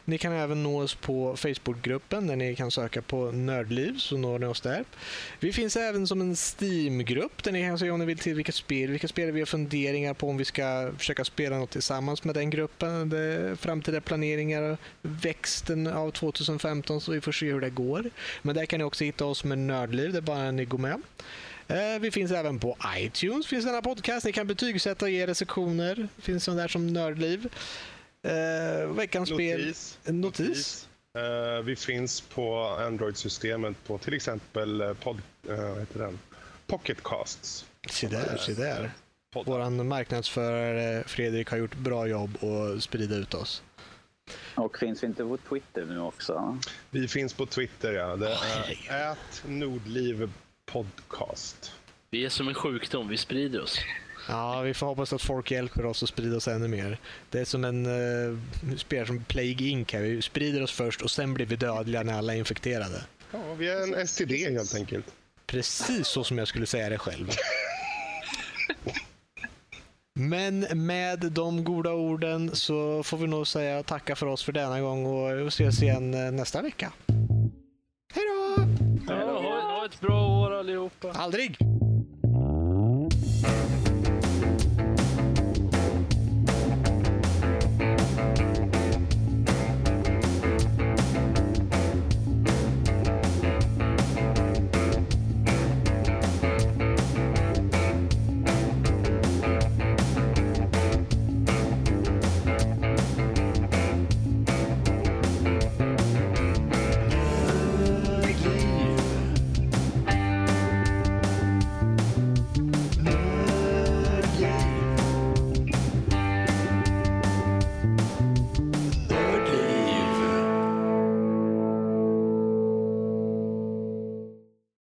[0.05, 4.39] Ni kan även nå oss på Facebookgruppen där ni kan söka på Nördliv så når
[4.39, 4.85] ni oss där.
[5.41, 8.53] Vi finns även som en Steam-grupp där ni kan se om ni vill till vilka
[8.53, 12.35] spel, vilka spel vi har funderingar på om vi ska försöka spela något tillsammans med
[12.35, 13.09] den gruppen.
[13.09, 18.11] Det framtida planeringar, växten av 2015 så vi får se hur det går.
[18.43, 21.03] Men där kan ni också hitta oss med Nördliv, det är bara ni går med.
[21.69, 24.27] Eh, vi finns även på iTunes, finns denna podcast.
[24.27, 26.09] Ni kan betygsätta och ge recensioner.
[26.19, 27.49] finns sån där som Nördliv.
[28.27, 29.99] Uh, veckans notis.
[30.03, 30.15] spel.
[30.15, 30.49] Notis.
[30.49, 30.89] notis.
[31.59, 36.19] Uh, vi finns på Android-systemet på till exempel pod, uh, heter den?
[36.67, 37.65] Pocketcasts.
[37.91, 38.91] Se där, se där.
[39.45, 43.63] Vår marknadsförare Fredrik har gjort bra jobb och sprida ut oss.
[44.55, 46.59] Och finns vi inte på Twitter nu också?
[46.91, 48.17] Vi finns på Twitter, ja.
[48.17, 48.39] Det
[48.89, 50.31] är oh, Nordliv
[50.67, 51.73] podcast.
[52.11, 53.79] Vi är som en sjukdom, vi sprider oss.
[54.29, 56.99] Ja, vi får hoppas att folk hjälper oss att sprida oss ännu mer.
[57.31, 58.39] Det är som en uh,
[58.77, 59.93] spelare som Plague Inc.
[59.93, 60.01] Här.
[60.01, 63.05] Vi sprider oss först och sen blir vi dödliga när alla är infekterade.
[63.33, 65.07] Ja, vi är en STD helt enkelt.
[65.47, 67.31] Precis så som jag skulle säga det själv.
[70.19, 74.81] Men med de goda orden så får vi nog säga tacka för oss för denna
[74.81, 76.93] gång och vi ses igen eh, nästa vecka.
[78.15, 79.66] Hej då!
[79.87, 81.11] Ett bra år allihopa.
[81.13, 81.59] Aldrig!